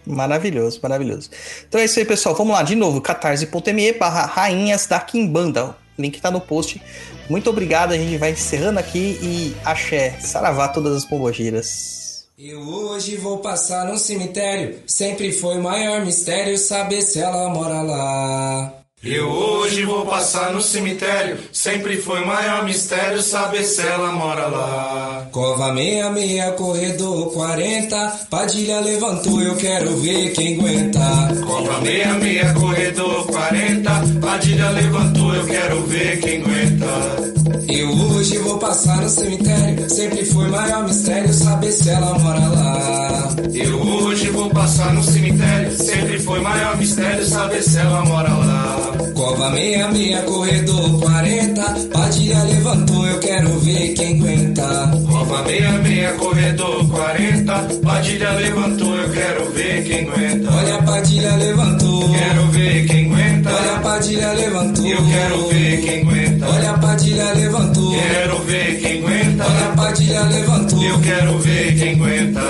Maravilhoso, 0.07 0.79
maravilhoso. 0.81 1.31
Então 1.67 1.81
é 1.81 1.85
isso 1.85 1.99
aí, 1.99 2.05
pessoal. 2.05 2.37
Vamos 2.37 2.53
lá, 2.55 2.63
de 2.63 2.77
novo, 2.77 3.01
catarse.me 3.01 3.93
barra 3.95 4.25
rainhas 4.25 4.87
da 4.87 5.01
Kimbanda 5.01 5.85
link 5.99 6.21
tá 6.21 6.31
no 6.31 6.41
post. 6.41 6.81
Muito 7.29 7.51
obrigado, 7.51 7.93
a 7.93 7.97
gente 7.97 8.17
vai 8.17 8.31
encerrando 8.31 8.79
aqui 8.79 9.19
e 9.23 9.57
axé, 9.65 10.19
saravá 10.21 10.69
todas 10.69 10.97
as 10.97 11.05
pombogiras. 11.05 12.27
Eu 12.39 12.61
hoje 12.61 13.17
vou 13.17 13.39
passar 13.39 13.87
no 13.87 13.99
cemitério, 13.99 14.81
sempre 14.87 15.33
foi 15.33 15.59
maior 15.59 16.05
mistério 16.05 16.59
saber 16.59 17.01
se 17.01 17.19
ela 17.19 17.49
mora 17.49 17.81
lá. 17.81 18.86
Eu 19.09 19.29
hoje 19.29 19.85
vou 19.85 20.05
passar 20.05 20.53
no 20.53 20.61
cemitério. 20.61 21.39
Sempre 21.53 21.97
foi 21.99 22.25
maior 22.25 22.65
mistério 22.65 23.23
saber 23.23 23.63
se 23.63 23.81
ela 23.87 24.11
mora 24.11 24.49
lá. 24.49 25.29
Cova 25.31 25.73
66, 25.73 26.57
corredor 26.57 27.33
40. 27.33 28.27
Padilha 28.29 28.81
levantou, 28.81 29.41
eu 29.41 29.55
quero 29.57 29.97
ver 29.99 30.33
quem 30.33 30.59
aguenta. 30.59 31.01
Cova 31.47 31.81
66, 31.85 32.53
corredor 32.53 33.27
40. 33.27 33.91
Padilha 34.21 34.71
levantou, 34.71 35.35
eu 35.35 35.47
quero 35.47 35.83
ver 35.83 36.21
quem 36.21 36.43
aguenta. 36.43 37.36
Eu 37.69 37.91
hoje 37.91 38.39
vou 38.39 38.59
passar 38.59 39.03
no 39.03 39.09
cemitério. 39.09 39.91
Sempre 39.91 40.25
foi 40.25 40.49
maior 40.49 40.85
mistério 40.85 41.33
saber 41.33 41.73
se 41.73 41.91
ela 41.91 42.19
mora 42.19 42.49
lá. 42.49 43.37
Eu 43.53 43.81
hoje 43.81 44.31
vou 44.31 44.49
passar 44.51 44.95
no 44.95 45.03
cemitério. 45.03 45.77
Sempre 45.77 46.19
foi 46.21 46.41
maior 46.41 46.77
mistério 46.77 47.25
saber 47.27 47.63
se 47.63 47.77
ela 47.79 48.05
mora 48.05 48.33
lá. 48.33 48.93
Cova 49.15 49.51
66, 49.51 50.25
corredor 50.25 51.01
40. 51.01 51.63
Padilha 51.93 52.43
levantou, 52.45 53.07
eu 53.07 53.19
quero 53.19 53.59
ver 53.61 53.95
quem 53.95 54.21
aguenta. 54.21 54.91
Cova 55.09 55.45
66, 55.45 56.17
corredor 56.19 56.89
40. 56.89 57.53
Padilha 57.83 58.31
levantou, 58.33 58.95
eu 58.95 59.11
quero 59.11 59.51
ver 59.53 59.85
quem 59.85 60.09
aguenta. 60.09 60.55
Olha 60.55 60.75
a 60.77 60.83
Padilha 60.83 61.37
levantou. 61.37 62.13
Quero 62.13 62.47
ver 62.49 62.87
quem. 62.87 63.06
Olha 63.53 63.77
a 63.77 63.81
Padilha 63.81 64.33
levantou. 64.33 64.87
Eu 64.87 65.07
quero 65.07 65.49
ver 65.49 65.81
quem 65.83 66.01
aguenta. 66.03 66.47
Olha 66.49 66.71
a 66.71 66.79
Padilha 66.79 67.33
levantou. 67.35 67.93
Quero 67.93 68.39
ver 68.41 68.81
quem 68.81 68.99
aguenta. 68.99 69.45
Olha 69.45 69.67
a 69.67 69.77
Padilha 69.77 70.23
levantou. 70.25 70.83
Eu 70.83 71.01
quero 71.01 71.39
ver 71.39 71.79
quem 71.79 71.95
aguenta. 71.95 72.41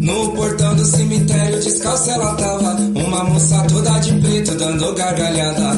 No 0.00 0.32
portão 0.32 0.74
do 0.74 0.84
cemitério 0.84 1.60
descalça 1.60 2.10
ela 2.12 2.34
tava 2.34 2.76
Uma 2.94 3.24
moça 3.24 3.64
toda 3.68 3.98
de 4.00 4.12
preto 4.14 4.54
dando 4.56 4.94
gargalhada 4.94 5.74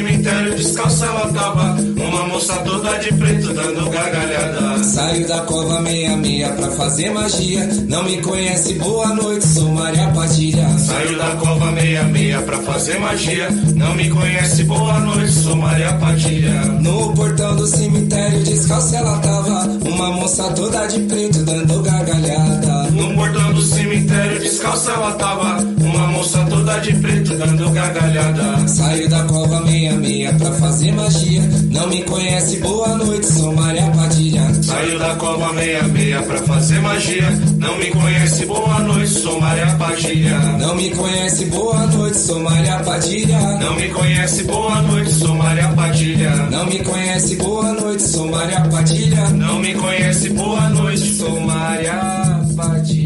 cemitério 0.00 0.54
descalça 0.54 1.04
ela 1.04 1.30
tava 1.32 1.76
Uma 2.08 2.26
moça 2.28 2.54
toda 2.64 2.98
de 2.98 3.12
preto 3.14 3.52
dando 3.52 3.90
gargalhada. 3.90 4.82
Saiu 4.82 5.28
da 5.28 5.40
cova 5.40 5.80
meia 5.82 6.16
meia 6.16 6.48
pra 6.52 6.70
fazer 6.70 7.10
magia. 7.10 7.66
Não 7.86 8.02
me 8.04 8.20
conhece, 8.22 8.74
boa 8.74 9.08
noite, 9.08 9.46
sou 9.46 9.68
Maria 9.68 10.08
Padilha. 10.08 10.68
Saiu 10.78 11.18
da 11.18 11.36
cova 11.36 11.72
meia 11.72 12.02
meia 12.04 12.40
pra 12.40 12.58
fazer 12.58 12.98
magia. 12.98 13.48
Não 13.74 13.94
me 13.94 14.08
conhece, 14.08 14.64
boa 14.64 15.00
noite, 15.00 15.32
sou 15.32 15.56
Maria 15.56 15.92
Padilha. 15.94 16.64
No 16.80 17.12
portão 17.14 17.56
do 17.56 17.66
cemitério 17.66 18.42
descalça 18.42 18.96
ela 18.96 19.18
tava 19.18 19.66
Uma 19.86 20.10
moça 20.12 20.44
toda 20.52 20.86
de 20.86 21.00
preto 21.00 21.42
dando 21.44 21.82
gargalhada. 21.82 22.90
No 22.90 23.14
portão 23.14 23.52
do 23.52 23.62
cemitério 23.62 24.40
descalça 24.40 24.92
ela 24.92 25.12
tava 25.12 25.58
Uma 25.60 26.06
moça 26.08 26.38
toda 26.70 26.80
de 26.80 26.92
preto 26.94 27.34
dando 27.34 27.70
gargalhada. 27.70 28.68
Saiu 28.68 29.08
da 29.08 29.22
cova 29.24 29.60
meia 29.60 29.92
meia 29.94 30.32
pra 30.34 30.52
fazer 30.52 30.92
magia. 30.92 31.42
Não 31.70 31.88
me 31.88 32.02
conhece, 32.04 32.56
boa 32.58 32.96
noite, 32.96 33.26
sou 33.26 33.54
Maria 33.54 33.90
Padilha. 33.90 34.54
Saiu 34.62 34.98
da 34.98 35.14
cova 35.16 35.52
meia 35.52 35.82
meia 35.84 36.22
pra 36.22 36.38
fazer 36.38 36.80
magia. 36.80 37.30
Não 37.58 37.76
me 37.78 37.86
conhece, 37.86 38.46
boa 38.46 38.78
noite, 38.80 39.10
sou 39.10 39.40
Maria 39.40 39.66
Padilha. 39.76 40.38
Não 40.58 40.74
me 40.76 40.90
conhece, 40.90 41.44
boa 41.46 41.86
noite, 41.86 42.18
sou 42.18 42.40
Maria 42.40 42.78
Padilha. 42.78 43.38
Não 43.38 43.74
me 43.74 43.88
conhece, 43.88 44.42
boa 44.44 44.82
noite, 44.82 45.12
sou 45.12 45.34
Maria 45.34 45.68
Padilha. 45.68 46.30
Não 46.50 46.66
me 46.66 46.78
conhece, 46.78 47.36
boa 47.36 47.72
noite, 47.72 48.02
sou 48.02 48.30
Maria 48.30 48.60
Padilha. 48.60 49.28
Não 49.30 49.58
me 49.58 49.74
conhece, 49.74 50.28
boa 50.30 50.68
noite, 50.68 51.16
sou 51.16 51.40
Maria 51.40 52.40
Padilha 52.56 52.99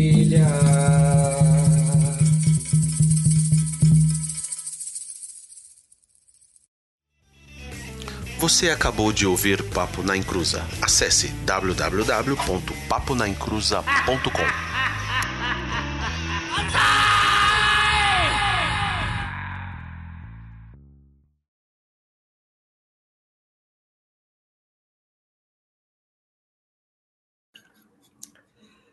Você 8.45 8.69
acabou 8.69 9.11
de 9.11 9.27
ouvir 9.27 9.63
Papo 9.71 10.03
na 10.03 10.15
Encruza. 10.15 10.63
Acesse 10.83 11.29
www.paponaencruza.com. 11.47 14.43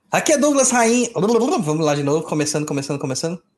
Aqui 0.10 0.32
é 0.32 0.38
Douglas 0.38 0.72
Rainha. 0.72 1.10
Vamos 1.14 1.86
lá 1.86 1.94
de 1.94 2.04
novo, 2.04 2.26
começando, 2.26 2.66
começando, 2.66 3.00
começando. 3.00 3.51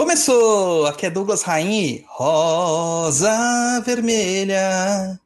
Começou! 0.00 0.86
Aqui 0.86 1.04
é 1.04 1.10
Douglas 1.10 1.42
Rainha. 1.42 2.02
Rosa 2.06 3.82
vermelha, 3.84 5.20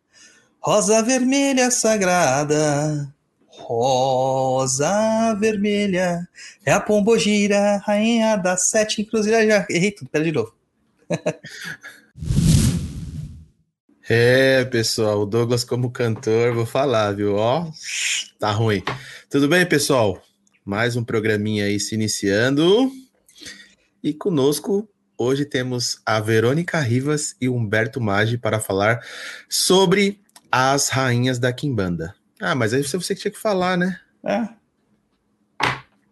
rosa 0.61 1.01
vermelha 1.01 1.71
sagrada, 1.71 3.09
rosa 3.47 5.33
vermelha. 5.39 6.29
É 6.67 6.73
a 6.73 6.81
pombogira, 6.81 7.81
rainha 7.87 8.35
das 8.35 8.69
sete 8.69 9.01
encruzilhadas. 9.01 9.47
Já 9.47 9.67
errei 9.71 9.93
tudo, 9.93 10.11
pera 10.11 10.25
de 10.25 10.33
novo. 10.33 10.53
É, 14.07 14.67
pessoal, 14.67 15.23
o 15.23 15.25
Douglas 15.25 15.65
como 15.65 15.91
cantor, 15.91 16.53
vou 16.53 16.67
falar, 16.67 17.13
viu? 17.13 17.37
Ó, 17.37 17.71
tá 18.39 18.51
ruim. 18.51 18.83
Tudo 19.31 19.49
bem, 19.49 19.65
pessoal? 19.65 20.23
Mais 20.63 20.95
um 20.95 21.03
programinha 21.03 21.65
aí 21.65 21.81
se 21.81 21.95
iniciando. 21.95 22.93
E 24.05 24.13
conosco 24.13 24.87
hoje 25.17 25.47
temos 25.47 25.99
a 26.05 26.21
Verônica 26.21 26.79
Rivas 26.79 27.35
e 27.41 27.49
Humberto 27.49 28.03
Maggi 28.03 28.37
para 28.37 28.61
falar 28.61 29.03
sobre 29.49 30.21
as 30.53 30.91
rainhas 30.91 31.39
da 31.39 31.51
Quimbanda. 31.55 32.15
Ah, 32.39 32.55
mas 32.55 32.75
aí 32.75 32.83
você 32.83 33.15
que 33.15 33.23
tinha 33.23 33.33
que 33.33 33.39
falar, 33.39 33.79
né? 33.79 33.99
É. 34.23 34.47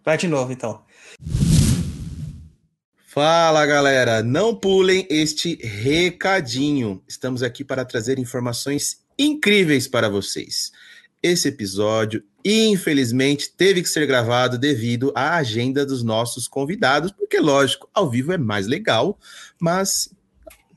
Vai 0.03 0.17
de 0.17 0.27
novo, 0.27 0.51
então. 0.51 0.83
Fala 3.05 3.67
galera, 3.67 4.23
não 4.23 4.55
pulem 4.55 5.07
este 5.11 5.57
recadinho. 5.57 7.05
Estamos 7.07 7.43
aqui 7.43 7.63
para 7.63 7.85
trazer 7.85 8.19
informações 8.19 9.05
incríveis 9.19 9.87
para 9.87 10.09
vocês. 10.09 10.73
Esse 11.23 11.49
episódio, 11.49 12.25
Infelizmente, 12.45 13.51
teve 13.51 13.83
que 13.83 13.89
ser 13.89 14.07
gravado 14.07 14.59
devido 14.59 15.13
à 15.15 15.37
agenda 15.37 15.87
dos 15.87 16.03
nossos 16.03 16.49
convidados, 16.49 17.13
porque, 17.13 17.39
lógico, 17.39 17.89
ao 17.95 18.11
vivo 18.11 18.33
é 18.33 18.39
mais 18.39 18.67
legal, 18.67 19.19
mas 19.61 20.13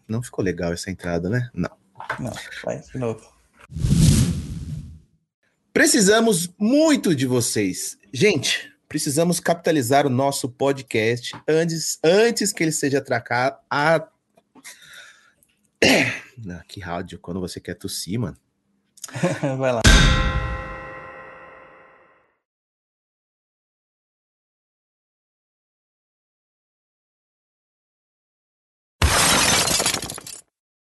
não 0.08 0.22
ficou 0.22 0.44
legal 0.44 0.72
essa 0.72 0.92
entrada, 0.92 1.30
né? 1.30 1.50
Não. 1.54 1.72
Não, 2.20 2.34
vai 2.64 2.80
de 2.80 2.98
novo. 3.00 3.22
Precisamos 5.74 6.54
muito 6.60 7.16
de 7.16 7.26
vocês. 7.26 7.98
Gente, 8.14 8.72
precisamos 8.88 9.40
capitalizar 9.40 10.06
o 10.06 10.10
nosso 10.10 10.48
podcast 10.48 11.36
antes, 11.48 12.00
antes 12.04 12.54
que 12.54 12.64
ele 12.64 12.72
seja 12.72 13.00
atracado. 13.00 13.58
A... 13.70 14.08
Ah, 16.50 16.62
que 16.68 16.82
rádio, 16.82 17.18
quando 17.18 17.40
você 17.40 17.62
quer 17.62 17.76
tossir, 17.76 18.20
mano. 18.20 18.36
vai 19.58 19.72
lá. 19.72 19.82